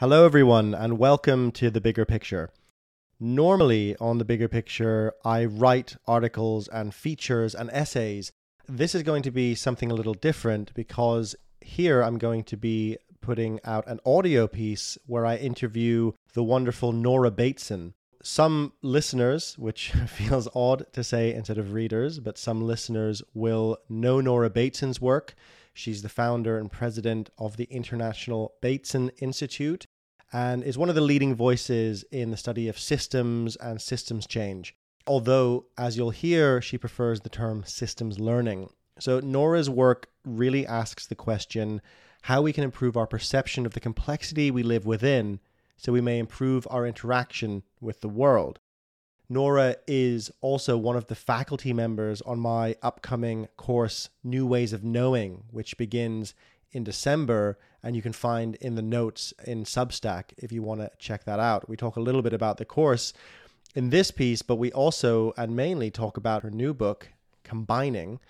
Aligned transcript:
Hello, 0.00 0.26
everyone, 0.26 0.74
and 0.74 0.98
welcome 0.98 1.50
to 1.52 1.70
The 1.70 1.80
Bigger 1.80 2.04
Picture. 2.04 2.50
Normally, 3.18 3.96
on 3.96 4.18
The 4.18 4.26
Bigger 4.26 4.46
Picture, 4.46 5.14
I 5.24 5.46
write 5.46 5.96
articles 6.06 6.68
and 6.68 6.94
features 6.94 7.54
and 7.54 7.70
essays. 7.72 8.30
This 8.68 8.94
is 8.94 9.02
going 9.02 9.22
to 9.22 9.30
be 9.30 9.54
something 9.54 9.90
a 9.90 9.94
little 9.94 10.12
different 10.12 10.74
because 10.74 11.34
here 11.62 12.02
I'm 12.02 12.18
going 12.18 12.44
to 12.44 12.58
be 12.58 12.98
putting 13.22 13.58
out 13.64 13.86
an 13.86 14.00
audio 14.04 14.46
piece 14.46 14.98
where 15.06 15.24
I 15.24 15.36
interview 15.36 16.12
the 16.34 16.44
wonderful 16.44 16.92
Nora 16.92 17.30
Bateson. 17.30 17.94
Some 18.22 18.74
listeners, 18.82 19.56
which 19.56 19.92
feels 20.08 20.46
odd 20.54 20.92
to 20.92 21.02
say 21.02 21.32
instead 21.32 21.56
of 21.56 21.72
readers, 21.72 22.20
but 22.20 22.36
some 22.36 22.60
listeners 22.60 23.22
will 23.32 23.78
know 23.88 24.20
Nora 24.20 24.50
Bateson's 24.50 25.00
work. 25.00 25.34
She's 25.76 26.00
the 26.00 26.08
founder 26.08 26.58
and 26.58 26.72
president 26.72 27.28
of 27.36 27.58
the 27.58 27.64
International 27.64 28.54
Bateson 28.62 29.10
Institute 29.20 29.86
and 30.32 30.64
is 30.64 30.78
one 30.78 30.88
of 30.88 30.94
the 30.94 31.02
leading 31.02 31.34
voices 31.34 32.02
in 32.10 32.30
the 32.30 32.38
study 32.38 32.66
of 32.66 32.78
systems 32.78 33.56
and 33.56 33.80
systems 33.80 34.26
change. 34.26 34.74
Although, 35.06 35.66
as 35.76 35.98
you'll 35.98 36.10
hear, 36.10 36.62
she 36.62 36.78
prefers 36.78 37.20
the 37.20 37.28
term 37.28 37.62
systems 37.66 38.18
learning. 38.18 38.70
So, 38.98 39.20
Nora's 39.20 39.68
work 39.68 40.08
really 40.24 40.66
asks 40.66 41.06
the 41.06 41.14
question 41.14 41.82
how 42.22 42.40
we 42.40 42.54
can 42.54 42.64
improve 42.64 42.96
our 42.96 43.06
perception 43.06 43.66
of 43.66 43.74
the 43.74 43.80
complexity 43.80 44.50
we 44.50 44.62
live 44.62 44.86
within 44.86 45.40
so 45.76 45.92
we 45.92 46.00
may 46.00 46.18
improve 46.18 46.66
our 46.70 46.86
interaction 46.86 47.62
with 47.82 48.00
the 48.00 48.08
world. 48.08 48.60
Nora 49.28 49.76
is 49.86 50.30
also 50.40 50.76
one 50.76 50.96
of 50.96 51.08
the 51.08 51.14
faculty 51.14 51.72
members 51.72 52.22
on 52.22 52.38
my 52.38 52.76
upcoming 52.82 53.48
course, 53.56 54.08
New 54.22 54.46
Ways 54.46 54.72
of 54.72 54.84
Knowing, 54.84 55.44
which 55.50 55.76
begins 55.76 56.34
in 56.70 56.84
December, 56.84 57.58
and 57.82 57.96
you 57.96 58.02
can 58.02 58.12
find 58.12 58.54
in 58.56 58.74
the 58.74 58.82
notes 58.82 59.32
in 59.44 59.64
Substack 59.64 60.32
if 60.36 60.52
you 60.52 60.62
want 60.62 60.80
to 60.80 60.90
check 60.98 61.24
that 61.24 61.40
out. 61.40 61.68
We 61.68 61.76
talk 61.76 61.96
a 61.96 62.00
little 62.00 62.22
bit 62.22 62.32
about 62.32 62.58
the 62.58 62.64
course 62.64 63.12
in 63.74 63.90
this 63.90 64.10
piece, 64.10 64.42
but 64.42 64.56
we 64.56 64.70
also 64.72 65.32
and 65.36 65.56
mainly 65.56 65.90
talk 65.90 66.16
about 66.16 66.42
her 66.42 66.50
new 66.50 66.72
book, 66.72 67.08
Combining, 67.42 68.20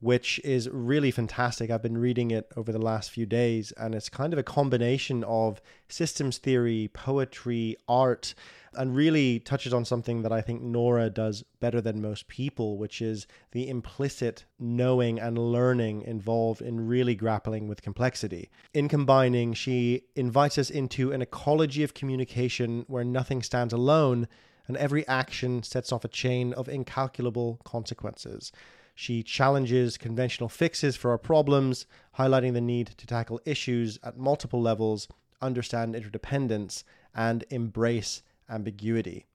which 0.00 0.40
is 0.44 0.68
really 0.68 1.10
fantastic. 1.10 1.70
I've 1.70 1.82
been 1.82 1.98
reading 1.98 2.30
it 2.30 2.52
over 2.56 2.70
the 2.70 2.78
last 2.78 3.10
few 3.10 3.26
days, 3.26 3.72
and 3.72 3.94
it's 3.94 4.08
kind 4.08 4.32
of 4.32 4.38
a 4.38 4.42
combination 4.42 5.24
of 5.24 5.60
systems 5.88 6.38
theory, 6.38 6.90
poetry, 6.92 7.76
art, 7.88 8.34
and 8.76 8.94
really 8.94 9.38
touches 9.40 9.72
on 9.72 9.84
something 9.84 10.22
that 10.22 10.32
I 10.32 10.40
think 10.40 10.62
Nora 10.62 11.10
does 11.10 11.44
better 11.60 11.80
than 11.80 12.00
most 12.00 12.28
people, 12.28 12.78
which 12.78 13.00
is 13.00 13.26
the 13.52 13.68
implicit 13.68 14.44
knowing 14.58 15.18
and 15.18 15.38
learning 15.38 16.02
involved 16.02 16.60
in 16.60 16.86
really 16.86 17.14
grappling 17.14 17.68
with 17.68 17.82
complexity. 17.82 18.50
In 18.74 18.88
combining, 18.88 19.54
she 19.54 20.02
invites 20.14 20.58
us 20.58 20.70
into 20.70 21.12
an 21.12 21.22
ecology 21.22 21.82
of 21.82 21.94
communication 21.94 22.84
where 22.88 23.04
nothing 23.04 23.42
stands 23.42 23.72
alone 23.72 24.28
and 24.68 24.76
every 24.76 25.06
action 25.06 25.62
sets 25.62 25.92
off 25.92 26.04
a 26.04 26.08
chain 26.08 26.52
of 26.52 26.68
incalculable 26.68 27.60
consequences. 27.64 28.52
She 28.94 29.22
challenges 29.22 29.98
conventional 29.98 30.48
fixes 30.48 30.96
for 30.96 31.10
our 31.10 31.18
problems, 31.18 31.86
highlighting 32.18 32.54
the 32.54 32.60
need 32.60 32.88
to 32.96 33.06
tackle 33.06 33.40
issues 33.44 33.98
at 34.02 34.16
multiple 34.16 34.60
levels, 34.60 35.06
understand 35.42 35.94
interdependence, 35.94 36.82
and 37.14 37.44
embrace 37.50 38.22
ambiguity. 38.48 39.26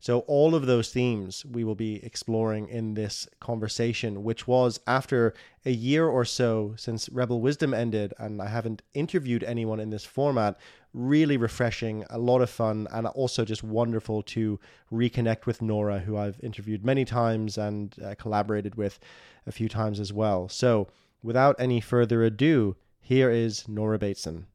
So, 0.00 0.20
all 0.20 0.54
of 0.54 0.66
those 0.66 0.92
themes 0.92 1.44
we 1.44 1.64
will 1.64 1.74
be 1.74 2.04
exploring 2.04 2.68
in 2.68 2.94
this 2.94 3.26
conversation, 3.40 4.22
which 4.22 4.46
was 4.46 4.78
after 4.86 5.34
a 5.66 5.72
year 5.72 6.06
or 6.06 6.24
so 6.24 6.74
since 6.76 7.08
Rebel 7.08 7.40
Wisdom 7.40 7.74
ended, 7.74 8.14
and 8.16 8.40
I 8.40 8.46
haven't 8.46 8.82
interviewed 8.94 9.42
anyone 9.42 9.80
in 9.80 9.90
this 9.90 10.04
format, 10.04 10.56
really 10.94 11.36
refreshing, 11.36 12.04
a 12.10 12.18
lot 12.18 12.42
of 12.42 12.48
fun, 12.48 12.86
and 12.92 13.08
also 13.08 13.44
just 13.44 13.64
wonderful 13.64 14.22
to 14.22 14.60
reconnect 14.92 15.46
with 15.46 15.60
Nora, 15.60 15.98
who 15.98 16.16
I've 16.16 16.38
interviewed 16.44 16.84
many 16.84 17.04
times 17.04 17.58
and 17.58 17.96
uh, 18.00 18.14
collaborated 18.16 18.76
with 18.76 19.00
a 19.48 19.52
few 19.52 19.68
times 19.68 19.98
as 19.98 20.12
well. 20.12 20.48
So, 20.48 20.86
without 21.24 21.56
any 21.58 21.80
further 21.80 22.22
ado, 22.22 22.76
here 23.00 23.30
is 23.30 23.66
Nora 23.66 23.98
Bateson. 23.98 24.46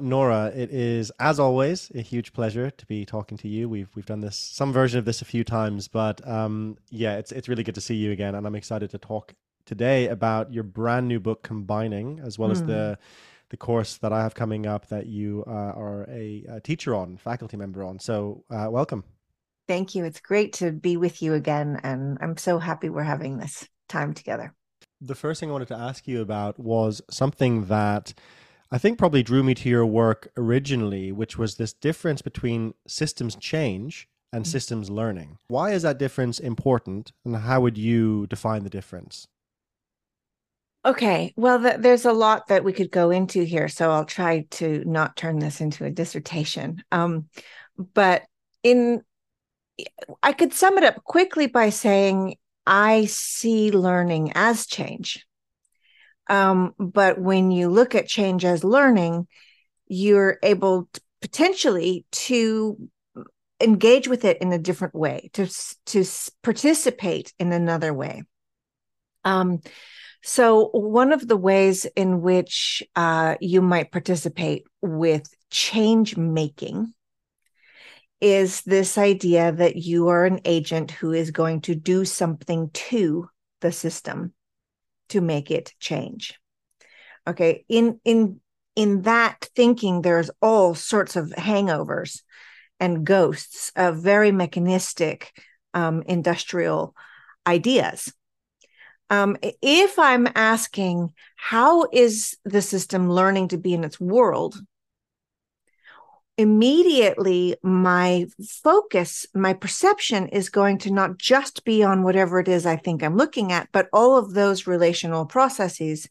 Nora, 0.00 0.46
it 0.54 0.70
is 0.70 1.12
as 1.20 1.38
always 1.38 1.90
a 1.94 2.00
huge 2.00 2.32
pleasure 2.32 2.70
to 2.70 2.86
be 2.86 3.04
talking 3.04 3.38
to 3.38 3.48
you. 3.48 3.68
We've 3.68 3.88
we've 3.94 4.06
done 4.06 4.20
this 4.20 4.36
some 4.36 4.72
version 4.72 4.98
of 4.98 5.04
this 5.04 5.22
a 5.22 5.24
few 5.24 5.44
times, 5.44 5.86
but 5.86 6.26
um, 6.26 6.76
yeah, 6.90 7.16
it's 7.16 7.30
it's 7.30 7.48
really 7.48 7.62
good 7.62 7.76
to 7.76 7.80
see 7.80 7.94
you 7.94 8.10
again, 8.10 8.34
and 8.34 8.46
I'm 8.46 8.56
excited 8.56 8.90
to 8.90 8.98
talk 8.98 9.34
today 9.66 10.08
about 10.08 10.52
your 10.52 10.64
brand 10.64 11.06
new 11.06 11.20
book, 11.20 11.42
Combining, 11.42 12.20
as 12.24 12.38
well 12.38 12.48
mm. 12.48 12.52
as 12.52 12.64
the 12.64 12.98
hmm. 12.98 13.04
the 13.50 13.56
course 13.56 13.98
that 13.98 14.12
I 14.12 14.22
have 14.22 14.34
coming 14.34 14.66
up 14.66 14.88
that 14.88 15.06
you 15.06 15.44
uh, 15.46 15.50
are 15.50 16.06
a, 16.10 16.44
a, 16.48 16.60
teacher 16.60 16.94
on, 16.94 17.16
faculty 17.16 17.56
member 17.56 17.84
on. 17.84 18.00
So, 18.00 18.44
uh, 18.50 18.66
welcome. 18.70 19.04
Thank 19.68 19.94
you. 19.94 20.04
It's 20.04 20.20
great 20.20 20.54
to 20.54 20.72
be 20.72 20.96
with 20.96 21.22
you 21.22 21.34
again, 21.34 21.80
and 21.84 22.18
I'm 22.20 22.36
so 22.36 22.58
happy 22.58 22.88
we're 22.88 23.04
having 23.04 23.38
this 23.38 23.68
time 23.88 24.12
together. 24.12 24.52
The 25.00 25.14
first 25.14 25.38
thing 25.38 25.50
I 25.50 25.52
wanted 25.52 25.68
to 25.68 25.76
ask 25.76 26.08
you 26.08 26.20
about 26.20 26.58
was 26.58 27.00
something 27.10 27.66
that 27.66 28.12
I 28.70 28.78
think 28.78 28.98
probably 28.98 29.22
drew 29.22 29.42
me 29.42 29.54
to 29.54 29.68
your 29.68 29.86
work 29.86 30.32
originally, 30.36 31.12
which 31.12 31.38
was 31.38 31.54
this 31.56 31.72
difference 31.72 32.22
between 32.22 32.74
systems 32.86 33.36
change 33.36 34.08
and 34.32 34.44
mm. 34.44 34.48
systems 34.48 34.90
learning. 34.90 35.38
Why 35.46 35.72
is 35.72 35.82
that 35.82 35.98
difference 35.98 36.38
important, 36.38 37.12
and 37.24 37.36
how 37.36 37.60
would 37.60 37.78
you 37.78 38.26
define 38.26 38.64
the 38.64 38.70
difference? 38.70 39.28
Okay, 40.86 41.32
well, 41.36 41.62
th- 41.62 41.76
there's 41.78 42.04
a 42.04 42.12
lot 42.12 42.48
that 42.48 42.64
we 42.64 42.72
could 42.72 42.90
go 42.90 43.10
into 43.10 43.42
here, 43.42 43.68
so 43.68 43.90
I'll 43.90 44.04
try 44.04 44.46
to 44.52 44.82
not 44.84 45.16
turn 45.16 45.38
this 45.38 45.60
into 45.60 45.84
a 45.84 45.90
dissertation. 45.90 46.82
Um, 46.92 47.28
but 47.94 48.24
in, 48.62 49.02
I 50.22 50.32
could 50.32 50.52
sum 50.52 50.76
it 50.76 50.84
up 50.84 51.02
quickly 51.04 51.46
by 51.46 51.70
saying 51.70 52.36
I 52.66 53.06
see 53.06 53.70
learning 53.70 54.32
as 54.34 54.66
change. 54.66 55.26
Um, 56.28 56.74
but 56.78 57.20
when 57.20 57.50
you 57.50 57.68
look 57.68 57.94
at 57.94 58.08
change 58.08 58.44
as 58.44 58.64
learning, 58.64 59.26
you're 59.86 60.38
able 60.42 60.88
to 60.92 61.00
potentially 61.20 62.06
to 62.12 62.78
engage 63.60 64.08
with 64.08 64.24
it 64.24 64.40
in 64.40 64.52
a 64.52 64.58
different 64.58 64.94
way, 64.94 65.30
to 65.34 65.48
to 65.86 66.04
participate 66.42 67.32
in 67.38 67.52
another 67.52 67.92
way. 67.92 68.22
Um, 69.24 69.60
so 70.22 70.70
one 70.72 71.12
of 71.12 71.26
the 71.28 71.36
ways 71.36 71.84
in 71.96 72.22
which 72.22 72.82
uh, 72.96 73.36
you 73.40 73.60
might 73.60 73.92
participate 73.92 74.64
with 74.80 75.28
change 75.50 76.16
making 76.16 76.92
is 78.20 78.62
this 78.62 78.96
idea 78.96 79.52
that 79.52 79.76
you 79.76 80.08
are 80.08 80.24
an 80.24 80.40
agent 80.46 80.90
who 80.90 81.12
is 81.12 81.30
going 81.30 81.60
to 81.60 81.74
do 81.74 82.06
something 82.06 82.70
to 82.70 83.28
the 83.60 83.70
system 83.70 84.32
to 85.10 85.20
make 85.20 85.50
it 85.50 85.72
change. 85.78 86.34
Okay 87.26 87.64
in 87.68 88.00
in 88.04 88.40
in 88.76 89.02
that 89.02 89.48
thinking 89.54 90.02
there's 90.02 90.30
all 90.42 90.74
sorts 90.74 91.16
of 91.16 91.30
hangovers 91.30 92.22
and 92.80 93.06
ghosts 93.06 93.72
of 93.76 94.02
very 94.02 94.32
mechanistic 94.32 95.32
um, 95.74 96.02
industrial 96.06 96.94
ideas. 97.46 98.12
Um, 99.10 99.36
if 99.62 99.98
i'm 99.98 100.26
asking 100.34 101.12
how 101.36 101.86
is 101.92 102.36
the 102.44 102.62
system 102.62 103.10
learning 103.10 103.48
to 103.48 103.58
be 103.58 103.74
in 103.74 103.84
its 103.84 104.00
world 104.00 104.56
immediately 106.36 107.56
my 107.62 108.26
focus, 108.62 109.26
my 109.34 109.52
perception 109.52 110.28
is 110.28 110.48
going 110.48 110.78
to 110.78 110.92
not 110.92 111.18
just 111.18 111.64
be 111.64 111.82
on 111.82 112.02
whatever 112.02 112.40
it 112.40 112.48
is 112.48 112.66
I 112.66 112.76
think 112.76 113.02
I'm 113.02 113.16
looking 113.16 113.52
at, 113.52 113.68
but 113.72 113.88
all 113.92 114.16
of 114.16 114.34
those 114.34 114.66
relational 114.66 115.26
processes 115.26 116.08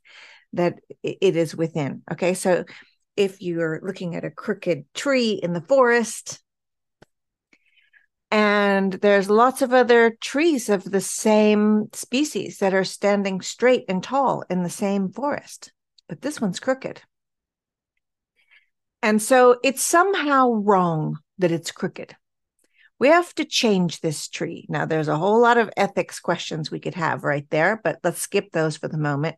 that 0.54 0.80
it 1.02 1.36
is 1.36 1.56
within. 1.56 2.04
Okay. 2.12 2.34
So 2.34 2.64
if 3.18 3.42
you're 3.42 3.82
looking 3.84 4.16
at 4.16 4.26
a 4.26 4.32
crooked 4.32 4.86
tree 4.94 5.32
in 5.32 5.54
the 5.54 5.62
forest, 5.62 6.40
and 8.32 8.94
there's 8.94 9.30
lots 9.30 9.62
of 9.62 9.74
other 9.74 10.18
trees 10.20 10.68
of 10.68 10.84
the 10.84 11.02
same 11.02 11.90
species 11.94 12.58
that 12.60 12.74
are 12.74 12.84
standing 12.84 13.42
straight 13.42 13.86
and 13.88 14.02
tall 14.02 14.44
in 14.50 14.64
the 14.64 14.70
same 14.70 15.12
forest, 15.12 15.72
but 16.10 16.22
this 16.22 16.42
one's 16.42 16.60
crooked. 16.60 17.02
And 19.04 19.22
so 19.22 19.60
it's 19.64 19.84
somehow 19.84 20.54
wrong 20.54 21.20
that 21.38 21.52
it's 21.52 21.72
crooked. 21.72 22.16
We 23.00 23.10
have 23.10 23.36
to 23.36 23.44
change 23.44 24.00
this 24.00 24.30
tree. 24.30 24.66
Now, 24.70 24.86
there's 24.86 25.10
a 25.10 25.18
whole 25.18 25.42
lot 25.42 25.58
of 25.58 25.70
ethics 25.76 26.22
questions 26.22 26.72
we 26.72 26.80
could 26.80 26.96
have 26.96 27.26
right 27.26 27.46
there, 27.50 27.82
but 27.84 28.00
let's 28.02 28.22
skip 28.22 28.52
those 28.52 28.78
for 28.78 28.88
the 28.88 28.98
moment 28.98 29.36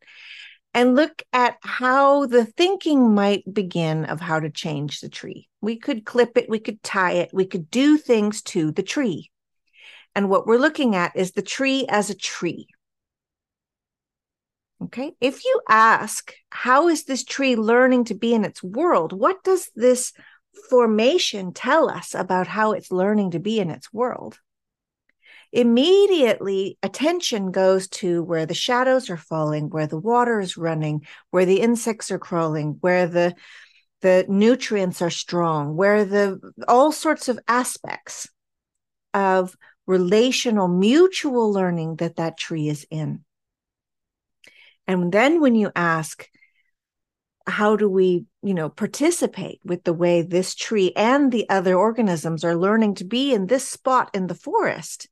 and 0.76 0.96
look 0.96 1.24
at 1.34 1.56
how 1.64 2.28
the 2.28 2.46
thinking 2.46 3.16
might 3.16 3.52
begin 3.52 4.06
of 4.06 4.22
how 4.22 4.40
to 4.40 4.52
change 4.52 5.00
the 5.00 5.10
tree. 5.10 5.50
We 5.62 5.78
could 5.78 6.06
clip 6.06 6.38
it, 6.38 6.48
we 6.48 6.60
could 6.60 6.84
tie 6.84 7.14
it, 7.14 7.32
we 7.34 7.46
could 7.46 7.72
do 7.72 7.98
things 7.98 8.44
to 8.44 8.72
the 8.72 8.84
tree. 8.84 9.32
And 10.14 10.30
what 10.30 10.46
we're 10.46 10.60
looking 10.60 10.96
at 10.96 11.16
is 11.16 11.32
the 11.32 11.42
tree 11.42 11.88
as 11.90 12.12
a 12.12 12.16
tree. 12.16 12.68
Okay. 14.84 15.14
If 15.22 15.46
you 15.46 15.62
ask, 15.70 16.34
how 16.50 16.90
is 16.90 17.06
this 17.06 17.24
tree 17.24 17.56
learning 17.56 18.06
to 18.06 18.14
be 18.14 18.34
in 18.34 18.44
its 18.44 18.62
world? 18.62 19.14
What 19.14 19.44
does 19.44 19.70
this 19.76 20.14
formation 20.70 21.54
tell 21.54 21.90
us 21.90 22.14
about 22.14 22.48
how 22.48 22.74
it's 22.74 22.92
learning 22.92 23.32
to 23.32 23.40
be 23.40 23.60
in 23.60 23.70
its 23.70 23.92
world? 23.94 24.40
Immediately, 25.52 26.78
attention 26.84 27.52
goes 27.52 27.88
to 27.88 28.24
where 28.24 28.46
the 28.46 28.54
shadows 28.54 29.10
are 29.10 29.18
falling, 29.18 29.70
where 29.70 29.88
the 29.88 29.98
water 29.98 30.40
is 30.40 30.58
running, 30.58 31.06
where 31.32 31.46
the 31.46 31.62
insects 31.62 32.12
are 32.12 32.20
crawling, 32.20 32.78
where 32.82 33.08
the 33.08 33.36
the 34.02 34.26
nutrients 34.28 35.02
are 35.02 35.10
strong, 35.10 35.76
where 35.76 36.06
the 36.06 36.40
all 36.68 36.92
sorts 36.92 37.28
of 37.30 37.40
aspects 37.48 38.28
of 39.14 39.56
relational 39.88 40.68
mutual 40.68 41.52
learning 41.52 41.96
that 41.96 42.18
that 42.18 42.38
tree 42.38 42.68
is 42.68 42.86
in. 42.92 43.25
And 44.88 45.12
then 45.12 45.42
when 45.42 45.56
you 45.56 45.72
ask, 45.76 46.28
how 47.48 47.76
do 47.76 47.90
we, 47.90 48.26
you 48.42 48.54
know, 48.54 48.70
participate 48.70 49.60
with 49.64 49.84
the 49.84 49.94
way 49.94 50.22
this 50.22 50.56
tree 50.56 50.92
and 50.96 51.32
the 51.32 51.48
other 51.50 51.76
organisms 51.76 52.44
are 52.44 52.56
learning 52.56 52.96
to 52.96 53.06
be 53.06 53.34
in 53.34 53.48
this 53.48 53.68
spot 53.68 54.10
in 54.14 54.28
the 54.28 54.36
forest? 54.36 55.08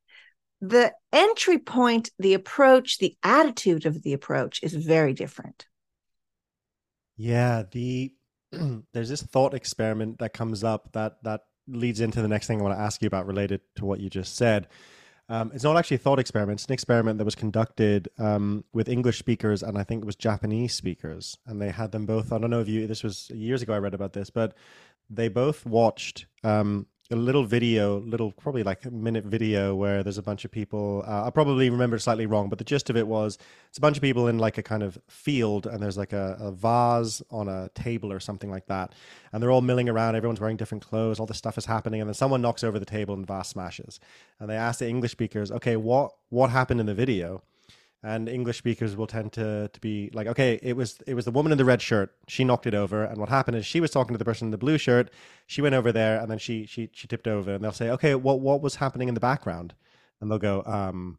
The 0.61 0.93
entry 1.11 1.59
point, 1.59 2.09
the 2.17 2.33
approach, 2.33 2.97
the 2.97 3.15
attitude 3.21 3.85
of 3.85 4.01
the 4.01 4.13
approach 4.13 4.61
is 4.63 4.73
very 4.73 5.13
different. 5.13 5.67
Yeah, 7.17 7.63
the 7.69 8.13
there's 8.93 9.09
this 9.09 9.21
thought 9.21 9.53
experiment 9.53 10.19
that 10.19 10.33
comes 10.33 10.63
up 10.63 10.91
that 10.93 11.21
that 11.23 11.41
leads 11.67 11.99
into 11.99 12.21
the 12.21 12.27
next 12.27 12.47
thing 12.47 12.59
I 12.59 12.63
want 12.63 12.77
to 12.77 12.81
ask 12.81 13.01
you 13.01 13.07
about 13.07 13.27
related 13.27 13.61
to 13.75 13.85
what 13.85 13.99
you 13.99 14.09
just 14.09 14.35
said. 14.35 14.67
Um, 15.29 15.51
it's 15.53 15.63
not 15.63 15.77
actually 15.77 15.95
a 15.95 15.99
thought 15.99 16.19
experiment. 16.19 16.59
It's 16.59 16.67
an 16.67 16.73
experiment 16.73 17.17
that 17.17 17.25
was 17.25 17.35
conducted 17.35 18.09
um, 18.19 18.65
with 18.73 18.89
English 18.89 19.19
speakers 19.19 19.63
and 19.63 19.77
I 19.77 19.83
think 19.83 20.03
it 20.03 20.05
was 20.05 20.15
Japanese 20.15 20.73
speakers. 20.73 21.37
And 21.45 21.61
they 21.61 21.69
had 21.69 21.91
them 21.91 22.05
both. 22.05 22.31
I 22.31 22.37
don't 22.37 22.49
know 22.49 22.59
if 22.59 22.67
you, 22.67 22.87
this 22.87 23.03
was 23.03 23.29
years 23.29 23.61
ago 23.61 23.73
I 23.73 23.77
read 23.77 23.93
about 23.93 24.13
this, 24.13 24.29
but 24.29 24.53
they 25.09 25.29
both 25.29 25.65
watched 25.65 26.25
um, 26.43 26.87
a 27.13 27.15
little 27.15 27.45
video, 27.45 27.99
little 27.99 28.31
probably 28.31 28.63
like 28.63 28.83
a 28.85 28.91
minute 28.91 29.23
video 29.23 29.75
where 29.75 30.03
there's 30.03 30.17
a 30.17 30.23
bunch 30.23 30.43
of 30.43 30.51
people. 30.51 31.03
Uh, 31.07 31.25
I 31.25 31.29
probably 31.29 31.69
remember 31.69 31.95
it 31.95 32.01
slightly 32.01 32.25
wrong, 32.25 32.49
but 32.49 32.57
the 32.57 32.65
gist 32.65 32.89
of 32.89 32.97
it 32.97 33.07
was 33.07 33.37
it's 33.69 33.77
a 33.77 33.81
bunch 33.81 33.95
of 33.95 34.01
people 34.01 34.27
in 34.27 34.39
like 34.39 34.57
a 34.57 34.63
kind 34.63 34.83
of 34.83 34.97
field, 35.07 35.65
and 35.65 35.81
there's 35.81 35.97
like 35.97 36.11
a, 36.11 36.35
a 36.39 36.51
vase 36.51 37.21
on 37.31 37.47
a 37.47 37.69
table 37.75 38.11
or 38.11 38.19
something 38.19 38.49
like 38.49 38.65
that, 38.65 38.93
and 39.31 39.41
they're 39.41 39.51
all 39.51 39.61
milling 39.61 39.87
around. 39.87 40.15
Everyone's 40.15 40.41
wearing 40.41 40.57
different 40.57 40.85
clothes. 40.85 41.19
All 41.19 41.25
this 41.25 41.37
stuff 41.37 41.57
is 41.57 41.65
happening, 41.65 42.01
and 42.01 42.09
then 42.09 42.15
someone 42.15 42.41
knocks 42.41 42.63
over 42.63 42.79
the 42.79 42.85
table 42.85 43.13
and 43.13 43.23
the 43.23 43.33
vase 43.33 43.47
smashes. 43.47 43.99
And 44.39 44.49
they 44.49 44.55
ask 44.55 44.79
the 44.79 44.89
English 44.89 45.11
speakers, 45.11 45.51
"Okay, 45.51 45.77
what 45.77 46.11
what 46.29 46.49
happened 46.49 46.79
in 46.79 46.87
the 46.87 46.95
video?" 46.95 47.43
And 48.03 48.27
English 48.27 48.57
speakers 48.57 48.97
will 48.97 49.07
tend 49.07 49.31
to 49.33 49.69
to 49.69 49.79
be 49.79 50.09
like, 50.13 50.27
okay, 50.27 50.59
it 50.61 50.75
was 50.75 50.99
it 51.07 51.13
was 51.13 51.25
the 51.25 51.31
woman 51.31 51.51
in 51.51 51.57
the 51.57 51.65
red 51.65 51.81
shirt. 51.81 52.13
She 52.27 52.43
knocked 52.43 52.67
it 52.67 52.75
over, 52.75 53.03
and 53.03 53.17
what 53.17 53.29
happened 53.29 53.57
is 53.57 53.65
she 53.65 53.79
was 53.79 53.91
talking 53.91 54.13
to 54.13 54.17
the 54.17 54.25
person 54.25 54.47
in 54.47 54.51
the 54.51 54.57
blue 54.57 54.77
shirt. 54.77 55.09
She 55.47 55.61
went 55.61 55.75
over 55.75 55.91
there, 55.91 56.19
and 56.19 56.29
then 56.29 56.37
she 56.37 56.65
she 56.65 56.89
she 56.91 57.07
tipped 57.07 57.27
over, 57.27 57.53
and 57.53 57.63
they'll 57.63 57.71
say, 57.71 57.89
okay, 57.91 58.15
what 58.15 58.41
what 58.41 58.61
was 58.61 58.75
happening 58.75 59.07
in 59.07 59.13
the 59.13 59.21
background? 59.21 59.73
And 60.19 60.29
they'll 60.29 60.37
go, 60.37 60.63
um, 60.65 61.17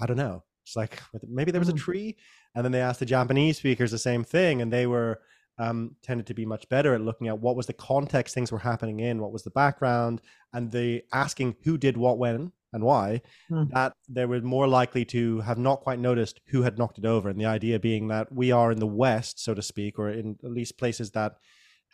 I 0.00 0.06
don't 0.06 0.16
know. 0.16 0.44
It's 0.64 0.76
like 0.76 1.00
maybe 1.26 1.52
there 1.52 1.60
was 1.60 1.68
a 1.68 1.72
hmm. 1.72 1.78
tree, 1.78 2.16
and 2.54 2.64
then 2.64 2.72
they 2.72 2.82
asked 2.82 3.00
the 3.00 3.06
Japanese 3.06 3.56
speakers 3.56 3.90
the 3.90 3.98
same 3.98 4.22
thing, 4.22 4.60
and 4.60 4.70
they 4.72 4.86
were 4.86 5.20
um, 5.58 5.96
tended 6.02 6.26
to 6.26 6.34
be 6.34 6.44
much 6.44 6.68
better 6.68 6.94
at 6.94 7.00
looking 7.00 7.28
at 7.28 7.38
what 7.38 7.56
was 7.56 7.66
the 7.66 7.72
context 7.72 8.34
things 8.34 8.52
were 8.52 8.58
happening 8.58 9.00
in, 9.00 9.22
what 9.22 9.32
was 9.32 9.42
the 9.42 9.50
background, 9.50 10.20
and 10.52 10.70
the 10.70 11.02
asking 11.14 11.56
who 11.64 11.78
did 11.78 11.96
what 11.96 12.18
when 12.18 12.52
and 12.76 12.84
why, 12.84 13.22
mm. 13.50 13.68
that 13.72 13.94
they 14.08 14.26
were 14.26 14.40
more 14.40 14.68
likely 14.68 15.04
to 15.06 15.40
have 15.40 15.58
not 15.58 15.80
quite 15.80 15.98
noticed 15.98 16.40
who 16.46 16.62
had 16.62 16.78
knocked 16.78 16.98
it 16.98 17.04
over. 17.04 17.28
And 17.28 17.40
the 17.40 17.46
idea 17.46 17.80
being 17.80 18.08
that 18.08 18.30
we 18.30 18.52
are 18.52 18.70
in 18.70 18.78
the 18.78 18.86
West, 18.86 19.42
so 19.42 19.54
to 19.54 19.62
speak, 19.62 19.98
or 19.98 20.10
in 20.10 20.36
at 20.44 20.52
least 20.52 20.78
places 20.78 21.10
that 21.12 21.36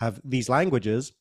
have 0.00 0.20
these 0.24 0.48
languages, 0.48 1.12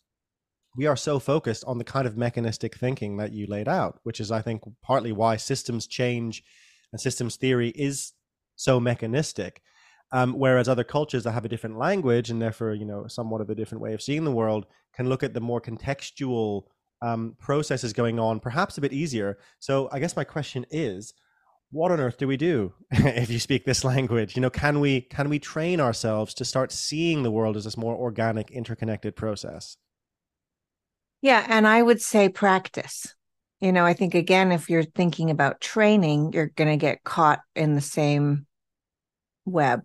we 0.75 0.87
are 0.87 0.95
so 0.97 1.19
focused 1.19 1.63
on 1.65 1.77
the 1.77 1.83
kind 1.83 2.07
of 2.07 2.17
mechanistic 2.17 2.75
thinking 2.75 3.17
that 3.17 3.33
you 3.33 3.45
laid 3.45 3.67
out, 3.67 3.99
which 4.03 4.19
is, 4.19 4.31
I 4.31 4.41
think, 4.41 4.63
partly 4.81 5.11
why 5.11 5.37
systems 5.37 5.85
change 5.85 6.43
and 6.91 6.99
systems 6.99 7.35
theory 7.35 7.69
is 7.69 8.13
so 8.55 8.79
mechanistic. 8.79 9.61
Um, 10.13 10.33
whereas 10.33 10.67
other 10.67 10.83
cultures 10.83 11.23
that 11.23 11.31
have 11.31 11.45
a 11.45 11.49
different 11.49 11.77
language 11.77 12.29
and 12.29 12.41
therefore, 12.41 12.73
you 12.73 12.85
know, 12.85 13.07
somewhat 13.07 13.41
of 13.41 13.49
a 13.49 13.55
different 13.55 13.81
way 13.81 13.93
of 13.93 14.01
seeing 14.01 14.25
the 14.25 14.31
world 14.31 14.65
can 14.93 15.07
look 15.07 15.23
at 15.23 15.33
the 15.33 15.39
more 15.39 15.61
contextual 15.61 16.63
um, 17.01 17.35
processes 17.39 17.93
going 17.93 18.19
on, 18.19 18.39
perhaps 18.39 18.77
a 18.77 18.81
bit 18.81 18.93
easier. 18.93 19.37
So 19.59 19.89
I 19.91 19.99
guess 19.99 20.15
my 20.15 20.23
question 20.23 20.65
is, 20.69 21.13
what 21.71 21.91
on 21.91 21.99
earth 21.99 22.17
do 22.17 22.27
we 22.27 22.37
do 22.37 22.73
if 22.91 23.29
you 23.29 23.39
speak 23.39 23.65
this 23.65 23.83
language? 23.83 24.35
You 24.35 24.41
know, 24.41 24.49
can 24.49 24.79
we 24.79 25.01
can 25.01 25.29
we 25.29 25.39
train 25.39 25.79
ourselves 25.79 26.33
to 26.35 26.45
start 26.45 26.71
seeing 26.71 27.23
the 27.23 27.31
world 27.31 27.55
as 27.57 27.63
this 27.63 27.77
more 27.77 27.95
organic, 27.95 28.51
interconnected 28.51 29.15
process? 29.15 29.77
Yeah, 31.21 31.45
and 31.47 31.67
I 31.67 31.81
would 31.81 32.01
say 32.01 32.29
practice. 32.29 33.15
You 33.59 33.71
know, 33.71 33.85
I 33.85 33.93
think 33.93 34.15
again, 34.15 34.51
if 34.51 34.69
you're 34.69 34.83
thinking 34.83 35.29
about 35.29 35.61
training, 35.61 36.33
you're 36.33 36.47
going 36.47 36.69
to 36.69 36.77
get 36.77 37.03
caught 37.03 37.41
in 37.55 37.75
the 37.75 37.81
same 37.81 38.47
web, 39.45 39.83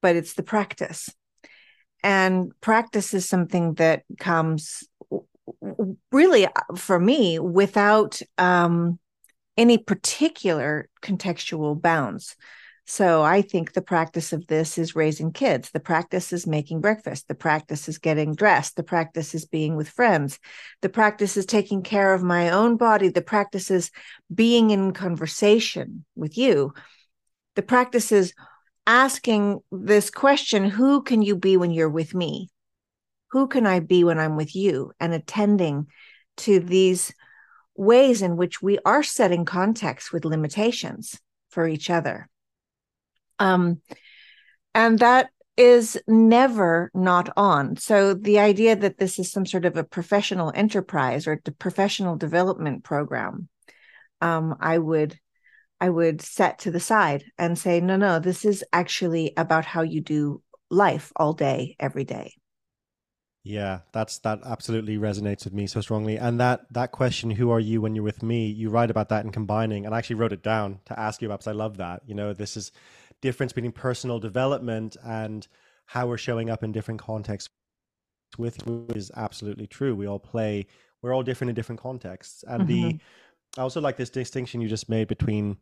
but 0.00 0.16
it's 0.16 0.34
the 0.34 0.42
practice. 0.42 1.10
And 2.02 2.52
practice 2.60 3.14
is 3.14 3.28
something 3.28 3.74
that 3.74 4.04
comes 4.18 4.84
really 6.10 6.46
uh, 6.46 6.50
for 6.76 6.98
me 6.98 7.38
without 7.38 8.20
um, 8.38 8.98
any 9.56 9.78
particular 9.78 10.88
contextual 11.02 11.80
bounds. 11.80 12.36
So 12.86 13.22
I 13.22 13.40
think 13.40 13.72
the 13.72 13.80
practice 13.80 14.34
of 14.34 14.46
this 14.46 14.76
is 14.76 14.94
raising 14.94 15.32
kids. 15.32 15.70
The 15.70 15.80
practice 15.80 16.34
is 16.34 16.46
making 16.46 16.82
breakfast. 16.82 17.28
The 17.28 17.34
practice 17.34 17.88
is 17.88 17.96
getting 17.96 18.34
dressed. 18.34 18.76
The 18.76 18.82
practice 18.82 19.34
is 19.34 19.46
being 19.46 19.74
with 19.74 19.88
friends. 19.88 20.38
The 20.82 20.90
practice 20.90 21.38
is 21.38 21.46
taking 21.46 21.82
care 21.82 22.12
of 22.12 22.22
my 22.22 22.50
own 22.50 22.76
body. 22.76 23.08
The 23.08 23.22
practice 23.22 23.70
is 23.70 23.90
being 24.32 24.70
in 24.70 24.92
conversation 24.92 26.04
with 26.14 26.36
you. 26.36 26.74
The 27.54 27.62
practice 27.62 28.12
is 28.12 28.34
asking 28.86 29.60
this 29.72 30.10
question 30.10 30.68
Who 30.68 31.02
can 31.02 31.22
you 31.22 31.36
be 31.36 31.56
when 31.56 31.70
you're 31.70 31.88
with 31.88 32.14
me? 32.14 32.50
Who 33.34 33.48
can 33.48 33.66
I 33.66 33.80
be 33.80 34.04
when 34.04 34.20
I'm 34.20 34.36
with 34.36 34.54
you? 34.54 34.92
And 35.00 35.12
attending 35.12 35.88
to 36.36 36.60
these 36.60 37.12
ways 37.74 38.22
in 38.22 38.36
which 38.36 38.62
we 38.62 38.78
are 38.84 39.02
setting 39.02 39.44
context 39.44 40.12
with 40.12 40.24
limitations 40.24 41.18
for 41.50 41.66
each 41.66 41.90
other. 41.90 42.28
Um, 43.40 43.80
and 44.72 45.00
that 45.00 45.30
is 45.56 46.00
never 46.06 46.92
not 46.94 47.28
on. 47.36 47.76
So 47.76 48.14
the 48.14 48.38
idea 48.38 48.76
that 48.76 48.98
this 48.98 49.18
is 49.18 49.32
some 49.32 49.46
sort 49.46 49.64
of 49.64 49.76
a 49.76 49.82
professional 49.82 50.52
enterprise 50.54 51.26
or 51.26 51.42
professional 51.58 52.14
development 52.14 52.84
program, 52.84 53.48
um, 54.20 54.54
I 54.60 54.78
would 54.78 55.18
I 55.80 55.90
would 55.90 56.22
set 56.22 56.60
to 56.60 56.70
the 56.70 56.78
side 56.78 57.24
and 57.36 57.58
say, 57.58 57.80
no, 57.80 57.96
no, 57.96 58.20
this 58.20 58.44
is 58.44 58.64
actually 58.72 59.32
about 59.36 59.64
how 59.64 59.82
you 59.82 60.00
do 60.00 60.40
life 60.70 61.10
all 61.16 61.32
day, 61.32 61.74
every 61.80 62.04
day. 62.04 62.34
Yeah, 63.44 63.80
that's 63.92 64.18
that 64.20 64.40
absolutely 64.46 64.96
resonates 64.96 65.44
with 65.44 65.52
me 65.52 65.66
so 65.66 65.82
strongly. 65.82 66.16
And 66.16 66.40
that 66.40 66.64
that 66.72 66.92
question, 66.92 67.30
"Who 67.30 67.50
are 67.50 67.60
you 67.60 67.82
when 67.82 67.94
you're 67.94 68.02
with 68.02 68.22
me?" 68.22 68.46
You 68.46 68.70
write 68.70 68.90
about 68.90 69.10
that 69.10 69.22
in 69.22 69.32
combining, 69.32 69.84
and 69.84 69.94
I 69.94 69.98
actually 69.98 70.16
wrote 70.16 70.32
it 70.32 70.42
down 70.42 70.80
to 70.86 70.98
ask 70.98 71.20
you 71.20 71.28
about 71.28 71.40
because 71.40 71.48
I 71.48 71.52
love 71.52 71.76
that. 71.76 72.02
You 72.06 72.14
know, 72.14 72.32
this 72.32 72.56
is 72.56 72.72
difference 73.20 73.52
between 73.52 73.72
personal 73.72 74.18
development 74.18 74.96
and 75.04 75.46
how 75.84 76.06
we're 76.06 76.16
showing 76.16 76.48
up 76.48 76.64
in 76.64 76.72
different 76.72 77.00
contexts. 77.00 77.50
With 78.38 78.66
is 78.96 79.12
absolutely 79.14 79.66
true. 79.66 79.94
We 79.94 80.06
all 80.06 80.18
play. 80.18 80.66
We're 81.02 81.14
all 81.14 81.22
different 81.22 81.50
in 81.50 81.54
different 81.54 81.82
contexts, 81.82 82.44
and 82.48 82.62
mm-hmm. 82.62 82.88
the 82.88 83.00
I 83.58 83.60
also 83.60 83.80
like 83.82 83.98
this 83.98 84.10
distinction 84.10 84.62
you 84.62 84.68
just 84.68 84.88
made 84.88 85.06
between 85.06 85.58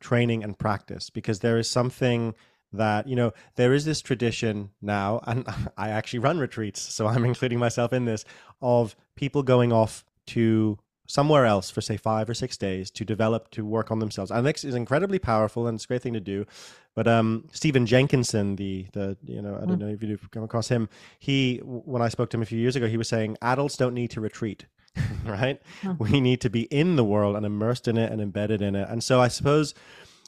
training 0.00 0.44
and 0.44 0.58
practice 0.58 1.10
because 1.10 1.40
there 1.40 1.58
is 1.58 1.68
something 1.68 2.34
that 2.72 3.08
you 3.08 3.16
know 3.16 3.32
there 3.56 3.72
is 3.72 3.84
this 3.84 4.02
tradition 4.02 4.70
now 4.82 5.20
and 5.26 5.46
i 5.78 5.88
actually 5.88 6.18
run 6.18 6.38
retreats 6.38 6.80
so 6.80 7.06
i'm 7.06 7.24
including 7.24 7.58
myself 7.58 7.92
in 7.92 8.04
this 8.04 8.24
of 8.60 8.94
people 9.16 9.42
going 9.42 9.72
off 9.72 10.04
to 10.26 10.78
somewhere 11.08 11.46
else 11.46 11.70
for 11.70 11.80
say 11.80 11.96
five 11.96 12.28
or 12.28 12.34
six 12.34 12.56
days 12.56 12.90
to 12.90 13.04
develop 13.04 13.50
to 13.50 13.64
work 13.64 13.90
on 13.90 13.98
themselves. 13.98 14.30
And 14.30 14.46
this 14.46 14.62
is 14.62 14.74
incredibly 14.74 15.18
powerful 15.18 15.66
and 15.66 15.76
it's 15.76 15.84
a 15.84 15.88
great 15.88 16.02
thing 16.02 16.12
to 16.12 16.20
do. 16.20 16.44
But 16.94 17.08
um, 17.08 17.44
stephen 17.52 17.86
jenkinson 17.86 18.56
the 18.56 18.86
the 18.92 19.16
you 19.24 19.40
know 19.40 19.54
i 19.54 19.60
don't 19.60 19.76
mm. 19.76 19.82
know 19.82 19.86
if 19.88 20.02
you've 20.02 20.30
come 20.32 20.42
across 20.42 20.66
him 20.66 20.88
he 21.20 21.58
when 21.62 22.02
i 22.02 22.08
spoke 22.08 22.28
to 22.30 22.36
him 22.36 22.42
a 22.42 22.46
few 22.46 22.58
years 22.58 22.74
ago 22.74 22.88
he 22.88 22.96
was 22.96 23.08
saying 23.08 23.36
adults 23.40 23.76
don't 23.76 23.94
need 23.94 24.10
to 24.10 24.20
retreat 24.20 24.66
right? 25.24 25.62
Mm. 25.82 25.98
we 26.00 26.20
need 26.20 26.40
to 26.40 26.50
be 26.50 26.62
in 26.62 26.96
the 26.96 27.04
world 27.04 27.36
and 27.36 27.46
immersed 27.46 27.86
in 27.86 27.96
it 27.96 28.10
and 28.10 28.20
embedded 28.20 28.60
in 28.60 28.74
it. 28.74 28.88
And 28.88 29.02
so 29.02 29.20
i 29.20 29.28
suppose 29.28 29.74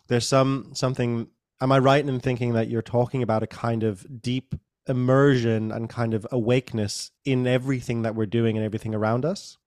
there's 0.07 0.29
some 0.29 0.71
something 0.73 1.27
am 1.61 1.73
I 1.73 1.79
right 1.79 2.07
in 2.07 2.21
thinking 2.21 2.55
that 2.55 2.69
you're 2.69 2.83
talking 2.83 3.23
about 3.23 3.43
a 3.43 3.47
kind 3.47 3.83
of 3.83 4.23
deep 4.23 4.55
immersion 4.87 5.71
and 5.71 5.89
kind 5.89 6.15
of 6.15 6.27
awakeness 6.31 7.11
in 7.25 7.47
everything 7.47 8.03
that 8.03 8.15
we're 8.15 8.27
doing 8.27 8.57
and 8.57 8.65
everything 8.65 8.95
around 8.95 9.25
us? 9.25 9.59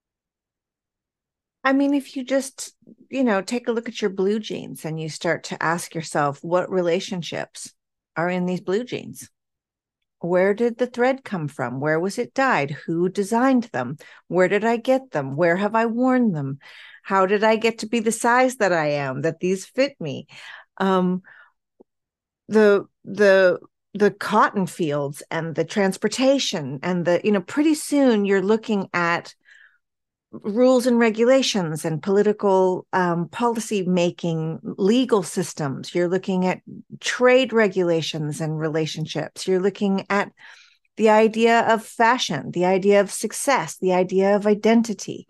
I 1.63 1.71
mean, 1.71 1.93
if 1.93 2.17
you 2.17 2.25
just, 2.25 2.75
you 3.09 3.23
know, 3.23 3.41
take 3.41 3.67
a 3.67 3.71
look 3.71 3.87
at 3.87 4.01
your 4.01 4.09
blue 4.09 4.39
jeans 4.39 4.83
and 4.83 4.99
you 4.99 5.07
start 5.07 5.45
to 5.45 5.63
ask 5.63 5.95
yourself 5.95 6.43
what 6.43 6.69
relationships 6.69 7.73
are 8.17 8.29
in 8.29 8.45
these 8.45 8.59
blue 8.61 8.83
jeans? 8.83 9.29
Where 10.19 10.53
did 10.53 10.77
the 10.77 10.87
thread 10.87 11.23
come 11.23 11.47
from? 11.47 11.79
Where 11.79 11.99
was 11.99 12.17
it 12.17 12.33
dyed? 12.33 12.71
Who 12.71 13.09
designed 13.09 13.65
them? 13.73 13.97
Where 14.27 14.47
did 14.47 14.65
I 14.65 14.77
get 14.77 15.11
them? 15.11 15.35
Where 15.35 15.55
have 15.55 15.75
I 15.75 15.85
worn 15.85 16.31
them? 16.31 16.59
How 17.01 17.25
did 17.25 17.43
I 17.43 17.55
get 17.57 17.79
to 17.79 17.87
be 17.87 17.99
the 17.99 18.11
size 18.11 18.57
that 18.57 18.71
I 18.71 18.91
am, 18.91 19.21
that 19.21 19.39
these 19.39 19.65
fit 19.65 19.99
me? 19.99 20.27
Um, 20.77 21.23
the, 22.53 22.85
the, 23.03 23.59
the 23.93 24.11
cotton 24.11 24.65
fields 24.65 25.21
and 25.29 25.55
the 25.55 25.65
transportation 25.65 26.79
and 26.81 27.05
the, 27.05 27.21
you 27.23 27.31
know, 27.31 27.41
pretty 27.41 27.75
soon 27.75 28.25
you're 28.25 28.41
looking 28.41 28.89
at 28.93 29.35
rules 30.31 30.87
and 30.87 30.97
regulations 30.97 31.85
and 31.85 32.01
political 32.01 32.87
um, 32.91 33.29
policy 33.29 33.83
making, 33.83 34.59
legal 34.63 35.21
systems. 35.21 35.93
You're 35.93 36.09
looking 36.09 36.45
at 36.45 36.61
trade 36.99 37.53
regulations 37.53 38.41
and 38.41 38.57
relationships. 38.57 39.47
You're 39.47 39.61
looking 39.61 40.05
at 40.09 40.31
the 40.97 41.09
idea 41.09 41.61
of 41.61 41.85
fashion, 41.85 42.51
the 42.51 42.65
idea 42.65 43.01
of 43.01 43.11
success, 43.11 43.77
the 43.77 43.93
idea 43.93 44.35
of 44.35 44.47
identity. 44.47 45.27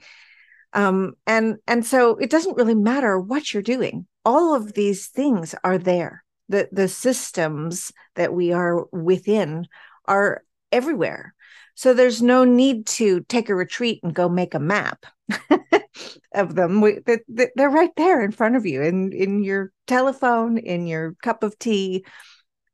Um, 0.73 1.13
and 1.27 1.57
and 1.67 1.85
so 1.85 2.17
it 2.17 2.29
doesn't 2.29 2.57
really 2.57 2.75
matter 2.75 3.19
what 3.19 3.53
you're 3.53 3.61
doing. 3.61 4.07
All 4.25 4.55
of 4.55 4.73
these 4.73 5.07
things 5.07 5.53
are 5.63 5.77
there. 5.77 6.22
The 6.49 6.69
the 6.71 6.87
systems 6.87 7.91
that 8.15 8.33
we 8.33 8.51
are 8.51 8.85
within 8.91 9.67
are 10.05 10.43
everywhere. 10.71 11.33
So 11.75 11.93
there's 11.93 12.21
no 12.21 12.43
need 12.43 12.85
to 12.87 13.21
take 13.21 13.49
a 13.49 13.55
retreat 13.55 14.01
and 14.03 14.13
go 14.13 14.29
make 14.29 14.53
a 14.53 14.59
map 14.59 15.05
of 16.33 16.55
them. 16.55 16.81
We, 16.81 16.99
they're 17.27 17.69
right 17.69 17.95
there 17.97 18.23
in 18.23 18.31
front 18.31 18.55
of 18.55 18.65
you, 18.65 18.81
in 18.81 19.11
in 19.11 19.43
your 19.43 19.71
telephone, 19.87 20.57
in 20.57 20.85
your 20.87 21.15
cup 21.23 21.43
of 21.43 21.57
tea, 21.57 22.05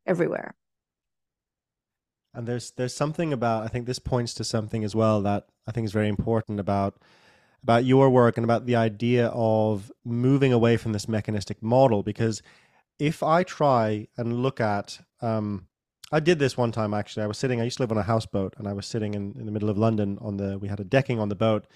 everywhere. 0.05 0.55
And 2.33 2.47
there's 2.47 2.71
there's 2.71 2.95
something 2.95 3.33
about 3.33 3.63
I 3.63 3.67
think 3.67 3.85
this 3.85 3.99
points 3.99 4.33
to 4.35 4.43
something 4.43 4.83
as 4.83 4.95
well 4.95 5.21
that 5.21 5.47
I 5.67 5.71
think 5.71 5.85
is 5.85 5.93
very 5.93 6.09
important 6.09 6.59
about 6.59 6.97
about 7.63 7.85
your 7.85 8.09
work 8.09 8.37
and 8.37 8.43
about 8.43 8.65
the 8.65 8.75
idea 8.75 9.27
of 9.27 9.91
moving 10.05 10.53
away 10.53 10.77
from 10.77 10.93
this 10.93 11.07
mechanistic 11.07 11.61
model 11.61 12.03
because 12.03 12.41
if 12.99 13.23
I 13.23 13.43
try 13.43 14.07
and 14.17 14.43
look 14.43 14.59
at 14.59 14.99
um, 15.21 15.67
I 16.11 16.19
did 16.19 16.39
this 16.39 16.57
one 16.57 16.71
time 16.71 16.93
actually. 16.93 17.23
I 17.23 17.27
was 17.27 17.37
sitting. 17.37 17.61
I 17.61 17.63
used 17.63 17.77
to 17.77 17.83
live 17.83 17.91
on 17.91 17.97
a 17.97 18.03
houseboat, 18.03 18.55
and 18.57 18.67
I 18.67 18.73
was 18.73 18.85
sitting 18.85 19.13
in, 19.13 19.35
in 19.39 19.45
the 19.45 19.51
middle 19.51 19.69
of 19.69 19.77
London 19.77 20.17
on 20.21 20.37
the. 20.37 20.57
We 20.57 20.67
had 20.67 20.79
a 20.79 20.83
decking 20.83 21.19
on 21.19 21.29
the 21.29 21.35
boat, 21.35 21.67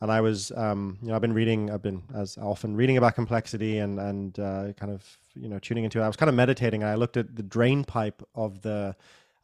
and 0.00 0.12
I 0.12 0.20
was, 0.20 0.52
um, 0.52 0.98
you 1.02 1.08
know, 1.08 1.14
I've 1.14 1.20
been 1.20 1.32
reading. 1.32 1.70
I've 1.70 1.82
been 1.82 2.02
as 2.14 2.38
often 2.38 2.76
reading 2.76 2.96
about 2.96 3.14
complexity 3.14 3.78
and 3.78 3.98
and 3.98 4.38
uh, 4.38 4.72
kind 4.74 4.92
of 4.92 5.18
you 5.34 5.48
know 5.48 5.58
tuning 5.58 5.84
into 5.84 6.00
it. 6.00 6.02
I 6.02 6.06
was 6.06 6.16
kind 6.16 6.28
of 6.28 6.36
meditating, 6.36 6.82
and 6.82 6.90
I 6.90 6.94
looked 6.94 7.16
at 7.16 7.34
the 7.34 7.42
drain 7.42 7.84
pipe 7.84 8.22
of 8.34 8.62
the 8.62 8.94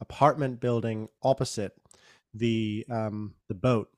apartment 0.01 0.61
building 0.61 1.09
opposite 1.23 1.73
the 2.33 2.87
um, 2.89 3.35
the 3.49 3.55
boat, 3.55 3.89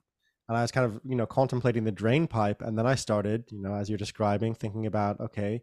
and 0.48 0.56
I 0.56 0.62
was 0.62 0.72
kind 0.72 0.86
of 0.86 0.98
you 1.04 1.14
know 1.14 1.26
contemplating 1.26 1.84
the 1.84 1.92
drain 1.92 2.26
pipe, 2.26 2.62
and 2.62 2.78
then 2.78 2.86
I 2.86 2.94
started, 2.94 3.44
you 3.50 3.60
know, 3.60 3.74
as 3.74 3.90
you're 3.90 3.98
describing, 3.98 4.54
thinking 4.54 4.86
about 4.86 5.20
okay 5.20 5.62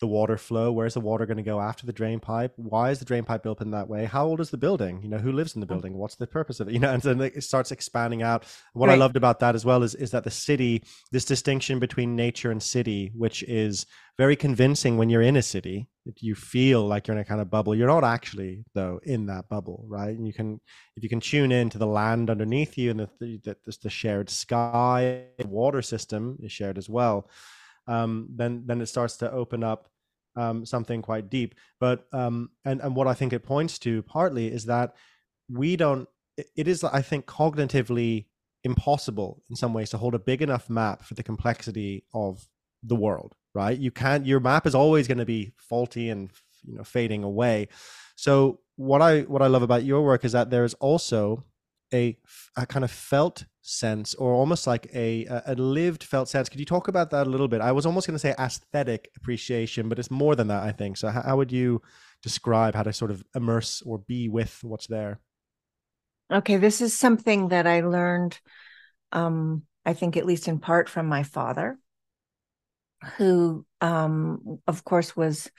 the 0.00 0.06
water 0.06 0.36
flow 0.36 0.72
where's 0.72 0.94
the 0.94 1.00
water 1.00 1.26
going 1.26 1.36
to 1.36 1.42
go 1.42 1.60
after 1.60 1.86
the 1.86 1.92
drain 1.92 2.20
pipe? 2.20 2.52
Why 2.56 2.90
is 2.90 2.98
the 2.98 3.04
drain 3.04 3.24
pipe 3.24 3.42
built 3.42 3.60
in 3.60 3.70
that 3.70 3.88
way? 3.88 4.04
How 4.04 4.26
old 4.26 4.40
is 4.40 4.50
the 4.50 4.56
building? 4.56 5.02
You 5.02 5.08
know 5.08 5.18
who 5.18 5.32
lives 5.32 5.54
in 5.54 5.60
the 5.60 5.66
mm. 5.66 5.70
building? 5.70 5.94
What's 5.94 6.16
the 6.16 6.26
purpose 6.26 6.60
of 6.60 6.68
it? 6.68 6.74
You 6.74 6.80
know 6.80 6.92
and 6.92 7.02
then 7.02 7.20
it 7.20 7.44
starts 7.44 7.70
expanding 7.70 8.22
out. 8.22 8.44
What 8.72 8.88
right. 8.88 8.94
i 8.94 8.96
loved 8.96 9.16
about 9.16 9.40
that 9.40 9.54
as 9.54 9.64
well 9.64 9.82
is 9.82 9.94
is 9.94 10.10
that 10.10 10.24
the 10.24 10.30
city 10.30 10.82
this 11.12 11.24
distinction 11.24 11.78
between 11.78 12.16
nature 12.16 12.50
and 12.50 12.62
city 12.62 13.12
which 13.14 13.42
is 13.44 13.86
very 14.18 14.36
convincing 14.36 14.96
when 14.96 15.10
you're 15.10 15.22
in 15.22 15.36
a 15.36 15.42
city 15.42 15.88
you 16.20 16.34
feel 16.34 16.86
like 16.86 17.08
you're 17.08 17.16
in 17.16 17.22
a 17.22 17.24
kind 17.24 17.40
of 17.40 17.50
bubble. 17.50 17.74
You're 17.74 17.88
not 17.88 18.04
actually 18.04 18.64
though 18.74 19.00
in 19.04 19.26
that 19.26 19.48
bubble 19.48 19.84
right? 19.88 20.16
And 20.16 20.26
you 20.26 20.32
can 20.32 20.60
if 20.96 21.02
you 21.02 21.08
can 21.08 21.20
tune 21.20 21.52
in 21.52 21.70
to 21.70 21.78
the 21.78 21.86
land 21.86 22.30
underneath 22.30 22.76
you 22.76 22.90
and 22.90 23.00
the 23.00 23.08
the, 23.20 23.40
the, 23.44 23.76
the 23.82 23.90
shared 23.90 24.28
sky 24.30 25.24
water 25.44 25.82
system 25.82 26.38
is 26.42 26.52
shared 26.52 26.78
as 26.78 26.88
well 26.88 27.30
um, 27.86 28.28
then 28.34 28.64
then 28.66 28.80
it 28.80 28.86
starts 28.86 29.16
to 29.18 29.30
open 29.30 29.62
up 29.62 29.88
um, 30.36 30.64
something 30.66 31.02
quite 31.02 31.30
deep. 31.30 31.54
But 31.80 32.06
um, 32.12 32.50
and 32.64 32.80
and 32.80 32.96
what 32.96 33.06
I 33.06 33.14
think 33.14 33.32
it 33.32 33.44
points 33.44 33.78
to 33.80 34.02
partly 34.02 34.48
is 34.48 34.66
that 34.66 34.94
we 35.50 35.76
don't. 35.76 36.08
It 36.56 36.66
is, 36.66 36.82
I 36.82 37.00
think, 37.02 37.26
cognitively 37.26 38.26
impossible 38.64 39.42
in 39.50 39.56
some 39.56 39.72
ways 39.72 39.90
to 39.90 39.98
hold 39.98 40.14
a 40.14 40.18
big 40.18 40.42
enough 40.42 40.68
map 40.68 41.04
for 41.04 41.14
the 41.14 41.22
complexity 41.22 42.04
of 42.12 42.48
the 42.82 42.96
world. 42.96 43.34
Right? 43.54 43.78
You 43.78 43.90
can't. 43.90 44.26
Your 44.26 44.40
map 44.40 44.66
is 44.66 44.74
always 44.74 45.06
going 45.06 45.18
to 45.18 45.24
be 45.24 45.52
faulty 45.56 46.10
and 46.10 46.30
you 46.64 46.76
know 46.76 46.84
fading 46.84 47.22
away. 47.22 47.68
So 48.16 48.60
what 48.76 49.02
I 49.02 49.22
what 49.22 49.42
I 49.42 49.46
love 49.46 49.62
about 49.62 49.84
your 49.84 50.02
work 50.02 50.24
is 50.24 50.32
that 50.32 50.50
there's 50.50 50.74
also 50.74 51.44
a, 51.94 52.18
a 52.56 52.66
kind 52.66 52.84
of 52.84 52.90
felt 52.90 53.44
sense 53.62 54.14
or 54.14 54.34
almost 54.34 54.66
like 54.66 54.88
a, 54.94 55.24
a 55.46 55.54
lived 55.54 56.04
felt 56.04 56.28
sense. 56.28 56.48
Could 56.48 56.60
you 56.60 56.66
talk 56.66 56.88
about 56.88 57.10
that 57.10 57.26
a 57.26 57.30
little 57.30 57.48
bit? 57.48 57.60
I 57.60 57.72
was 57.72 57.86
almost 57.86 58.06
going 58.06 58.14
to 58.14 58.18
say 58.18 58.34
aesthetic 58.38 59.10
appreciation, 59.16 59.88
but 59.88 59.98
it's 59.98 60.10
more 60.10 60.36
than 60.36 60.48
that, 60.48 60.62
I 60.62 60.72
think. 60.72 60.96
So, 60.96 61.08
how, 61.08 61.22
how 61.22 61.36
would 61.36 61.52
you 61.52 61.80
describe 62.22 62.74
how 62.74 62.82
to 62.82 62.92
sort 62.92 63.10
of 63.10 63.24
immerse 63.34 63.80
or 63.82 63.98
be 63.98 64.28
with 64.28 64.58
what's 64.62 64.88
there? 64.88 65.20
Okay, 66.32 66.56
this 66.56 66.80
is 66.80 66.98
something 66.98 67.48
that 67.48 67.66
I 67.66 67.80
learned, 67.80 68.38
um, 69.12 69.62
I 69.86 69.92
think, 69.92 70.16
at 70.16 70.26
least 70.26 70.48
in 70.48 70.58
part 70.58 70.88
from 70.88 71.06
my 71.06 71.22
father, 71.22 71.78
who, 73.16 73.64
um, 73.80 74.58
of 74.66 74.84
course, 74.84 75.14
was 75.16 75.50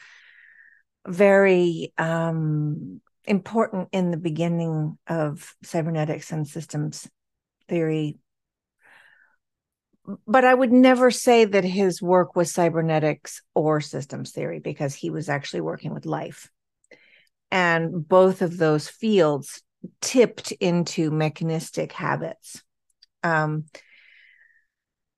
very 1.08 1.94
um, 1.98 3.02
important 3.28 3.90
in 3.92 4.12
the 4.12 4.18
beginning 4.18 4.98
of 5.08 5.56
cybernetics 5.64 6.32
and 6.32 6.48
systems 6.48 7.08
theory. 7.68 8.18
But 10.28 10.46
I 10.46 10.54
would 10.54 10.72
never 10.72 11.10
say 11.10 11.46
that 11.46 11.64
his 11.64 12.02
work 12.02 12.36
was 12.36 12.54
cybernetics 12.54 13.42
or 13.54 13.82
systems 13.82 14.32
theory 14.32 14.60
because 14.60 14.94
he 14.94 15.10
was 15.10 15.30
actually 15.30 15.62
working 15.62 15.94
with 15.94 16.06
life. 16.06 16.50
And 17.52 18.08
both 18.08 18.42
of 18.42 18.58
those 18.58 18.88
fields 18.88 19.62
tipped 20.02 20.52
into 20.54 21.12
mechanistic 21.12 21.92
habits. 21.92 22.62
Um, 23.24 23.66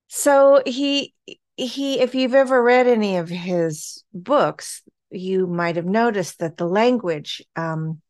so 0.08 0.62
he 0.64 1.14
he 1.56 2.00
if 2.00 2.14
you've 2.14 2.34
ever 2.34 2.62
read 2.62 2.86
any 2.86 3.16
of 3.16 3.28
his 3.28 4.04
books 4.14 4.82
you 5.10 5.46
might 5.46 5.76
have 5.76 5.86
noticed 5.86 6.38
that 6.38 6.56
the 6.56 6.66
language 6.66 7.42
um, 7.56 8.00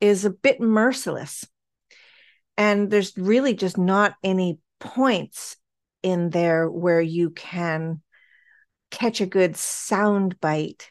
is 0.00 0.24
a 0.24 0.30
bit 0.30 0.60
merciless. 0.60 1.44
And 2.56 2.90
there's 2.90 3.16
really 3.16 3.54
just 3.54 3.78
not 3.78 4.14
any 4.22 4.58
points 4.78 5.56
in 6.02 6.30
there 6.30 6.70
where 6.70 7.00
you 7.00 7.30
can 7.30 8.02
catch 8.90 9.20
a 9.20 9.26
good 9.26 9.56
sound 9.56 10.40
bite 10.40 10.90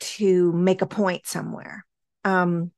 to 0.00 0.52
make 0.52 0.82
a 0.82 0.86
point 0.86 1.26
somewhere. 1.26 1.86
Um, 2.24 2.72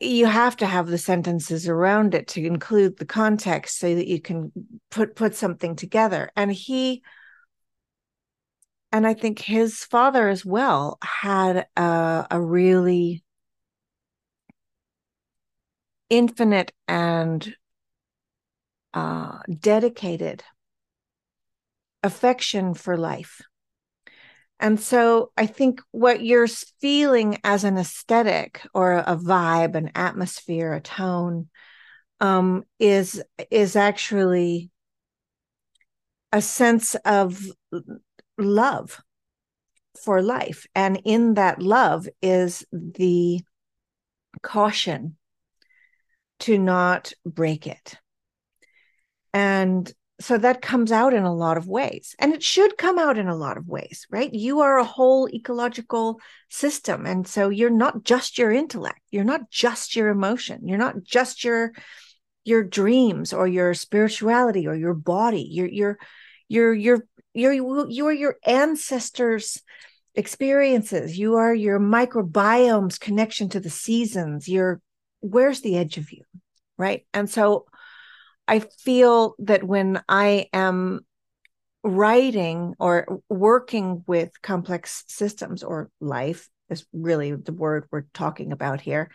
you 0.00 0.26
have 0.26 0.56
to 0.56 0.66
have 0.66 0.88
the 0.88 0.98
sentences 0.98 1.68
around 1.68 2.14
it 2.14 2.28
to 2.28 2.44
include 2.44 2.96
the 2.96 3.06
context 3.06 3.78
so 3.78 3.94
that 3.94 4.08
you 4.08 4.20
can 4.20 4.52
put 4.90 5.14
put 5.14 5.34
something 5.34 5.76
together 5.76 6.30
and 6.34 6.50
he 6.50 7.02
and 8.92 9.06
I 9.06 9.14
think 9.14 9.38
his 9.38 9.84
father 9.84 10.28
as 10.28 10.44
well 10.44 10.98
had 11.02 11.66
a, 11.76 12.26
a 12.30 12.40
really 12.40 13.24
infinite 16.08 16.72
and 16.88 17.54
uh, 18.94 19.38
dedicated 19.60 20.42
affection 22.02 22.74
for 22.74 22.96
life. 22.96 23.42
And 24.58 24.80
so 24.80 25.32
I 25.36 25.46
think 25.46 25.82
what 25.90 26.24
you're 26.24 26.48
feeling 26.48 27.38
as 27.44 27.64
an 27.64 27.76
aesthetic 27.76 28.66
or 28.72 28.94
a 28.94 29.16
vibe, 29.16 29.74
an 29.74 29.90
atmosphere, 29.94 30.72
a 30.72 30.80
tone, 30.80 31.50
um, 32.20 32.64
is 32.78 33.22
is 33.50 33.76
actually 33.76 34.70
a 36.32 36.40
sense 36.40 36.94
of 37.04 37.44
love 38.38 39.00
for 40.02 40.22
life. 40.22 40.66
And 40.74 41.00
in 41.04 41.34
that 41.34 41.60
love 41.62 42.08
is 42.22 42.64
the 42.72 43.40
caution 44.42 45.16
to 46.40 46.58
not 46.58 47.12
break 47.24 47.66
it. 47.66 47.94
And 49.32 49.90
so 50.18 50.38
that 50.38 50.62
comes 50.62 50.92
out 50.92 51.12
in 51.12 51.24
a 51.24 51.34
lot 51.34 51.58
of 51.58 51.66
ways. 51.66 52.14
And 52.18 52.32
it 52.32 52.42
should 52.42 52.78
come 52.78 52.98
out 52.98 53.18
in 53.18 53.28
a 53.28 53.36
lot 53.36 53.58
of 53.58 53.68
ways, 53.68 54.06
right? 54.10 54.32
You 54.32 54.60
are 54.60 54.78
a 54.78 54.84
whole 54.84 55.28
ecological 55.28 56.20
system. 56.48 57.04
And 57.04 57.26
so 57.26 57.50
you're 57.50 57.68
not 57.68 58.02
just 58.02 58.38
your 58.38 58.50
intellect, 58.50 59.00
you're 59.10 59.24
not 59.24 59.50
just 59.50 59.94
your 59.94 60.08
emotion, 60.08 60.66
you're 60.66 60.78
not 60.78 61.02
just 61.02 61.44
your 61.44 61.72
your 62.46 62.62
dreams 62.62 63.32
or 63.32 63.48
your 63.48 63.74
spirituality 63.74 64.68
or 64.68 64.74
your 64.74 64.94
body 64.94 65.48
your 65.50 65.66
your 65.66 65.98
your 66.48 66.72
your 66.72 67.04
your 67.36 67.52
you're 67.88 68.12
your 68.12 68.36
ancestors 68.44 69.62
experiences. 70.14 71.18
You 71.18 71.36
are 71.36 71.54
your 71.54 71.78
microbiome's 71.78 72.98
connection 72.98 73.48
to 73.50 73.60
the 73.60 73.70
seasons. 73.70 74.48
Your 74.48 74.80
where's 75.20 75.60
the 75.60 75.76
edge 75.76 75.98
of 75.98 76.10
you 76.12 76.22
right? 76.78 77.06
And 77.12 77.28
so 77.28 77.66
i 78.48 78.60
feel 78.60 79.34
that 79.40 79.64
when 79.64 80.00
i 80.08 80.46
am 80.52 81.00
writing 81.82 82.74
or 82.78 83.20
working 83.28 84.04
with 84.06 84.30
complex 84.42 85.04
systems 85.06 85.62
or 85.62 85.90
life 86.00 86.48
is 86.68 86.84
really 86.92 87.32
the 87.32 87.52
word 87.52 87.86
we're 87.90 88.06
talking 88.12 88.52
about 88.52 88.80
here 88.80 89.10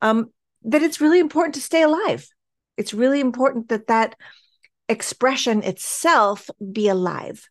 um, 0.00 0.26
that 0.62 0.82
it's 0.82 1.00
really 1.00 1.20
important 1.20 1.54
to 1.54 1.60
stay 1.60 1.82
alive. 1.82 2.26
It's 2.76 2.92
really 2.92 3.20
important 3.20 3.68
that 3.68 3.86
that 3.86 4.16
expression 4.88 5.62
itself 5.62 6.48
be 6.72 6.88
alive 6.88 7.48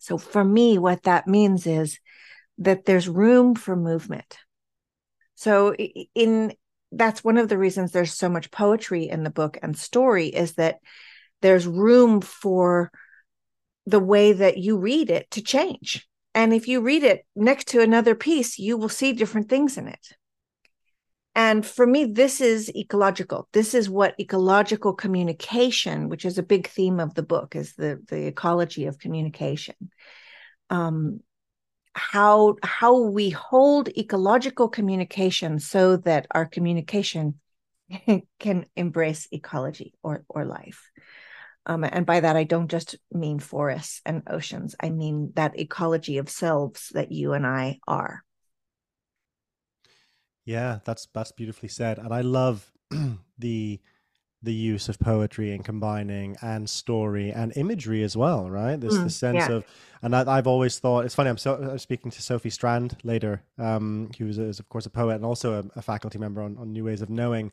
so 0.00 0.18
for 0.18 0.42
me 0.42 0.76
what 0.78 1.04
that 1.04 1.28
means 1.28 1.66
is 1.66 2.00
that 2.58 2.84
there's 2.84 3.08
room 3.08 3.54
for 3.54 3.76
movement 3.76 4.38
so 5.36 5.74
in 6.14 6.52
that's 6.92 7.22
one 7.22 7.38
of 7.38 7.48
the 7.48 7.56
reasons 7.56 7.92
there's 7.92 8.12
so 8.12 8.28
much 8.28 8.50
poetry 8.50 9.08
in 9.08 9.22
the 9.22 9.30
book 9.30 9.56
and 9.62 9.78
story 9.78 10.26
is 10.26 10.54
that 10.54 10.80
there's 11.40 11.66
room 11.66 12.20
for 12.20 12.90
the 13.86 14.00
way 14.00 14.32
that 14.32 14.58
you 14.58 14.78
read 14.78 15.10
it 15.10 15.30
to 15.32 15.42
change. 15.42 16.06
And 16.34 16.54
if 16.54 16.68
you 16.68 16.80
read 16.80 17.02
it 17.02 17.26
next 17.34 17.68
to 17.68 17.80
another 17.80 18.14
piece, 18.14 18.58
you 18.58 18.76
will 18.76 18.88
see 18.88 19.12
different 19.12 19.48
things 19.48 19.76
in 19.76 19.88
it. 19.88 20.16
And 21.34 21.64
for 21.64 21.86
me, 21.86 22.06
this 22.06 22.40
is 22.40 22.74
ecological. 22.74 23.48
This 23.52 23.72
is 23.72 23.88
what 23.88 24.18
ecological 24.18 24.94
communication, 24.94 26.08
which 26.08 26.24
is 26.24 26.38
a 26.38 26.42
big 26.42 26.66
theme 26.66 26.98
of 26.98 27.14
the 27.14 27.22
book, 27.22 27.54
is 27.54 27.74
the, 27.74 28.02
the 28.08 28.26
ecology 28.26 28.86
of 28.86 28.98
communication. 28.98 29.76
Um, 30.70 31.20
how 31.92 32.56
how 32.62 33.00
we 33.00 33.30
hold 33.30 33.88
ecological 33.88 34.68
communication 34.68 35.58
so 35.58 35.96
that 35.98 36.26
our 36.30 36.46
communication 36.46 37.40
can 38.38 38.66
embrace 38.76 39.28
ecology 39.32 39.94
or 40.02 40.24
or 40.28 40.44
life. 40.44 40.90
Um, 41.66 41.84
and 41.84 42.06
by 42.06 42.20
that, 42.20 42.36
I 42.36 42.44
don't 42.44 42.70
just 42.70 42.96
mean 43.12 43.38
forests 43.38 44.00
and 44.06 44.22
oceans. 44.28 44.74
I 44.80 44.90
mean 44.90 45.32
that 45.34 45.58
ecology 45.58 46.18
of 46.18 46.30
selves 46.30 46.90
that 46.94 47.12
you 47.12 47.32
and 47.32 47.46
I 47.46 47.78
are. 47.86 48.24
Yeah, 50.50 50.80
that's 50.84 51.06
that's 51.14 51.30
beautifully 51.30 51.68
said, 51.68 51.98
and 52.00 52.12
I 52.12 52.22
love 52.22 52.72
the 53.38 53.80
the 54.42 54.52
use 54.52 54.88
of 54.88 54.98
poetry 54.98 55.52
and 55.52 55.64
combining 55.64 56.36
and 56.42 56.68
story 56.68 57.30
and 57.30 57.52
imagery 57.56 58.02
as 58.02 58.16
well, 58.16 58.50
right? 58.50 58.80
There's 58.80 58.98
mm, 58.98 59.04
the 59.04 59.10
sense 59.10 59.48
yeah. 59.48 59.56
of, 59.56 59.64
and 60.02 60.16
I, 60.16 60.36
have 60.36 60.46
always 60.46 60.78
thought 60.78 61.04
it's 61.04 61.14
funny. 61.14 61.28
I'm, 61.28 61.36
so, 61.36 61.56
I'm 61.56 61.78
speaking 61.78 62.10
to 62.10 62.22
Sophie 62.22 62.48
Strand 62.48 62.96
later, 63.04 63.42
um, 63.58 64.10
who 64.18 64.26
is, 64.28 64.38
is, 64.38 64.58
of 64.58 64.66
course 64.70 64.86
a 64.86 64.90
poet 64.90 65.16
and 65.16 65.26
also 65.26 65.60
a, 65.60 65.78
a 65.78 65.82
faculty 65.82 66.18
member 66.18 66.40
on, 66.40 66.56
on 66.56 66.72
New 66.72 66.84
Ways 66.84 67.02
of 67.02 67.10
Knowing, 67.10 67.52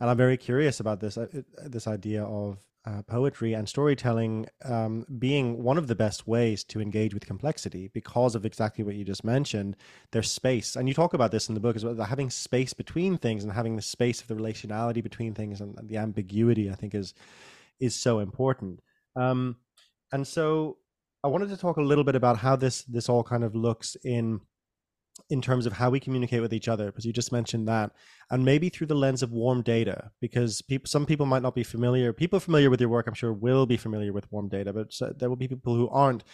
and 0.00 0.10
I'm 0.10 0.16
very 0.16 0.38
curious 0.38 0.80
about 0.80 1.00
this 1.00 1.16
uh, 1.18 1.26
this 1.64 1.86
idea 1.86 2.24
of 2.24 2.58
uh, 2.84 3.02
poetry 3.02 3.52
and 3.52 3.68
storytelling 3.68 4.46
um, 4.64 5.06
being 5.18 5.62
one 5.62 5.78
of 5.78 5.86
the 5.86 5.94
best 5.94 6.26
ways 6.26 6.64
to 6.64 6.80
engage 6.80 7.14
with 7.14 7.26
complexity 7.26 7.88
because 7.94 8.34
of 8.34 8.44
exactly 8.44 8.82
what 8.82 8.96
you 8.96 9.04
just 9.04 9.24
mentioned. 9.24 9.76
There's 10.10 10.30
space, 10.30 10.74
and 10.74 10.88
you 10.88 10.94
talk 10.94 11.14
about 11.14 11.30
this 11.30 11.48
in 11.48 11.54
the 11.54 11.60
book 11.60 11.76
as 11.76 11.84
well. 11.84 11.94
Having 11.94 12.30
space 12.30 12.72
between 12.72 13.18
things 13.18 13.44
and 13.44 13.52
having 13.52 13.76
the 13.76 13.82
space 13.82 14.20
of 14.20 14.26
the 14.26 14.34
relationality 14.34 15.02
between 15.02 15.34
things 15.34 15.60
and, 15.60 15.78
the 15.82 15.96
ambiguity, 15.96 16.70
I 16.70 16.74
think, 16.74 16.94
is 16.94 17.14
is 17.78 17.94
so 17.94 18.18
important. 18.18 18.80
Um, 19.16 19.56
and 20.12 20.26
so, 20.26 20.78
I 21.22 21.28
wanted 21.28 21.50
to 21.50 21.56
talk 21.56 21.76
a 21.76 21.82
little 21.82 22.04
bit 22.04 22.16
about 22.16 22.38
how 22.38 22.56
this 22.56 22.82
this 22.82 23.08
all 23.08 23.22
kind 23.22 23.44
of 23.44 23.54
looks 23.54 23.96
in 24.04 24.40
in 25.32 25.40
terms 25.40 25.66
of 25.66 25.72
how 25.72 25.88
we 25.90 25.98
communicate 25.98 26.42
with 26.42 26.52
each 26.52 26.68
other 26.68 26.86
because 26.86 27.04
you 27.04 27.12
just 27.12 27.32
mentioned 27.32 27.66
that 27.66 27.90
and 28.30 28.44
maybe 28.44 28.68
through 28.68 28.86
the 28.86 28.94
lens 28.94 29.22
of 29.22 29.32
warm 29.32 29.62
data 29.62 30.10
because 30.20 30.62
people 30.62 30.86
some 30.88 31.06
people 31.06 31.26
might 31.26 31.42
not 31.42 31.54
be 31.54 31.64
familiar 31.64 32.12
people 32.12 32.38
familiar 32.38 32.70
with 32.70 32.80
your 32.80 32.90
work 32.90 33.06
i'm 33.06 33.14
sure 33.14 33.32
will 33.32 33.66
be 33.66 33.76
familiar 33.76 34.12
with 34.12 34.30
warm 34.30 34.48
data 34.48 34.72
but 34.72 34.92
there 35.18 35.28
will 35.28 35.36
be 35.36 35.48
people 35.48 35.74
who 35.74 35.88
aren't. 35.88 36.24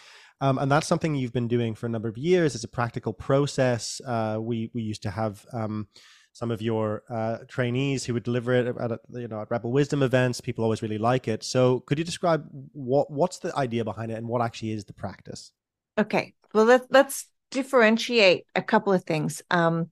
Um, 0.41 0.57
and 0.57 0.71
that's 0.71 0.87
something 0.87 1.15
you've 1.15 1.33
been 1.33 1.47
doing 1.47 1.75
for 1.75 1.85
a 1.85 1.89
number 1.89 2.07
of 2.07 2.17
years. 2.17 2.55
It's 2.55 2.63
a 2.63 2.69
practical 2.69 3.13
process. 3.13 4.01
Uh, 4.05 4.37
we 4.39 4.71
we 4.73 4.81
used 4.81 5.03
to 5.03 5.11
have 5.11 5.45
um, 5.51 5.87
some 6.31 6.49
of 6.49 6.61
your 6.61 7.03
uh, 7.09 7.39
trainees 7.47 8.05
who 8.05 8.13
would 8.13 8.23
deliver 8.23 8.53
it 8.53 8.67
at 8.67 8.91
a, 8.91 8.99
you 9.11 9.27
know 9.27 9.41
at 9.41 9.51
rebel 9.51 9.71
wisdom 9.71 10.01
events. 10.01 10.39
People 10.39 10.63
always 10.63 10.81
really 10.81 10.97
like 10.97 11.27
it. 11.27 11.43
So 11.43 11.81
could 11.81 11.99
you 11.99 12.05
describe 12.05 12.47
what 12.71 13.11
what's 13.11 13.39
the 13.39 13.55
idea 13.55 13.83
behind 13.83 14.11
it 14.11 14.15
and 14.15 14.27
what 14.27 14.41
actually 14.41 14.71
is 14.71 14.85
the 14.85 14.93
practice? 14.93 15.51
Okay. 15.97 16.33
Well 16.53 16.65
let's 16.65 16.87
let's 16.89 17.27
differentiate 17.51 18.45
a 18.55 18.61
couple 18.61 18.93
of 18.93 19.03
things. 19.03 19.41
Um, 19.49 19.89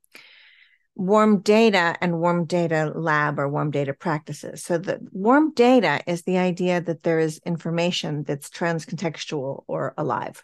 warm 0.97 1.41
data 1.41 1.95
and 2.01 2.19
warm 2.19 2.45
data 2.45 2.91
lab 2.95 3.39
or 3.39 3.47
warm 3.47 3.69
data 3.69 3.93
practices. 3.93 4.63
So 4.63 4.79
the 4.79 4.99
warm 5.11 5.53
data 5.53 6.01
is 6.07 6.23
the 6.23 6.39
idea 6.39 6.81
that 6.81 7.03
there 7.03 7.19
is 7.19 7.39
information 7.45 8.23
that's 8.23 8.49
transcontextual 8.49 9.63
or 9.67 9.93
alive. 9.95 10.43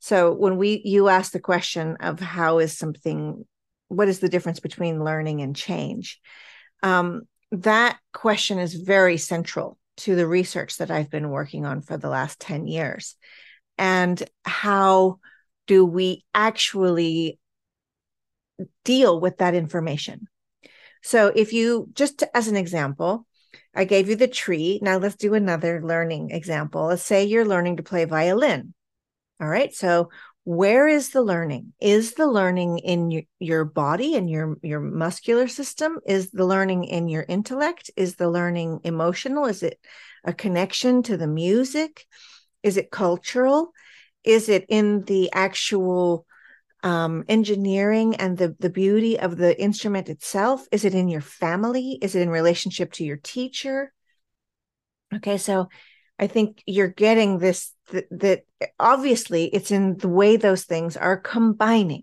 So 0.00 0.32
when 0.32 0.56
we 0.56 0.82
you 0.84 1.08
ask 1.08 1.32
the 1.32 1.40
question 1.40 1.96
of 2.00 2.18
how 2.18 2.58
is 2.58 2.76
something 2.76 3.46
what 3.88 4.08
is 4.08 4.18
the 4.18 4.28
difference 4.28 4.60
between 4.60 5.04
learning 5.04 5.40
and 5.40 5.56
change? 5.56 6.20
Um, 6.82 7.22
that 7.52 7.98
question 8.12 8.58
is 8.58 8.74
very 8.74 9.16
central 9.16 9.78
to 9.98 10.14
the 10.14 10.26
research 10.26 10.76
that 10.76 10.90
I've 10.90 11.10
been 11.10 11.30
working 11.30 11.64
on 11.64 11.80
for 11.80 11.96
the 11.96 12.08
last 12.08 12.38
10 12.40 12.66
years 12.66 13.16
and 13.78 14.22
how 14.44 15.18
do 15.68 15.84
we 15.84 16.24
actually 16.34 17.38
deal 18.84 19.20
with 19.20 19.38
that 19.38 19.54
information? 19.54 20.26
So, 21.02 21.28
if 21.28 21.52
you 21.52 21.88
just 21.92 22.24
as 22.34 22.48
an 22.48 22.56
example, 22.56 23.26
I 23.74 23.84
gave 23.84 24.08
you 24.08 24.16
the 24.16 24.26
tree. 24.26 24.80
Now 24.82 24.98
let's 24.98 25.14
do 25.14 25.34
another 25.34 25.80
learning 25.82 26.30
example. 26.32 26.86
Let's 26.86 27.04
say 27.04 27.24
you're 27.24 27.44
learning 27.44 27.76
to 27.76 27.84
play 27.84 28.04
violin. 28.04 28.74
All 29.40 29.48
right. 29.48 29.72
So, 29.72 30.10
where 30.44 30.88
is 30.88 31.10
the 31.10 31.22
learning? 31.22 31.74
Is 31.80 32.14
the 32.14 32.26
learning 32.26 32.78
in 32.78 33.10
your, 33.10 33.22
your 33.38 33.64
body 33.64 34.16
and 34.16 34.28
your 34.28 34.56
your 34.62 34.80
muscular 34.80 35.46
system? 35.46 35.98
Is 36.06 36.30
the 36.30 36.46
learning 36.46 36.84
in 36.84 37.08
your 37.08 37.24
intellect? 37.28 37.90
Is 37.96 38.16
the 38.16 38.28
learning 38.30 38.80
emotional? 38.82 39.44
Is 39.44 39.62
it 39.62 39.78
a 40.24 40.32
connection 40.32 41.02
to 41.04 41.16
the 41.16 41.28
music? 41.28 42.06
Is 42.62 42.76
it 42.76 42.90
cultural? 42.90 43.72
Is 44.28 44.50
it 44.50 44.66
in 44.68 45.04
the 45.04 45.32
actual 45.32 46.26
um, 46.82 47.24
engineering 47.28 48.14
and 48.16 48.36
the, 48.36 48.54
the 48.58 48.68
beauty 48.68 49.18
of 49.18 49.38
the 49.38 49.58
instrument 49.58 50.10
itself? 50.10 50.66
Is 50.70 50.84
it 50.84 50.94
in 50.94 51.08
your 51.08 51.22
family? 51.22 51.98
Is 52.02 52.14
it 52.14 52.20
in 52.20 52.28
relationship 52.28 52.92
to 52.92 53.04
your 53.04 53.16
teacher? 53.16 53.90
Okay, 55.14 55.38
so 55.38 55.70
I 56.18 56.26
think 56.26 56.62
you're 56.66 56.88
getting 56.88 57.38
this 57.38 57.72
that, 57.90 58.06
that 58.10 58.44
obviously 58.78 59.46
it's 59.46 59.70
in 59.70 59.96
the 59.96 60.10
way 60.10 60.36
those 60.36 60.64
things 60.64 60.94
are 60.94 61.16
combining. 61.16 62.02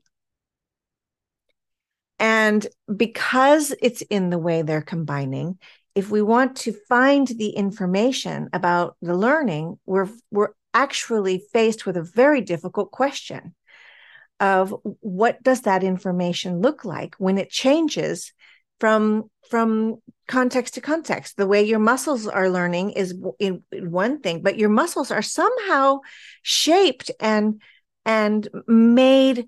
And 2.18 2.66
because 2.94 3.72
it's 3.84 4.02
in 4.02 4.32
the 4.32 4.40
way 4.40 4.64
they're 4.64 4.82
combining, 4.82 5.60
if 5.94 6.10
we 6.10 6.24
want 6.24 6.56
to 6.58 6.74
find 6.90 7.28
the 7.28 7.50
information 7.50 8.50
about 8.52 8.98
the 9.04 9.16
learning, 9.16 9.78
we're 9.86 10.10
we're 10.32 10.54
actually 10.76 11.42
faced 11.54 11.86
with 11.86 11.98
a 11.98 12.04
very 12.04 12.42
difficult 12.42 12.92
question 12.92 13.56
of 14.40 14.76
what 15.00 15.42
does 15.42 15.62
that 15.62 15.84
information 15.84 16.60
look 16.60 16.84
like 16.84 17.16
when 17.18 17.38
it 17.38 17.50
changes 17.50 18.34
from 18.80 19.32
from 19.50 19.96
context 20.28 20.74
to 20.74 20.82
context? 20.82 21.38
The 21.38 21.48
way 21.48 21.64
your 21.64 21.80
muscles 21.80 22.28
are 22.28 22.50
learning 22.50 22.92
is 22.92 23.16
in, 23.40 23.64
in 23.72 23.90
one 23.92 24.20
thing 24.20 24.42
but 24.44 24.58
your 24.58 24.70
muscles 24.70 25.10
are 25.10 25.22
somehow 25.22 26.00
shaped 26.42 27.10
and 27.20 27.62
and 28.06 28.48
made 28.68 29.48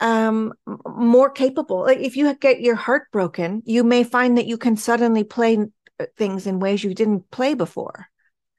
um 0.00 0.52
more 0.84 1.30
capable. 1.30 1.86
If 1.86 2.16
you 2.16 2.34
get 2.34 2.60
your 2.60 2.74
heart 2.74 3.04
broken 3.12 3.62
you 3.64 3.84
may 3.84 4.02
find 4.02 4.36
that 4.36 4.46
you 4.46 4.58
can 4.58 4.76
suddenly 4.76 5.22
play 5.22 5.58
uh, 6.00 6.06
things 6.16 6.48
in 6.48 6.58
ways 6.58 6.82
you 6.82 6.94
didn't 6.94 7.30
play 7.30 7.54
before 7.54 8.08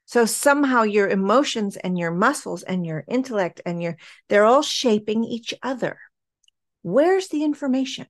so 0.06 0.24
somehow 0.24 0.82
your 0.82 1.08
emotions 1.08 1.76
and 1.76 1.98
your 1.98 2.10
muscles 2.10 2.62
and 2.62 2.84
your 2.86 3.04
intellect 3.08 3.60
and 3.64 3.82
your 3.82 3.96
they're 4.28 4.44
all 4.44 4.62
shaping 4.62 5.24
each 5.24 5.54
other. 5.62 5.98
Where's 6.82 7.28
the 7.28 7.44
information? 7.44 8.06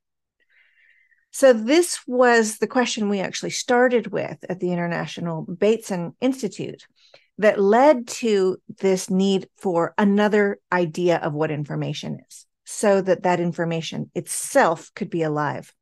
So 1.31 1.53
this 1.53 1.99
was 2.07 2.59
the 2.59 2.67
question 2.67 3.09
we 3.09 3.21
actually 3.21 3.51
started 3.51 4.09
with 4.09 4.39
at 4.49 4.61
the 4.61 4.73
International 4.73 5.43
Bateson 5.43 6.15
Institute 6.21 6.87
that 7.39 7.61
led 7.61 8.07
to 8.07 8.59
this 8.79 9.11
need 9.11 9.49
for 9.57 9.95
another 9.99 10.59
idea 10.73 11.17
of 11.19 11.33
what 11.33 11.51
information 11.51 12.21
is 12.29 12.47
so 12.65 13.01
that 13.01 13.25
that 13.25 13.41
information 13.41 14.11
itself 14.15 14.91
could 14.95 15.11
be 15.11 15.23
alive 15.23 15.75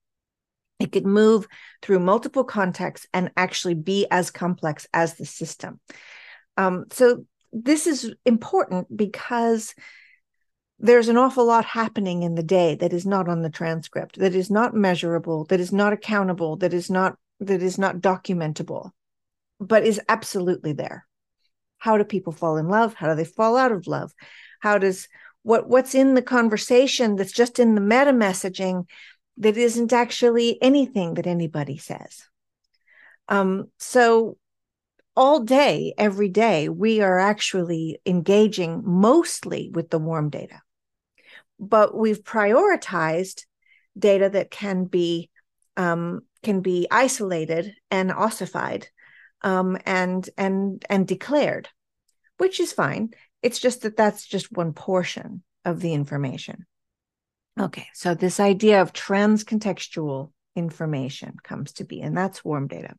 It 0.82 0.90
could 0.90 1.06
move 1.06 1.46
through 1.80 2.00
multiple 2.00 2.42
contexts 2.42 3.06
and 3.14 3.30
actually 3.36 3.74
be 3.74 4.08
as 4.10 4.32
complex 4.32 4.88
as 4.92 5.14
the 5.14 5.24
system. 5.24 5.78
Um, 6.56 6.86
so 6.90 7.24
this 7.52 7.86
is 7.86 8.12
important 8.26 8.94
because 8.94 9.76
there's 10.80 11.08
an 11.08 11.16
awful 11.16 11.46
lot 11.46 11.64
happening 11.64 12.24
in 12.24 12.34
the 12.34 12.42
day 12.42 12.74
that 12.74 12.92
is 12.92 13.06
not 13.06 13.28
on 13.28 13.42
the 13.42 13.50
transcript, 13.50 14.18
that 14.18 14.34
is 14.34 14.50
not 14.50 14.74
measurable, 14.74 15.44
that 15.44 15.60
is 15.60 15.72
not 15.72 15.92
accountable, 15.92 16.56
that 16.56 16.74
is 16.74 16.90
not 16.90 17.16
that 17.38 17.62
is 17.62 17.78
not 17.78 17.96
documentable, 17.96 18.90
but 19.60 19.84
is 19.84 20.00
absolutely 20.08 20.72
there. 20.72 21.06
How 21.78 21.96
do 21.96 22.04
people 22.04 22.32
fall 22.32 22.56
in 22.56 22.68
love? 22.68 22.94
How 22.94 23.08
do 23.08 23.14
they 23.14 23.24
fall 23.24 23.56
out 23.56 23.70
of 23.70 23.86
love? 23.86 24.12
How 24.58 24.78
does 24.78 25.06
what 25.42 25.68
what's 25.68 25.94
in 25.94 26.14
the 26.14 26.22
conversation 26.22 27.14
that's 27.14 27.32
just 27.32 27.58
in 27.58 27.76
the 27.76 27.80
meta 27.80 28.12
messaging 28.12 28.86
that 29.42 29.56
isn't 29.56 29.92
actually 29.92 30.60
anything 30.62 31.14
that 31.14 31.26
anybody 31.26 31.76
says? 31.76 32.28
Um, 33.28 33.70
so 33.78 34.36
all 35.14 35.40
day, 35.40 35.94
every 35.98 36.28
day, 36.28 36.68
we 36.68 37.00
are 37.00 37.18
actually 37.18 38.00
engaging 38.06 38.82
mostly 38.84 39.70
with 39.72 39.90
the 39.90 39.98
warm 39.98 40.30
data. 40.30 40.60
But 41.58 41.96
we've 41.96 42.22
prioritized 42.22 43.44
data 43.98 44.30
that 44.30 44.50
can 44.50 44.84
be 44.84 45.30
um, 45.76 46.22
can 46.42 46.60
be 46.60 46.86
isolated 46.90 47.74
and 47.90 48.10
ossified 48.10 48.88
um, 49.42 49.78
and 49.84 50.28
and 50.36 50.84
and 50.88 51.06
declared, 51.06 51.68
which 52.38 52.60
is 52.60 52.72
fine. 52.72 53.10
It's 53.42 53.58
just 53.58 53.82
that 53.82 53.96
that's 53.96 54.26
just 54.26 54.52
one 54.52 54.72
portion 54.72 55.42
of 55.64 55.80
the 55.80 55.94
information. 55.94 56.66
Okay, 57.60 57.86
so 57.92 58.14
this 58.14 58.40
idea 58.40 58.80
of 58.80 58.92
transcontextual 58.92 60.30
information 60.56 61.36
comes 61.42 61.72
to 61.74 61.84
be, 61.84 62.00
and 62.00 62.16
that's 62.16 62.44
warm 62.44 62.66
data. 62.66 62.94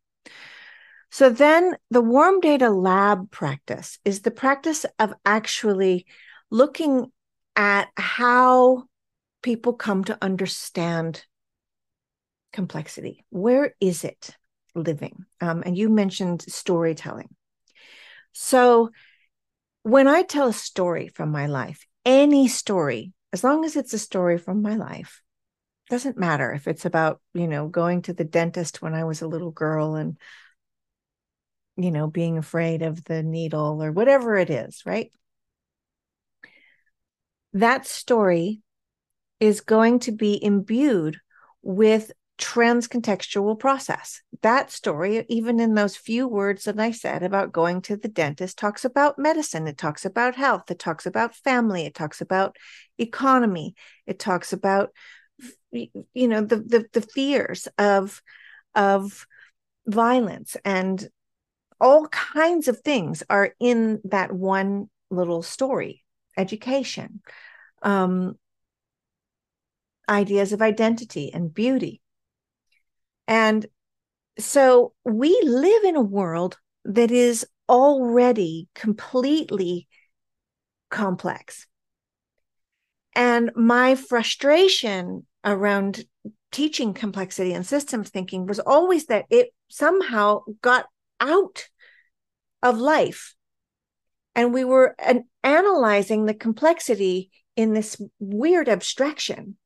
So 1.10 1.30
then 1.30 1.76
the 1.92 2.02
warm 2.02 2.40
data 2.40 2.70
lab 2.70 3.30
practice 3.30 4.00
is 4.04 4.22
the 4.22 4.32
practice 4.32 4.86
of 5.00 5.14
actually 5.26 6.06
looking 6.50 7.12
at 7.56 7.90
how 7.96 8.86
people 9.42 9.74
come 9.74 10.04
to 10.06 10.18
understand 10.22 11.26
complexity. 12.52 13.26
Where 13.30 13.76
is 13.80 14.04
it 14.04 14.36
living? 14.76 15.26
Um, 15.42 15.64
and 15.66 15.78
you 15.78 15.90
mentioned 15.90 16.44
storytelling. 16.44 17.30
So 18.32 18.90
when 19.84 20.08
I 20.08 20.24
tell 20.24 20.48
a 20.48 20.54
story 20.54 21.10
from 21.10 21.30
my 21.30 21.46
life, 21.46 21.86
any 22.06 22.48
story, 22.48 23.13
as 23.34 23.44
long 23.44 23.66
as 23.66 23.76
it's 23.76 23.94
a 23.94 24.00
story 24.00 24.38
from 24.38 24.62
my 24.62 24.76
life, 24.76 25.22
doesn't 25.90 26.18
matter 26.18 26.54
if 26.54 26.68
it's 26.68 26.86
about, 26.86 27.20
you 27.34 27.48
know, 27.48 27.68
going 27.68 28.04
to 28.04 28.14
the 28.14 28.24
dentist 28.24 28.82
when 28.82 28.94
I 28.94 29.04
was 29.04 29.22
a 29.22 29.28
little 29.28 29.52
girl 29.52 29.96
and 29.96 30.18
you 31.76 31.92
know, 31.92 32.08
being 32.08 32.38
afraid 32.38 32.82
of 32.82 33.04
the 33.04 33.24
needle 33.24 33.84
or 33.84 33.92
whatever 33.92 34.36
it 34.36 34.50
is, 34.50 34.84
right? 34.86 35.12
That 37.54 37.88
story 37.88 38.62
is 39.40 39.62
going 39.62 40.00
to 40.00 40.12
be 40.12 40.42
imbued 40.44 41.18
with 41.62 42.12
transcontextual 42.44 43.58
process. 43.58 44.22
That 44.42 44.70
story, 44.70 45.26
even 45.30 45.60
in 45.60 45.76
those 45.76 45.96
few 45.96 46.28
words 46.28 46.66
that 46.66 46.80
I 46.80 46.92
said 46.92 47.24
about 47.24 47.54
going 47.54 47.82
to 47.84 47.96
the 47.96 48.10
dentist, 48.10 48.58
talks 48.58 48.84
about 48.84 49.18
medicine, 49.18 49.66
it 49.68 49.78
talks 49.78 50.04
about 50.04 50.36
health, 50.36 50.70
it 50.70 50.80
talks 50.80 51.06
about 51.06 51.36
family, 51.36 51.86
it 51.86 51.96
talks 51.96 52.20
about 52.20 52.58
economy, 52.98 53.76
it 54.06 54.20
talks 54.20 54.52
about 54.52 54.92
you 55.72 56.28
know 56.28 56.42
the 56.42 56.58
the, 56.58 56.86
the 56.92 57.02
fears 57.02 57.68
of 57.78 58.22
of 58.76 59.26
violence. 59.88 60.58
And 60.66 61.08
all 61.80 62.08
kinds 62.08 62.68
of 62.68 62.80
things 62.82 63.24
are 63.30 63.54
in 63.60 64.02
that 64.06 64.32
one 64.32 64.90
little 65.10 65.44
story. 65.44 66.04
Education 66.38 67.22
um, 67.84 68.38
ideas 70.10 70.54
of 70.54 70.62
identity 70.62 71.32
and 71.34 71.54
beauty 71.54 72.02
and 73.28 73.66
so 74.40 74.94
we 75.06 75.40
live 75.44 75.84
in 75.84 75.96
a 75.96 76.02
world 76.02 76.58
that 76.86 77.12
is 77.12 77.46
already 77.70 78.68
completely 78.74 79.88
complex 80.90 81.68
and 83.16 83.52
my 83.56 83.96
frustration 83.96 85.26
around 85.44 86.06
teaching 86.52 86.94
complexity 86.94 87.54
and 87.54 87.66
systems 87.66 88.10
thinking 88.10 88.46
was 88.46 88.60
always 88.60 89.08
that 89.08 89.26
it 89.30 89.50
somehow 89.70 90.42
got 90.62 90.86
out 91.20 91.68
of 92.62 92.78
life. 92.78 93.36
And 94.36 94.54
we 94.54 94.64
were 94.64 94.96
an, 95.00 95.26
analyzing 95.44 96.26
the 96.26 96.34
complexity 96.34 97.32
in 97.56 97.74
this 97.74 98.02
weird 98.20 98.70
abstraction, 98.70 99.58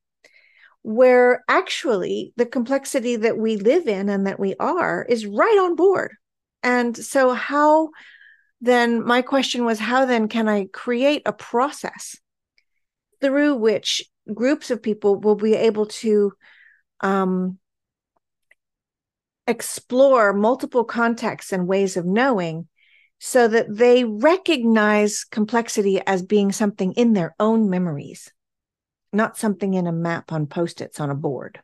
where 0.87 1.43
actually 1.49 2.31
the 2.37 2.45
complexity 2.45 3.17
that 3.17 3.37
we 3.37 3.57
live 3.57 3.89
in 3.89 4.07
and 4.07 4.25
that 4.25 4.39
we 4.39 4.55
are 4.55 5.05
is 5.09 5.25
right 5.25 5.59
on 5.61 5.75
board. 5.75 6.13
And 6.63 6.95
so, 6.95 7.33
how 7.33 7.89
then, 8.61 9.05
my 9.05 9.21
question 9.21 9.65
was, 9.65 9.79
how 9.79 10.05
then 10.05 10.29
can 10.29 10.47
I 10.47 10.67
create 10.71 11.23
a 11.25 11.33
process 11.33 12.15
through 13.19 13.55
which 13.55 14.01
groups 14.33 14.71
of 14.71 14.81
people 14.81 15.19
will 15.19 15.35
be 15.35 15.55
able 15.55 15.87
to 15.87 16.31
um, 17.01 17.59
explore 19.45 20.31
multiple 20.31 20.85
contexts 20.85 21.51
and 21.51 21.67
ways 21.67 21.97
of 21.97 22.05
knowing 22.05 22.65
so 23.19 23.49
that 23.49 23.75
they 23.75 24.05
recognize 24.05 25.25
complexity 25.25 25.99
as 26.07 26.23
being 26.23 26.53
something 26.53 26.93
in 26.93 27.11
their 27.11 27.35
own 27.41 27.69
memories, 27.69 28.31
not 29.13 29.37
something 29.37 29.73
in 29.73 29.87
a 29.87 29.91
map 29.91 30.31
on 30.31 30.47
post 30.47 30.81
its 30.81 30.99
on 30.99 31.09
a 31.09 31.15
board. 31.15 31.61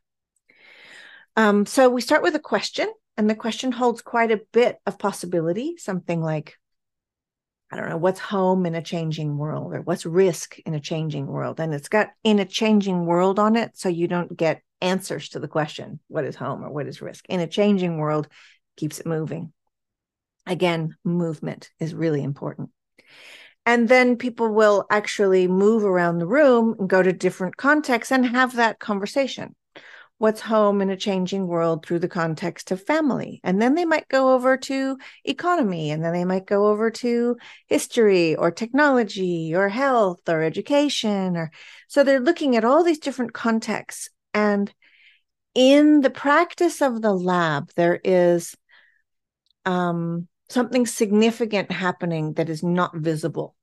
Um, 1.36 1.66
so 1.66 1.90
we 1.90 2.02
start 2.02 2.24
with 2.24 2.36
a 2.36 2.40
question, 2.40 2.92
and 3.18 3.30
the 3.30 3.36
question 3.36 3.72
holds 3.72 4.02
quite 4.02 4.32
a 4.32 4.42
bit 4.52 4.78
of 4.86 5.00
possibility, 5.00 5.78
something 5.78 6.22
like, 6.22 6.58
I 7.72 7.76
don't 7.76 7.90
know, 7.90 7.98
what's 7.98 8.20
home 8.20 8.66
in 8.66 8.76
a 8.76 8.82
changing 8.82 9.38
world, 9.38 9.74
or 9.74 9.82
what's 9.82 10.06
risk 10.06 10.60
in 10.60 10.76
a 10.76 10.80
changing 10.80 11.26
world? 11.26 11.60
And 11.60 11.74
it's 11.74 11.90
got 11.90 12.10
in 12.24 12.40
a 12.40 12.46
changing 12.46 13.06
world 13.06 13.40
on 13.40 13.56
it, 13.56 13.78
so 13.78 13.90
you 13.90 14.08
don't 14.08 14.36
get 14.38 14.62
answers 14.80 15.30
to 15.30 15.40
the 15.40 15.48
question, 15.48 16.00
what 16.08 16.26
is 16.26 16.36
home 16.36 16.64
or 16.64 16.70
what 16.70 16.88
is 16.88 17.02
risk? 17.02 17.26
In 17.30 17.40
a 17.40 17.48
changing 17.48 17.98
world, 17.98 18.28
keeps 18.78 19.00
it 19.00 19.06
moving. 19.06 19.54
Again, 20.46 20.98
movement 21.04 21.72
is 21.80 21.96
really 21.96 22.22
important. 22.22 22.70
And 23.66 23.88
then 23.88 24.18
people 24.18 24.50
will 24.50 24.86
actually 24.90 25.48
move 25.48 25.86
around 25.86 26.20
the 26.20 26.28
room 26.28 26.76
and 26.80 26.90
go 26.90 27.02
to 27.02 27.14
different 27.14 27.56
contexts 27.56 28.12
and 28.12 28.26
have 28.26 28.56
that 28.56 28.80
conversation. 28.80 29.56
What's 30.18 30.42
home 30.42 30.82
in 30.82 30.90
a 30.90 30.98
changing 30.98 31.48
world 31.48 31.86
through 31.86 32.00
the 32.00 32.08
context 32.08 32.72
of 32.72 32.82
family? 32.82 33.42
And 33.44 33.62
then 33.62 33.76
they 33.76 33.84
might 33.84 34.08
go 34.08 34.34
over 34.34 34.58
to 34.58 34.98
economy, 35.26 35.92
and 35.92 36.04
then 36.04 36.14
they 36.14 36.24
might 36.24 36.46
go 36.46 36.68
over 36.68 36.92
to 36.92 37.38
history 37.68 38.36
or 38.36 38.52
technology 38.52 39.54
or 39.56 39.70
health 39.70 40.22
or 40.30 40.44
education. 40.44 41.36
Or 41.36 41.52
so 41.88 42.04
they're 42.04 42.20
looking 42.20 42.56
at 42.56 42.64
all 42.64 42.84
these 42.84 43.00
different 43.00 43.34
contexts. 43.34 44.10
And 44.34 44.74
in 45.56 46.02
the 46.02 46.10
practice 46.10 46.82
of 46.82 47.02
the 47.02 47.14
lab, 47.14 47.72
there 47.76 48.00
is 48.04 48.56
um, 49.66 50.28
something 50.50 50.86
significant 50.86 51.72
happening 51.72 52.34
that 52.34 52.50
is 52.50 52.64
not 52.64 52.96
visible. 52.96 53.56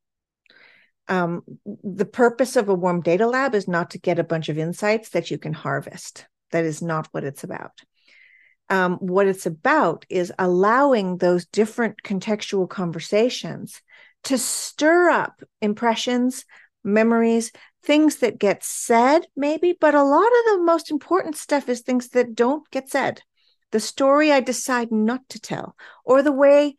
Um, 1.09 1.43
the 1.83 2.05
purpose 2.05 2.57
of 2.57 2.69
a 2.69 2.75
warm 2.75 3.01
data 3.01 3.27
lab 3.27 3.55
is 3.55 3.66
not 3.66 3.90
to 3.90 3.99
get 3.99 4.19
a 4.19 4.25
bunch 4.25 4.49
of 4.49 4.59
insights 4.59 5.11
that 5.11 5.31
you 5.31 5.38
can 5.38 5.53
harvest. 5.53 6.27
That 6.53 6.64
is 6.64 6.83
not 6.83 7.09
what 7.11 7.25
it's 7.25 7.45
about. 7.45 7.81
Um, 8.69 8.99
what 8.99 9.27
it's 9.27 9.47
about 9.47 10.07
is 10.09 10.33
allowing 10.38 11.16
those 11.16 11.47
different 11.47 12.03
contextual 12.05 12.69
conversations 12.69 13.83
to 14.25 14.38
stir 14.38 15.11
up 15.11 15.43
impressions, 15.61 16.45
memories, 16.85 17.51
things 17.83 18.16
that 18.16 18.38
get 18.38 18.62
said, 18.62 19.27
maybe, 19.35 19.77
but 19.81 19.95
a 19.95 20.05
lot 20.05 20.27
of 20.27 20.45
the 20.59 20.62
most 20.62 20.90
important 20.90 21.37
stuff 21.37 21.69
is 21.69 21.81
things 21.81 22.11
that 22.11 22.35
don't 22.35 22.69
get 22.71 22.88
said 22.88 23.23
the 23.73 23.81
story 23.81 24.33
I 24.33 24.41
decide 24.41 24.91
not 24.91 25.29
to 25.31 25.41
tell, 25.41 25.77
or 26.05 26.23
the 26.23 26.33
way 26.33 26.77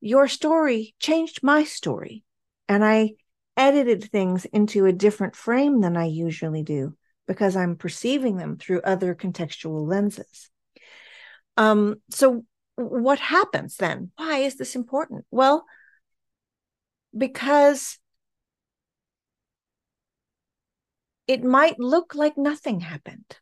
your 0.00 0.28
story 0.28 0.94
changed 0.98 1.42
my 1.42 1.64
story. 1.64 2.24
And 2.68 2.84
I 2.84 3.12
edited 3.56 4.04
things 4.04 4.44
into 4.46 4.86
a 4.86 4.92
different 4.92 5.36
frame 5.36 5.80
than 5.80 5.96
I 5.96 6.06
usually 6.06 6.62
do 6.62 6.96
because 7.26 7.56
I'm 7.56 7.76
perceiving 7.76 8.36
them 8.36 8.56
through 8.56 8.80
other 8.82 9.14
contextual 9.14 9.86
lenses. 9.86 10.50
Um, 11.56 11.96
so, 12.10 12.44
what 12.76 13.18
happens 13.18 13.76
then? 13.76 14.10
Why 14.16 14.38
is 14.38 14.56
this 14.56 14.74
important? 14.74 15.24
Well, 15.30 15.64
because 17.16 17.98
it 21.28 21.44
might 21.44 21.78
look 21.78 22.14
like 22.14 22.36
nothing 22.36 22.80
happened 22.80 23.36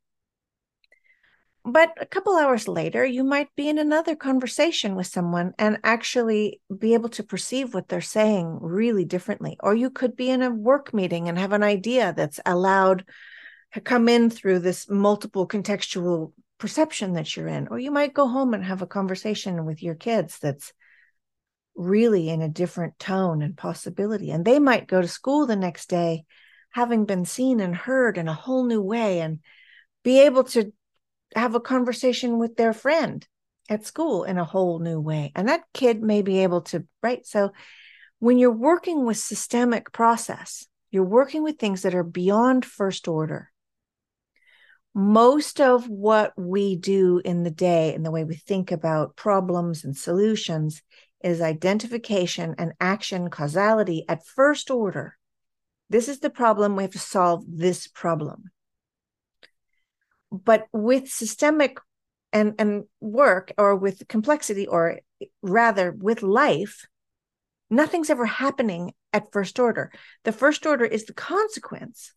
but 1.64 1.92
a 2.00 2.06
couple 2.06 2.36
hours 2.36 2.68
later, 2.68 3.04
you 3.04 3.22
might 3.22 3.54
be 3.54 3.68
in 3.68 3.78
another 3.78 4.16
conversation 4.16 4.94
with 4.94 5.06
someone 5.06 5.52
and 5.58 5.78
actually 5.84 6.60
be 6.76 6.94
able 6.94 7.10
to 7.10 7.22
perceive 7.22 7.74
what 7.74 7.88
they're 7.88 8.00
saying 8.00 8.58
really 8.62 9.04
differently. 9.04 9.56
Or 9.60 9.74
you 9.74 9.90
could 9.90 10.16
be 10.16 10.30
in 10.30 10.42
a 10.42 10.50
work 10.50 10.94
meeting 10.94 11.28
and 11.28 11.38
have 11.38 11.52
an 11.52 11.62
idea 11.62 12.14
that's 12.16 12.40
allowed 12.46 13.04
to 13.74 13.80
come 13.80 14.08
in 14.08 14.30
through 14.30 14.60
this 14.60 14.88
multiple 14.88 15.46
contextual 15.46 16.32
perception 16.58 17.12
that 17.12 17.36
you're 17.36 17.48
in. 17.48 17.68
Or 17.68 17.78
you 17.78 17.90
might 17.90 18.14
go 18.14 18.26
home 18.26 18.54
and 18.54 18.64
have 18.64 18.80
a 18.80 18.86
conversation 18.86 19.66
with 19.66 19.82
your 19.82 19.94
kids 19.94 20.38
that's 20.38 20.72
really 21.76 22.30
in 22.30 22.42
a 22.42 22.48
different 22.48 22.98
tone 22.98 23.42
and 23.42 23.56
possibility. 23.56 24.30
And 24.30 24.44
they 24.44 24.58
might 24.58 24.88
go 24.88 25.02
to 25.02 25.08
school 25.08 25.46
the 25.46 25.56
next 25.56 25.90
day 25.90 26.24
having 26.70 27.04
been 27.04 27.24
seen 27.24 27.60
and 27.60 27.74
heard 27.74 28.16
in 28.16 28.28
a 28.28 28.34
whole 28.34 28.64
new 28.64 28.80
way 28.80 29.20
and 29.20 29.40
be 30.02 30.20
able 30.20 30.44
to 30.44 30.72
have 31.34 31.54
a 31.54 31.60
conversation 31.60 32.38
with 32.38 32.56
their 32.56 32.72
friend 32.72 33.26
at 33.68 33.86
school 33.86 34.24
in 34.24 34.36
a 34.36 34.44
whole 34.44 34.80
new 34.80 35.00
way. 35.00 35.32
And 35.34 35.48
that 35.48 35.62
kid 35.72 36.02
may 36.02 36.22
be 36.22 36.40
able 36.40 36.62
to, 36.62 36.86
right? 37.02 37.24
So 37.24 37.52
when 38.18 38.38
you're 38.38 38.50
working 38.50 39.06
with 39.06 39.16
systemic 39.16 39.92
process, 39.92 40.66
you're 40.90 41.04
working 41.04 41.42
with 41.42 41.58
things 41.58 41.82
that 41.82 41.94
are 41.94 42.02
beyond 42.02 42.64
first 42.64 43.06
order. 43.06 43.50
Most 44.92 45.60
of 45.60 45.88
what 45.88 46.32
we 46.36 46.74
do 46.74 47.22
in 47.24 47.44
the 47.44 47.50
day 47.50 47.94
and 47.94 48.04
the 48.04 48.10
way 48.10 48.24
we 48.24 48.34
think 48.34 48.72
about 48.72 49.14
problems 49.14 49.84
and 49.84 49.96
solutions 49.96 50.82
is 51.22 51.40
identification 51.40 52.56
and 52.58 52.72
action 52.80 53.30
causality 53.30 54.04
at 54.08 54.26
first 54.26 54.68
order. 54.70 55.16
This 55.88 56.08
is 56.08 56.18
the 56.18 56.30
problem. 56.30 56.74
We 56.74 56.82
have 56.82 56.92
to 56.92 56.98
solve 56.98 57.44
this 57.46 57.86
problem 57.86 58.50
but 60.30 60.66
with 60.72 61.08
systemic 61.08 61.78
and 62.32 62.54
and 62.58 62.84
work 63.00 63.52
or 63.58 63.74
with 63.76 64.06
complexity 64.08 64.66
or 64.66 65.00
rather 65.42 65.92
with 65.92 66.22
life 66.22 66.86
nothing's 67.70 68.10
ever 68.10 68.26
happening 68.26 68.92
at 69.12 69.32
first 69.32 69.58
order. 69.58 69.90
The 70.24 70.32
first 70.32 70.66
order 70.66 70.84
is 70.84 71.06
the 71.06 71.14
consequence. 71.14 72.12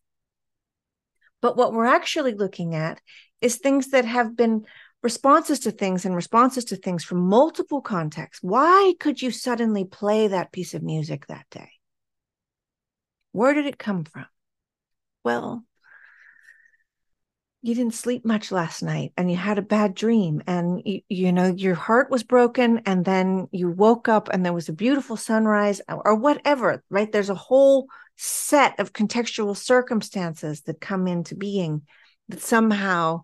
But 1.40 1.56
what 1.56 1.72
we're 1.72 1.86
actually 1.86 2.34
looking 2.34 2.74
at 2.74 3.00
is 3.40 3.56
things 3.56 3.88
that 3.90 4.04
have 4.04 4.36
been 4.36 4.64
responses 5.02 5.60
to 5.60 5.70
things 5.70 6.04
and 6.04 6.16
responses 6.16 6.64
to 6.66 6.76
things 6.76 7.04
from 7.04 7.28
multiple 7.28 7.82
contexts. 7.82 8.42
Why 8.42 8.94
could 8.98 9.20
you 9.20 9.30
suddenly 9.30 9.84
play 9.84 10.28
that 10.28 10.52
piece 10.52 10.74
of 10.74 10.82
music 10.82 11.26
that 11.26 11.46
day? 11.50 11.70
Where 13.32 13.52
did 13.52 13.66
it 13.66 13.78
come 13.78 14.04
from? 14.04 14.26
Well 15.24 15.64
you 17.64 17.74
didn't 17.74 17.94
sleep 17.94 18.26
much 18.26 18.52
last 18.52 18.82
night 18.82 19.14
and 19.16 19.30
you 19.30 19.38
had 19.38 19.56
a 19.56 19.62
bad 19.62 19.94
dream 19.94 20.42
and 20.46 20.82
you, 20.84 21.00
you, 21.08 21.32
know 21.32 21.46
your 21.46 21.74
heart 21.74 22.10
was 22.10 22.22
broken 22.22 22.82
and 22.84 23.06
then 23.06 23.48
you 23.52 23.70
woke 23.70 24.06
up 24.06 24.28
and 24.28 24.44
there 24.44 24.52
was 24.52 24.68
a 24.68 24.74
beautiful 24.74 25.16
sunrise 25.16 25.80
or 25.88 26.14
whatever 26.14 26.84
right? 26.90 27.10
There's 27.10 27.30
a 27.30 27.34
whole 27.34 27.86
set 28.16 28.78
of 28.78 28.92
contextual 28.92 29.56
circumstances 29.56 30.60
that 30.62 30.78
come 30.78 31.06
into 31.06 31.36
being 31.36 31.86
that 32.28 32.42
somehow 32.42 33.22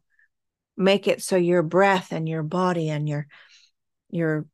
make 0.74 1.07
it 1.07 1.22
so 1.22 1.37
your 1.37 1.62
breath 1.62 2.11
and 2.11 2.26
your 2.26 2.42
body 2.42 2.88
and 2.88 3.07
your 3.07 3.26
your 4.09 4.46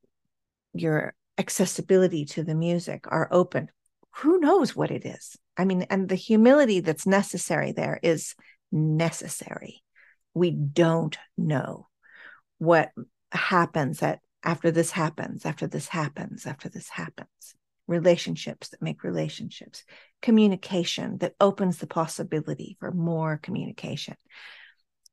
your 0.74 1.14
accessibility 1.38 2.24
to 2.24 2.42
the 2.42 2.56
music 2.56 3.04
are 3.06 3.28
open. 3.30 3.68
Who 4.16 4.40
knows 4.40 4.74
what 4.74 4.90
it 4.90 5.06
is? 5.06 5.36
I 5.56 5.64
mean 5.64 5.82
and 5.82 6.08
the 6.08 6.16
humility 6.16 6.80
that's 6.80 7.06
necessary 7.06 7.70
there 7.70 8.00
is 8.02 8.34
necessary. 8.76 9.82
We 10.34 10.50
don't 10.50 11.16
know 11.36 11.88
what 12.58 12.90
happens 13.32 14.00
that 14.00 14.20
after 14.42 14.70
this 14.70 14.90
happens, 14.90 15.44
after 15.44 15.66
this 15.66 15.88
happens, 15.88 16.46
after 16.46 16.68
this 16.68 16.88
happens. 16.88 17.28
Relationships 17.88 18.68
that 18.68 18.82
make 18.82 19.04
relationships, 19.04 19.84
communication 20.22 21.18
that 21.18 21.34
opens 21.40 21.78
the 21.78 21.86
possibility 21.86 22.76
for 22.80 22.92
more 22.92 23.38
communication. 23.42 24.16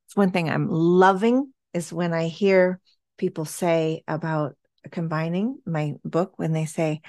It's 0.08 0.16
one 0.16 0.32
thing 0.32 0.50
I'm 0.50 0.70
loving 0.70 1.54
is 1.74 1.94
when 1.94 2.14
I 2.14 2.28
hear 2.28 2.80
people 3.18 3.46
say 3.46 4.04
about 4.08 4.56
combining 4.92 5.60
my 5.66 5.94
book 6.04 6.34
when 6.36 6.52
they 6.52 6.66
say, 6.66 7.02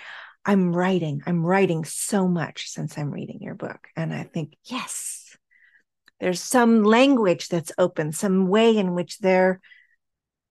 I'm 0.44 0.74
writing, 0.74 1.22
I'm 1.26 1.44
writing 1.44 1.84
so 1.84 2.28
much 2.28 2.68
since 2.68 2.98
I'm 2.98 3.10
reading 3.10 3.38
your 3.40 3.54
book. 3.54 3.88
And 3.96 4.12
I 4.14 4.24
think, 4.24 4.54
yes, 4.64 5.23
there's 6.20 6.40
some 6.40 6.82
language 6.82 7.48
that's 7.48 7.72
open 7.78 8.12
some 8.12 8.48
way 8.48 8.76
in 8.76 8.94
which 8.94 9.18
they're 9.18 9.60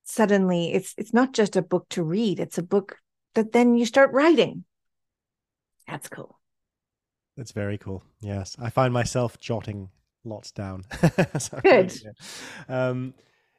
suddenly 0.04 0.73
it's 0.73 0.93
it's 0.97 1.13
not 1.13 1.34
just 1.34 1.56
a 1.56 1.62
book 1.62 1.88
to 1.89 2.04
read 2.04 2.39
it's 2.39 2.58
a 2.58 2.63
book 2.63 2.97
that 3.36 3.52
then 3.52 3.76
you 3.76 3.86
start 3.86 4.12
writing. 4.13 4.63
That's 5.88 6.08
cool. 6.08 6.39
That's 7.36 7.52
very 7.52 7.78
cool. 7.78 8.04
Yes. 8.21 8.56
I 8.62 8.69
find 8.69 8.93
myself 8.93 9.39
jotting 9.39 9.89
lots 10.23 10.52
down. 10.52 10.86
So 11.39 11.60
good. 11.62 11.93
um 12.69 13.13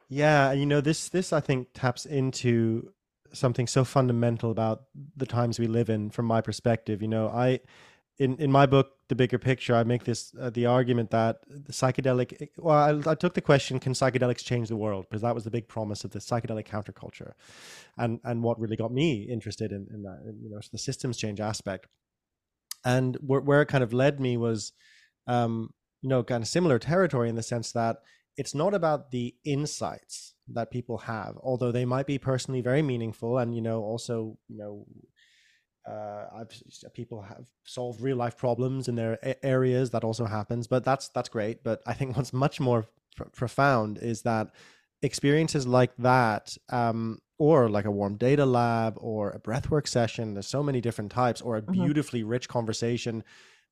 yeah 0.08 0.52
you 0.52 0.66
know 0.66 0.80
this 0.82 1.08
this 1.08 1.32
i 1.32 1.40
think 1.40 1.68
taps 1.72 2.04
into 2.06 2.92
something 3.32 3.66
so 3.66 3.84
fundamental 3.84 4.50
about 4.50 4.82
the 5.16 5.26
times 5.26 5.58
we 5.58 5.66
live 5.66 5.88
in 5.90 6.10
from 6.10 6.26
my 6.26 6.40
perspective. 6.40 7.02
You 7.02 7.08
know 7.08 7.28
i 7.28 7.60
in 8.18 8.36
in 8.36 8.50
my 8.50 8.64
book 8.66 8.92
the 9.08 9.14
bigger 9.14 9.38
picture 9.38 9.74
i 9.74 9.82
make 9.82 10.04
this 10.04 10.32
uh, 10.40 10.50
the 10.50 10.66
argument 10.66 11.10
that 11.10 11.38
the 11.48 11.72
psychedelic 11.72 12.48
well 12.58 12.76
I, 12.76 13.10
I, 13.10 13.14
took 13.14 13.34
the 13.34 13.40
question 13.40 13.80
can 13.80 13.92
psychedelics 13.92 14.44
change 14.44 14.68
the 14.68 14.76
world? 14.76 15.06
Because 15.08 15.22
that 15.22 15.34
was 15.34 15.44
the 15.44 15.50
big 15.50 15.68
promise 15.68 16.04
of 16.04 16.10
the 16.10 16.18
psychedelic 16.18 16.66
counterculture. 16.66 17.32
And 17.96 18.20
and 18.24 18.42
what 18.42 18.58
really 18.58 18.76
got 18.76 18.92
me 18.92 19.22
interested 19.22 19.72
in, 19.72 19.86
in 19.92 20.02
that 20.02 20.20
you 20.42 20.50
know 20.50 20.60
the 20.72 20.78
systems 20.78 21.16
change 21.16 21.40
aspect. 21.40 21.86
And 22.84 23.16
where, 23.16 23.40
where 23.40 23.62
it 23.62 23.66
kind 23.66 23.84
of 23.84 23.92
led 23.92 24.20
me 24.20 24.36
was 24.36 24.72
um 25.26 25.70
you 26.02 26.08
know 26.08 26.22
kind 26.22 26.42
of 26.42 26.48
similar 26.48 26.78
territory 26.78 27.28
in 27.28 27.36
the 27.36 27.42
sense 27.42 27.72
that 27.72 27.96
it's 28.36 28.54
not 28.54 28.74
about 28.74 29.10
the 29.10 29.34
insights 29.44 30.34
that 30.48 30.70
people 30.70 30.98
have 30.98 31.38
although 31.42 31.72
they 31.72 31.86
might 31.86 32.06
be 32.06 32.18
personally 32.18 32.60
very 32.60 32.82
meaningful 32.82 33.38
and 33.38 33.54
you 33.54 33.62
know 33.62 33.80
also 33.80 34.36
you 34.48 34.58
know 34.58 34.84
uh, 35.86 36.26
I've 36.34 36.50
people 36.94 37.22
have 37.22 37.46
solved 37.64 38.00
real 38.00 38.16
life 38.16 38.36
problems 38.36 38.88
in 38.88 38.94
their 38.94 39.18
areas. 39.44 39.90
That 39.90 40.04
also 40.04 40.24
happens, 40.24 40.66
but 40.66 40.84
that's 40.84 41.08
that's 41.08 41.28
great. 41.28 41.62
But 41.62 41.82
I 41.86 41.92
think 41.92 42.16
what's 42.16 42.32
much 42.32 42.60
more 42.60 42.86
pr- 43.16 43.24
profound 43.24 43.98
is 43.98 44.22
that 44.22 44.50
experiences 45.02 45.66
like 45.66 45.94
that, 45.98 46.56
um, 46.70 47.18
or 47.38 47.68
like 47.68 47.84
a 47.84 47.90
warm 47.90 48.16
data 48.16 48.46
lab, 48.46 48.94
or 48.98 49.30
a 49.30 49.40
breathwork 49.40 49.86
session. 49.86 50.34
There's 50.34 50.46
so 50.46 50.62
many 50.62 50.80
different 50.80 51.12
types, 51.12 51.40
or 51.40 51.56
a 51.56 51.62
mm-hmm. 51.62 51.72
beautifully 51.72 52.22
rich 52.22 52.48
conversation. 52.48 53.22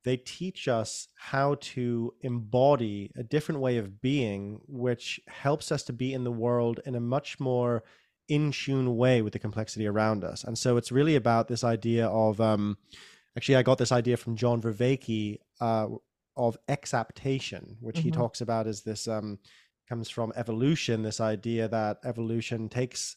They 0.05 0.16
teach 0.16 0.66
us 0.66 1.09
how 1.14 1.55
to 1.61 2.12
embody 2.22 3.12
a 3.16 3.22
different 3.22 3.61
way 3.61 3.79
of 3.79 4.03
being, 4.03 4.61
which 4.66 5.20
helps 5.29 5.70
us 5.70 5.85
to 5.85 5.92
be 5.92 6.12
in 6.12 6.25
the 6.25 6.33
world 6.33 6.81
in 6.85 6.96
a 6.96 7.01
much 7.01 7.38
more 7.38 7.85
in 8.33 8.51
tune 8.51 8.97
way 8.97 9.21
with 9.23 9.35
the 9.35 9.38
complexity 9.38 9.87
around 9.87 10.25
us. 10.25 10.42
And 10.45 10.57
so 10.57 10.79
it's 10.79 10.90
really 10.90 11.16
about 11.16 11.49
this 11.49 11.62
idea 11.64 12.07
of 12.09 12.40
um, 12.40 12.79
actually, 13.37 13.57
I 13.57 13.62
got 13.62 13.79
this 13.79 13.92
idea 13.92 14.16
from 14.16 14.37
John 14.37 14.62
Vervaeke 14.62 15.38
uh, 15.61 15.88
of 16.35 16.57
exaptation, 16.66 17.77
which 17.81 17.97
mm-hmm. 17.97 18.05
he 18.05 18.11
talks 18.11 18.40
about 18.40 18.66
as 18.66 18.83
this 18.83 19.07
um, 19.07 19.38
comes 19.87 20.09
from 20.09 20.33
evolution, 20.35 21.03
this 21.03 21.21
idea 21.21 21.68
that 21.68 21.99
evolution 22.05 22.71
takes 22.71 23.16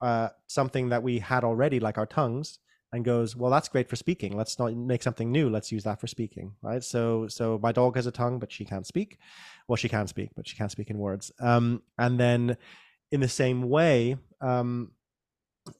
uh, 0.00 0.28
something 0.48 0.88
that 0.88 1.02
we 1.02 1.20
had 1.20 1.44
already, 1.44 1.78
like 1.78 1.98
our 1.98 2.06
tongues, 2.06 2.58
and 2.92 3.04
goes, 3.04 3.36
well, 3.36 3.50
that's 3.50 3.68
great 3.68 3.88
for 3.88 3.96
speaking. 3.96 4.36
Let's 4.36 4.58
not 4.58 4.74
make 4.74 5.02
something 5.02 5.30
new. 5.30 5.48
Let's 5.50 5.70
use 5.70 5.84
that 5.84 6.00
for 6.00 6.08
speaking, 6.08 6.54
right? 6.62 6.82
So, 6.82 7.28
so 7.28 7.60
my 7.62 7.70
dog 7.70 7.94
has 7.96 8.06
a 8.06 8.12
tongue, 8.12 8.40
but 8.40 8.50
she 8.50 8.64
can't 8.64 8.86
speak. 8.86 9.18
Well, 9.68 9.76
she 9.76 9.88
can 9.88 10.06
speak, 10.08 10.30
but 10.34 10.48
she 10.48 10.56
can't 10.56 10.72
speak 10.72 10.90
in 10.90 10.98
words. 10.98 11.30
Um, 11.38 11.82
and 11.98 12.18
then 12.18 12.56
in 13.10 13.20
the 13.20 13.28
same 13.28 13.68
way, 13.68 14.16
um, 14.40 14.92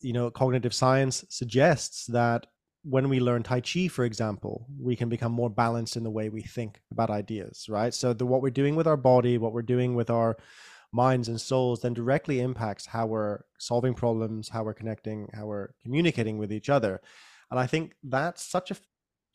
you 0.00 0.12
know, 0.12 0.30
cognitive 0.30 0.74
science 0.74 1.24
suggests 1.28 2.06
that 2.06 2.46
when 2.84 3.08
we 3.08 3.20
learn 3.20 3.42
Tai 3.42 3.60
Chi, 3.60 3.88
for 3.88 4.04
example, 4.04 4.66
we 4.80 4.96
can 4.96 5.08
become 5.08 5.32
more 5.32 5.50
balanced 5.50 5.96
in 5.96 6.04
the 6.04 6.10
way 6.10 6.28
we 6.28 6.42
think 6.42 6.80
about 6.90 7.10
ideas, 7.10 7.66
right? 7.68 7.92
So 7.92 8.12
the, 8.12 8.24
what 8.24 8.40
we're 8.40 8.50
doing 8.50 8.76
with 8.76 8.86
our 8.86 8.96
body, 8.96 9.36
what 9.36 9.52
we're 9.52 9.62
doing 9.62 9.94
with 9.94 10.10
our 10.10 10.36
minds 10.92 11.28
and 11.28 11.40
souls, 11.40 11.80
then 11.80 11.92
directly 11.92 12.40
impacts 12.40 12.86
how 12.86 13.06
we're 13.06 13.40
solving 13.58 13.94
problems, 13.94 14.48
how 14.48 14.62
we're 14.62 14.74
connecting, 14.74 15.28
how 15.34 15.46
we're 15.46 15.70
communicating 15.82 16.38
with 16.38 16.52
each 16.52 16.70
other. 16.70 17.00
And 17.50 17.58
I 17.60 17.66
think 17.66 17.94
that's 18.02 18.42
such 18.42 18.70
a 18.70 18.76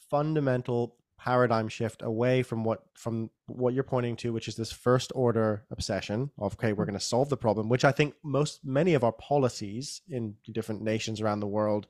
fundamental 0.10 0.96
paradigm 1.24 1.70
shift 1.70 2.02
away 2.02 2.44
from 2.44 2.64
what 2.64 2.84
from 2.96 3.30
what 3.48 3.74
you're 3.74 3.84
pointing 3.84 4.16
to 4.16 4.34
which 4.34 4.48
is 4.48 4.56
this 4.56 4.72
first 4.72 5.12
order 5.16 5.64
obsession 5.72 6.30
of 6.38 6.54
okay 6.54 6.74
we're 6.74 6.86
going 6.86 7.00
to 7.00 7.00
solve 7.00 7.30
the 7.30 7.38
problem 7.38 7.70
which 7.70 7.86
i 7.86 7.92
think 7.92 8.14
most 8.24 8.60
many 8.66 8.94
of 8.94 9.04
our 9.06 9.14
policies 9.14 10.02
in 10.10 10.36
different 10.52 10.82
nations 10.82 11.22
around 11.22 11.40
the 11.40 11.48
world 11.48 11.88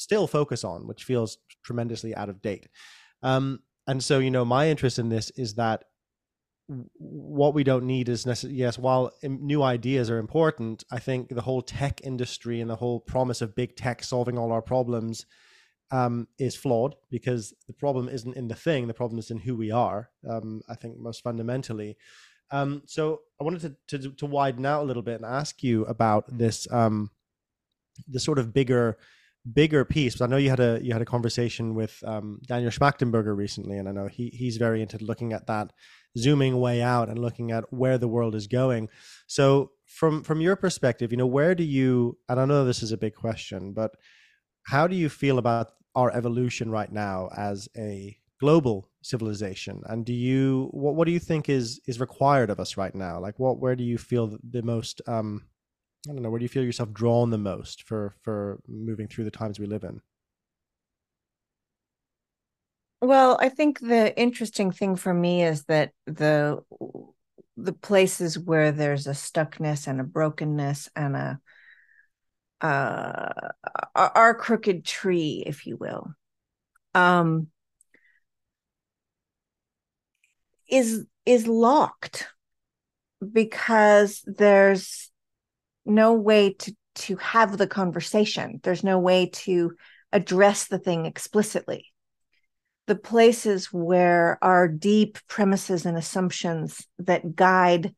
still 0.00 0.26
focus 0.26 0.64
on 0.64 0.86
which 0.86 1.04
feels 1.04 1.38
tremendously 1.62 2.14
out 2.14 2.28
of 2.28 2.40
date. 2.40 2.68
Um, 3.22 3.60
and 3.86 4.02
so 4.02 4.18
you 4.18 4.30
know 4.30 4.44
my 4.44 4.68
interest 4.68 4.98
in 4.98 5.08
this 5.08 5.30
is 5.30 5.54
that 5.54 5.84
what 6.98 7.52
we 7.52 7.64
don't 7.64 7.84
need 7.84 8.08
is 8.08 8.24
necessarily 8.24 8.58
yes 8.58 8.78
while 8.78 9.10
new 9.24 9.60
ideas 9.60 10.08
are 10.08 10.18
important 10.18 10.84
i 10.92 11.00
think 11.00 11.28
the 11.28 11.40
whole 11.40 11.62
tech 11.62 12.00
industry 12.04 12.60
and 12.60 12.70
the 12.70 12.76
whole 12.76 13.00
promise 13.00 13.42
of 13.42 13.56
big 13.56 13.74
tech 13.74 14.04
solving 14.04 14.38
all 14.38 14.52
our 14.52 14.62
problems 14.62 15.26
um, 15.90 16.28
is 16.38 16.54
flawed 16.54 16.94
because 17.10 17.54
the 17.66 17.72
problem 17.72 18.08
isn't 18.08 18.36
in 18.36 18.48
the 18.48 18.54
thing 18.54 18.86
the 18.86 18.94
problem 18.94 19.18
is 19.18 19.30
in 19.30 19.38
who 19.38 19.56
we 19.56 19.70
are 19.70 20.10
um, 20.28 20.60
i 20.68 20.74
think 20.74 20.98
most 20.98 21.22
fundamentally 21.22 21.96
um, 22.52 22.82
so 22.86 23.20
i 23.40 23.44
wanted 23.44 23.76
to, 23.88 23.98
to, 23.98 24.10
to 24.12 24.26
widen 24.26 24.66
out 24.66 24.82
a 24.82 24.86
little 24.86 25.02
bit 25.02 25.16
and 25.16 25.24
ask 25.24 25.62
you 25.62 25.84
about 25.86 26.24
this 26.36 26.70
um, 26.72 27.10
the 28.08 28.20
sort 28.20 28.38
of 28.38 28.52
bigger 28.52 28.96
bigger 29.52 29.84
piece. 29.84 30.16
But 30.16 30.26
I 30.26 30.28
know 30.28 30.36
you 30.36 30.50
had 30.50 30.60
a 30.60 30.80
you 30.82 30.92
had 30.92 31.02
a 31.02 31.06
conversation 31.06 31.74
with 31.74 32.02
um, 32.04 32.40
Daniel 32.46 32.70
Schmachtenberger 32.70 33.36
recently, 33.36 33.78
and 33.78 33.88
I 33.88 33.92
know 33.92 34.06
he 34.06 34.28
he's 34.28 34.56
very 34.56 34.82
into 34.82 34.98
looking 34.98 35.32
at 35.32 35.46
that, 35.46 35.72
zooming 36.18 36.58
way 36.60 36.82
out 36.82 37.08
and 37.08 37.18
looking 37.18 37.50
at 37.50 37.72
where 37.72 37.98
the 37.98 38.08
world 38.08 38.34
is 38.34 38.46
going. 38.46 38.88
So 39.26 39.72
from 39.86 40.22
from 40.22 40.40
your 40.40 40.56
perspective, 40.56 41.10
you 41.10 41.18
know, 41.18 41.26
where 41.26 41.54
do 41.54 41.64
you? 41.64 42.18
And 42.28 42.40
I 42.40 42.44
know 42.44 42.64
this 42.64 42.82
is 42.82 42.92
a 42.92 42.98
big 42.98 43.14
question, 43.14 43.72
but 43.72 43.92
how 44.66 44.86
do 44.86 44.96
you 44.96 45.08
feel 45.08 45.38
about 45.38 45.70
our 45.94 46.10
evolution 46.12 46.70
right 46.70 46.92
now 46.92 47.28
as 47.36 47.68
a 47.76 48.16
global 48.40 48.88
civilization 49.02 49.82
and 49.86 50.06
do 50.06 50.14
you 50.14 50.68
what, 50.72 50.94
what 50.94 51.04
do 51.06 51.12
you 51.12 51.18
think 51.18 51.48
is 51.48 51.80
is 51.86 52.00
required 52.00 52.48
of 52.50 52.58
us 52.60 52.76
right 52.76 52.94
now 52.94 53.20
like 53.20 53.38
what 53.38 53.58
where 53.58 53.76
do 53.76 53.84
you 53.84 53.98
feel 53.98 54.38
the 54.50 54.62
most 54.62 55.02
um 55.06 55.42
I 56.08 56.12
don't 56.12 56.22
know, 56.22 56.30
where 56.30 56.38
do 56.38 56.44
you 56.44 56.48
feel 56.48 56.64
yourself 56.64 56.92
drawn 56.92 57.30
the 57.30 57.38
most 57.38 57.82
for 57.82 58.14
for 58.22 58.60
moving 58.66 59.06
through 59.06 59.24
the 59.24 59.30
times 59.30 59.58
we 59.58 59.66
live 59.66 59.84
in? 59.84 60.00
Well, 63.02 63.38
I 63.40 63.48
think 63.48 63.80
the 63.80 64.18
interesting 64.18 64.70
thing 64.72 64.96
for 64.96 65.14
me 65.14 65.42
is 65.42 65.64
that 65.64 65.92
the 66.06 66.62
the 67.56 67.72
places 67.72 68.38
where 68.38 68.72
there's 68.72 69.06
a 69.06 69.10
stuckness 69.10 69.86
and 69.86 70.00
a 70.00 70.04
brokenness 70.04 70.88
and 70.96 71.16
a 71.16 71.40
uh 72.60 73.30
our 73.94 74.34
crooked 74.34 74.84
tree, 74.84 75.42
if 75.46 75.66
you 75.66 75.76
will, 75.76 76.14
um, 76.94 77.48
is 80.68 81.04
is 81.26 81.46
locked 81.46 82.28
because 83.32 84.22
there's 84.26 85.10
no 85.84 86.14
way 86.14 86.54
to 86.54 86.74
to 86.94 87.16
have 87.16 87.56
the 87.56 87.66
conversation. 87.66 88.60
There's 88.62 88.84
no 88.84 88.98
way 88.98 89.26
to 89.26 89.72
address 90.12 90.66
the 90.66 90.78
thing 90.78 91.06
explicitly. 91.06 91.86
The 92.86 92.96
places 92.96 93.72
where 93.72 94.38
our 94.42 94.66
deep 94.66 95.18
premises 95.28 95.86
and 95.86 95.96
assumptions 95.96 96.84
that 96.98 97.36
guide 97.36 97.94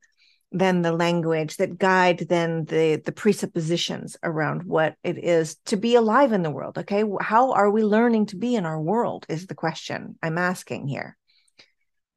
then 0.52 0.82
the 0.82 0.92
language 0.92 1.56
that 1.56 1.78
guide 1.78 2.26
then 2.28 2.64
the 2.66 3.00
the 3.04 3.12
presuppositions 3.12 4.16
around 4.22 4.62
what 4.64 4.94
it 5.02 5.18
is 5.18 5.56
to 5.64 5.76
be 5.76 5.94
alive 5.94 6.32
in 6.32 6.42
the 6.42 6.50
world 6.50 6.78
okay? 6.78 7.04
How 7.20 7.52
are 7.52 7.70
we 7.70 7.82
learning 7.82 8.26
to 8.26 8.36
be 8.36 8.54
in 8.54 8.66
our 8.66 8.80
world 8.80 9.26
is 9.28 9.46
the 9.46 9.54
question 9.54 10.16
i'm 10.22 10.38
asking 10.38 10.88
here. 10.88 11.16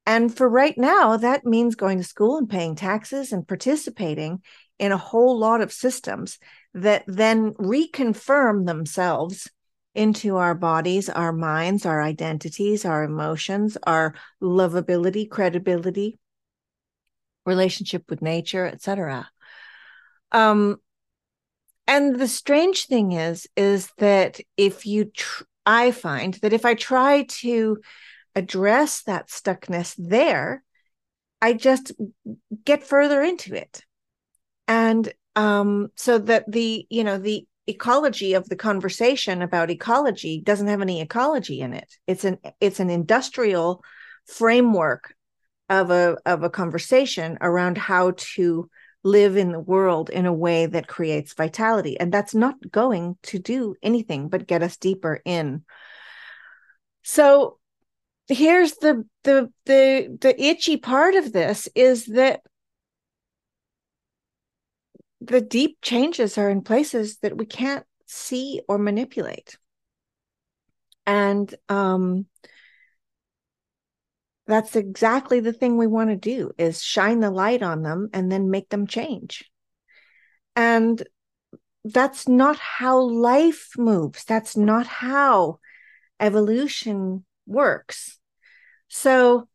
And 0.05 0.35
for 0.35 0.47
right 0.47 0.77
now 0.77 1.17
that 1.17 1.45
means 1.45 1.75
going 1.75 1.97
to 1.97 2.03
school 2.03 2.37
and 2.37 2.49
paying 2.49 2.75
taxes 2.75 3.31
and 3.31 3.47
participating 3.47 4.41
in 4.77 4.91
a 4.91 4.97
whole 4.97 5.39
lot 5.39 5.61
of 5.61 5.71
systems 5.71 6.37
that 6.73 7.03
then 7.07 7.53
reconfirm 7.53 8.65
themselves 8.65 9.49
into 9.95 10.35
our 10.35 10.53
bodies, 10.53 11.09
our 11.09 11.31
minds, 11.31 11.85
our 11.85 12.01
identities, 12.01 12.83
our 12.83 13.03
emotions, 13.03 13.77
our 13.87 14.13
lovability, 14.43 15.29
credibility, 15.29 16.19
relationship 17.45 18.03
with 18.09 18.21
nature, 18.21 18.65
etc. 18.65 19.29
Um, 20.31 20.77
and 21.87 22.19
the 22.19 22.27
strange 22.27 22.87
thing 22.87 23.11
is, 23.11 23.47
is 23.55 23.89
that 23.97 24.39
if 24.57 24.85
you, 24.85 25.05
tr- 25.05 25.43
I 25.65 25.91
find 25.91 26.33
that 26.35 26.53
if 26.53 26.65
I 26.65 26.73
try 26.73 27.23
to 27.23 27.79
address 28.35 29.03
that 29.03 29.29
stuckness 29.29 29.95
there, 29.97 30.63
I 31.41 31.53
just 31.53 31.91
get 32.63 32.83
further 32.83 33.21
into 33.21 33.53
it 33.53 33.83
and 34.67 35.13
um, 35.35 35.91
so 35.95 36.17
that 36.17 36.49
the 36.51 36.87
you 36.89 37.03
know 37.03 37.17
the 37.17 37.45
ecology 37.67 38.33
of 38.33 38.47
the 38.47 38.55
conversation 38.55 39.41
about 39.41 39.71
ecology 39.71 40.39
doesn't 40.41 40.67
have 40.67 40.81
any 40.81 41.01
ecology 41.01 41.61
in 41.61 41.73
it 41.73 41.97
it's 42.05 42.23
an 42.23 42.37
it's 42.59 42.79
an 42.79 42.91
industrial 42.91 43.83
framework 44.27 45.14
of 45.69 45.89
a 45.89 46.17
of 46.25 46.43
a 46.43 46.49
conversation 46.49 47.37
around 47.41 47.77
how 47.77 48.13
to 48.17 48.69
live 49.03 49.37
in 49.37 49.51
the 49.51 49.59
world 49.59 50.09
in 50.09 50.25
a 50.25 50.33
way 50.33 50.65
that 50.65 50.87
creates 50.87 51.33
vitality 51.33 51.99
and 51.99 52.11
that's 52.11 52.33
not 52.33 52.55
going 52.71 53.15
to 53.23 53.39
do 53.39 53.75
anything 53.83 54.29
but 54.29 54.47
get 54.47 54.63
us 54.63 54.77
deeper 54.77 55.21
in 55.25 55.63
so 57.03 57.59
here's 58.27 58.73
the 58.77 59.05
the 59.23 59.51
the 59.65 60.17
the 60.21 60.43
itchy 60.43 60.77
part 60.77 61.15
of 61.15 61.31
this 61.33 61.69
is 61.75 62.05
that 62.05 62.41
the 65.21 65.41
deep 65.41 65.77
changes 65.81 66.37
are 66.37 66.49
in 66.49 66.61
places 66.61 67.17
that 67.17 67.37
we 67.37 67.45
can't 67.45 67.85
see 68.05 68.61
or 68.67 68.77
manipulate. 68.77 69.57
And 71.05 71.53
um, 71.69 72.25
that's 74.47 74.75
exactly 74.75 75.39
the 75.39 75.53
thing 75.53 75.77
we 75.77 75.87
want 75.87 76.09
to 76.09 76.15
do 76.15 76.51
is 76.57 76.83
shine 76.83 77.19
the 77.19 77.31
light 77.31 77.63
on 77.63 77.81
them 77.81 78.09
and 78.13 78.31
then 78.31 78.51
make 78.51 78.69
them 78.69 78.87
change. 78.87 79.49
And 80.55 81.01
that's 81.83 82.27
not 82.27 82.57
how 82.57 82.99
life 83.01 83.71
moves. 83.77 84.23
That's 84.23 84.55
not 84.55 84.87
how 84.87 85.59
evolution 86.19 87.25
works. 87.45 88.19
So 88.87 89.47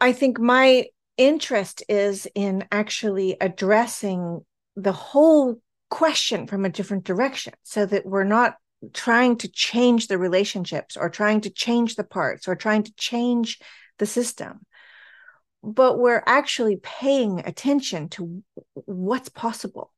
I 0.00 0.12
think 0.12 0.38
my 0.38 0.86
interest 1.16 1.82
is 1.88 2.28
in 2.34 2.64
actually 2.70 3.36
addressing 3.40 4.44
the 4.76 4.92
whole 4.92 5.60
question 5.90 6.46
from 6.46 6.64
a 6.64 6.70
different 6.70 7.04
direction 7.04 7.54
so 7.64 7.84
that 7.86 8.06
we're 8.06 8.24
not 8.24 8.54
trying 8.92 9.36
to 9.38 9.48
change 9.48 10.06
the 10.06 10.18
relationships 10.18 10.96
or 10.96 11.10
trying 11.10 11.40
to 11.42 11.50
change 11.50 11.96
the 11.96 12.04
parts 12.04 12.48
or 12.48 12.54
trying 12.54 12.84
to 12.84 12.94
change 12.94 13.58
the 13.98 14.06
system. 14.06 14.64
But 15.62 15.98
we're 15.98 16.22
actually 16.26 16.76
paying 16.76 17.40
attention 17.40 18.08
to 18.10 18.42
what's 18.74 19.28
possible. 19.28 19.92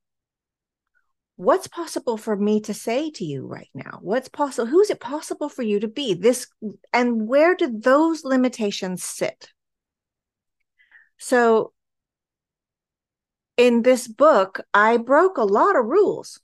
What's 1.36 1.68
possible 1.68 2.16
for 2.16 2.36
me 2.36 2.60
to 2.62 2.74
say 2.74 3.10
to 3.12 3.24
you 3.24 3.46
right 3.46 3.70
now? 3.74 3.98
What's 4.02 4.28
possible 4.28 4.66
who's 4.66 4.90
it 4.90 5.00
possible 5.00 5.48
for 5.48 5.62
you 5.62 5.80
to 5.80 5.88
be? 5.88 6.14
This 6.14 6.46
and 6.92 7.26
where 7.26 7.54
do 7.54 7.78
those 7.78 8.24
limitations 8.24 9.02
sit? 9.02 9.48
So 11.18 11.72
in 13.56 13.82
this 13.82 14.08
book, 14.08 14.60
I 14.72 14.96
broke 14.96 15.36
a 15.36 15.44
lot 15.44 15.76
of 15.76 15.84
rules 15.84 16.40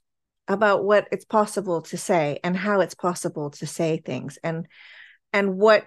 about 0.47 0.83
what 0.83 1.07
it's 1.11 1.25
possible 1.25 1.81
to 1.81 1.97
say 1.97 2.39
and 2.43 2.55
how 2.55 2.81
it's 2.81 2.95
possible 2.95 3.49
to 3.51 3.67
say 3.67 3.97
things 3.97 4.37
and 4.43 4.67
and 5.33 5.57
what 5.57 5.85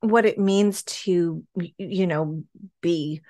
what 0.00 0.26
it 0.26 0.38
means 0.38 0.82
to 0.82 1.44
you 1.78 2.06
know 2.06 2.44
be 2.80 3.20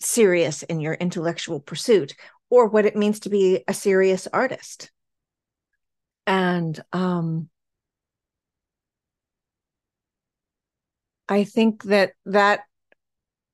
serious 0.00 0.62
in 0.62 0.80
your 0.80 0.94
intellectual 0.94 1.60
pursuit 1.60 2.14
or 2.50 2.68
what 2.68 2.86
it 2.86 2.96
means 2.96 3.20
to 3.20 3.28
be 3.28 3.62
a 3.68 3.74
serious 3.74 4.26
artist. 4.32 4.90
And 6.26 6.78
um 6.92 7.48
i 11.28 11.44
think 11.44 11.84
that 11.84 12.12
that 12.24 12.60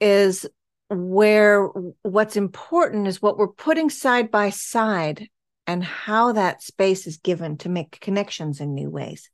is 0.00 0.46
where 0.88 1.66
what's 2.02 2.36
important 2.36 3.08
is 3.08 3.20
what 3.20 3.36
we're 3.36 3.48
putting 3.48 3.90
side 3.90 4.30
by 4.30 4.50
side 4.50 5.28
and 5.66 5.82
how 5.82 6.32
that 6.32 6.62
space 6.62 7.06
is 7.06 7.16
given 7.18 7.56
to 7.58 7.68
make 7.68 8.00
connections 8.00 8.60
in 8.60 8.74
new 8.74 8.90
ways, 8.90 9.30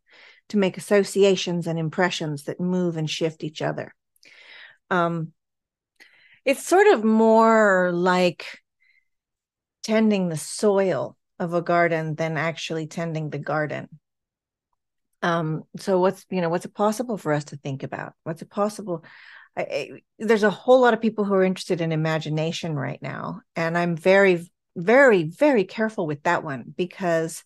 to 0.48 0.56
make 0.56 0.76
associations 0.76 1.66
and 1.66 1.78
impressions 1.78 2.44
that 2.44 2.60
move 2.60 2.96
and 2.96 3.08
shift 3.08 3.44
each 3.44 3.62
other. 3.62 3.94
Um, 4.90 5.32
it's 6.44 6.64
sort 6.64 6.86
of 6.86 7.04
more 7.04 7.90
like 7.92 8.58
tending 9.82 10.28
the 10.28 10.36
soil 10.36 11.16
of 11.38 11.54
a 11.54 11.62
garden 11.62 12.14
than 12.14 12.36
actually 12.36 12.86
tending 12.86 13.30
the 13.30 13.38
garden. 13.38 13.88
Um, 15.22 15.64
so 15.78 16.00
what's 16.00 16.24
you 16.30 16.40
know 16.40 16.48
what's 16.48 16.64
it 16.64 16.74
possible 16.74 17.18
for 17.18 17.32
us 17.32 17.44
to 17.46 17.56
think 17.56 17.82
about? 17.82 18.14
What's 18.24 18.42
it 18.42 18.50
possible? 18.50 19.04
I, 19.56 20.00
there's 20.18 20.42
a 20.42 20.50
whole 20.50 20.80
lot 20.80 20.94
of 20.94 21.00
people 21.00 21.24
who 21.24 21.34
are 21.34 21.44
interested 21.44 21.80
in 21.80 21.92
imagination 21.92 22.76
right 22.76 23.00
now 23.02 23.40
and 23.56 23.76
i'm 23.76 23.96
very 23.96 24.48
very 24.76 25.24
very 25.24 25.64
careful 25.64 26.06
with 26.06 26.22
that 26.22 26.44
one 26.44 26.72
because 26.76 27.44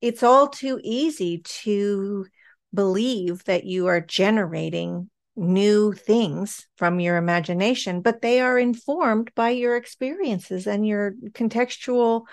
it's 0.00 0.22
all 0.22 0.48
too 0.48 0.80
easy 0.82 1.38
to 1.62 2.26
believe 2.74 3.44
that 3.44 3.64
you 3.64 3.86
are 3.86 4.00
generating 4.00 5.10
new 5.36 5.92
things 5.92 6.66
from 6.76 7.00
your 7.00 7.16
imagination, 7.16 8.00
but 8.00 8.20
they 8.20 8.40
are 8.40 8.58
informed 8.58 9.30
by 9.34 9.50
your 9.50 9.76
experiences 9.76 10.66
and 10.66 10.86
your 10.86 11.14
contextual 11.30 12.24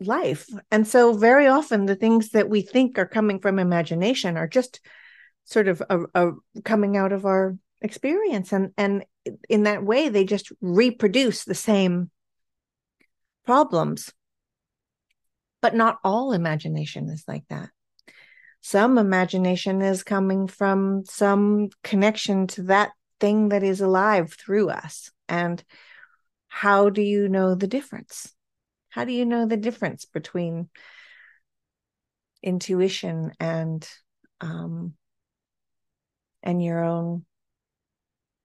life. 0.00 0.46
And 0.70 0.86
so, 0.86 1.12
very 1.12 1.46
often, 1.46 1.86
the 1.86 1.94
things 1.96 2.30
that 2.30 2.48
we 2.48 2.62
think 2.62 2.98
are 2.98 3.06
coming 3.06 3.38
from 3.38 3.58
imagination 3.58 4.36
are 4.36 4.48
just 4.48 4.80
sort 5.44 5.68
of 5.68 5.82
a, 5.90 6.00
a 6.14 6.32
coming 6.64 6.96
out 6.96 7.12
of 7.12 7.26
our 7.26 7.56
experience, 7.82 8.52
and 8.52 8.72
and 8.76 9.04
in 9.48 9.64
that 9.64 9.84
way, 9.84 10.08
they 10.08 10.24
just 10.24 10.50
reproduce 10.60 11.44
the 11.44 11.54
same 11.54 12.10
problems. 13.44 14.12
But 15.62 15.74
not 15.74 15.98
all 16.02 16.32
imagination 16.32 17.10
is 17.10 17.24
like 17.28 17.44
that 17.48 17.70
some 18.60 18.98
imagination 18.98 19.80
is 19.80 20.02
coming 20.02 20.46
from 20.46 21.04
some 21.06 21.70
connection 21.82 22.46
to 22.46 22.62
that 22.64 22.90
thing 23.18 23.48
that 23.50 23.62
is 23.62 23.80
alive 23.80 24.34
through 24.34 24.68
us. 24.68 25.10
And 25.28 25.62
how 26.48 26.90
do 26.90 27.00
you 27.00 27.28
know 27.28 27.54
the 27.54 27.66
difference? 27.66 28.32
How 28.90 29.04
do 29.04 29.12
you 29.12 29.24
know 29.24 29.46
the 29.46 29.56
difference 29.56 30.04
between 30.04 30.68
intuition 32.42 33.32
and 33.38 33.88
um, 34.40 34.94
and 36.42 36.62
your 36.62 36.84
own 36.84 37.24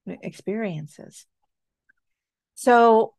experiences? 0.07 1.25
So 2.53 3.15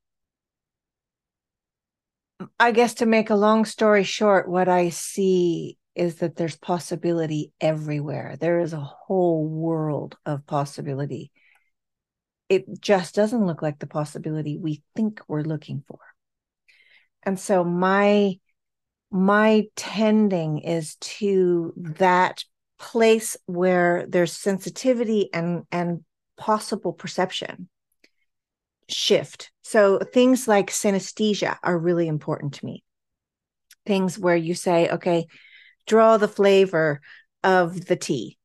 I 2.59 2.73
guess 2.73 2.95
to 2.95 3.07
make 3.07 3.31
a 3.31 3.37
long 3.37 3.65
story 3.65 4.05
short, 4.05 4.49
what 4.49 4.69
I 4.69 4.91
see 4.91 5.79
is 5.95 6.17
that 6.17 6.37
there's 6.37 6.57
possibility 6.57 7.53
everywhere. 7.61 8.37
There 8.39 8.61
is 8.61 8.73
a 8.73 8.81
whole 8.81 9.47
world 9.47 10.17
of 10.27 10.47
possibility. 10.47 11.33
It 12.49 12.81
just 12.81 13.15
doesn't 13.15 13.47
look 13.47 13.63
like 13.63 13.79
the 13.79 13.87
possibility 13.87 14.59
we 14.59 14.83
think 14.95 15.23
we're 15.27 15.43
looking 15.43 15.83
for. 15.89 15.99
And 17.23 17.41
so 17.41 17.65
my 17.65 18.39
my 19.11 19.65
tending 19.77 20.59
is 20.59 20.97
to 20.97 21.73
that 21.77 22.45
place 22.79 23.37
where 23.47 24.05
there's 24.09 24.33
sensitivity 24.33 25.31
and 25.33 25.65
and 25.73 26.05
possible 26.37 26.93
perception 26.93 27.69
shift. 28.89 29.51
So 29.63 29.99
things 29.99 30.47
like 30.47 30.71
synesthesia 30.71 31.57
are 31.63 31.79
really 31.79 32.09
important 32.09 32.55
to 32.55 32.65
me. 32.65 32.85
Things 33.85 34.19
where 34.19 34.37
you 34.37 34.55
say, 34.55 34.89
okay, 34.91 35.27
draw 35.87 36.17
the 36.17 36.29
flavor 36.29 37.01
of 37.43 37.87
the 37.87 37.97
tea. 37.97 38.39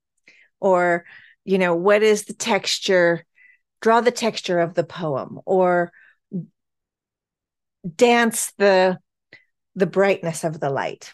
Or 0.59 1.05
you 1.43 1.57
know 1.57 1.75
what 1.75 2.03
is 2.03 2.25
the 2.25 2.33
texture? 2.33 3.25
Draw 3.81 4.01
the 4.01 4.11
texture 4.11 4.59
of 4.59 4.73
the 4.73 4.83
poem 4.83 5.39
or 5.45 5.91
dance 7.95 8.53
the 8.57 8.99
the 9.75 9.87
brightness 9.87 10.43
of 10.43 10.59
the 10.59 10.69
light. 10.69 11.13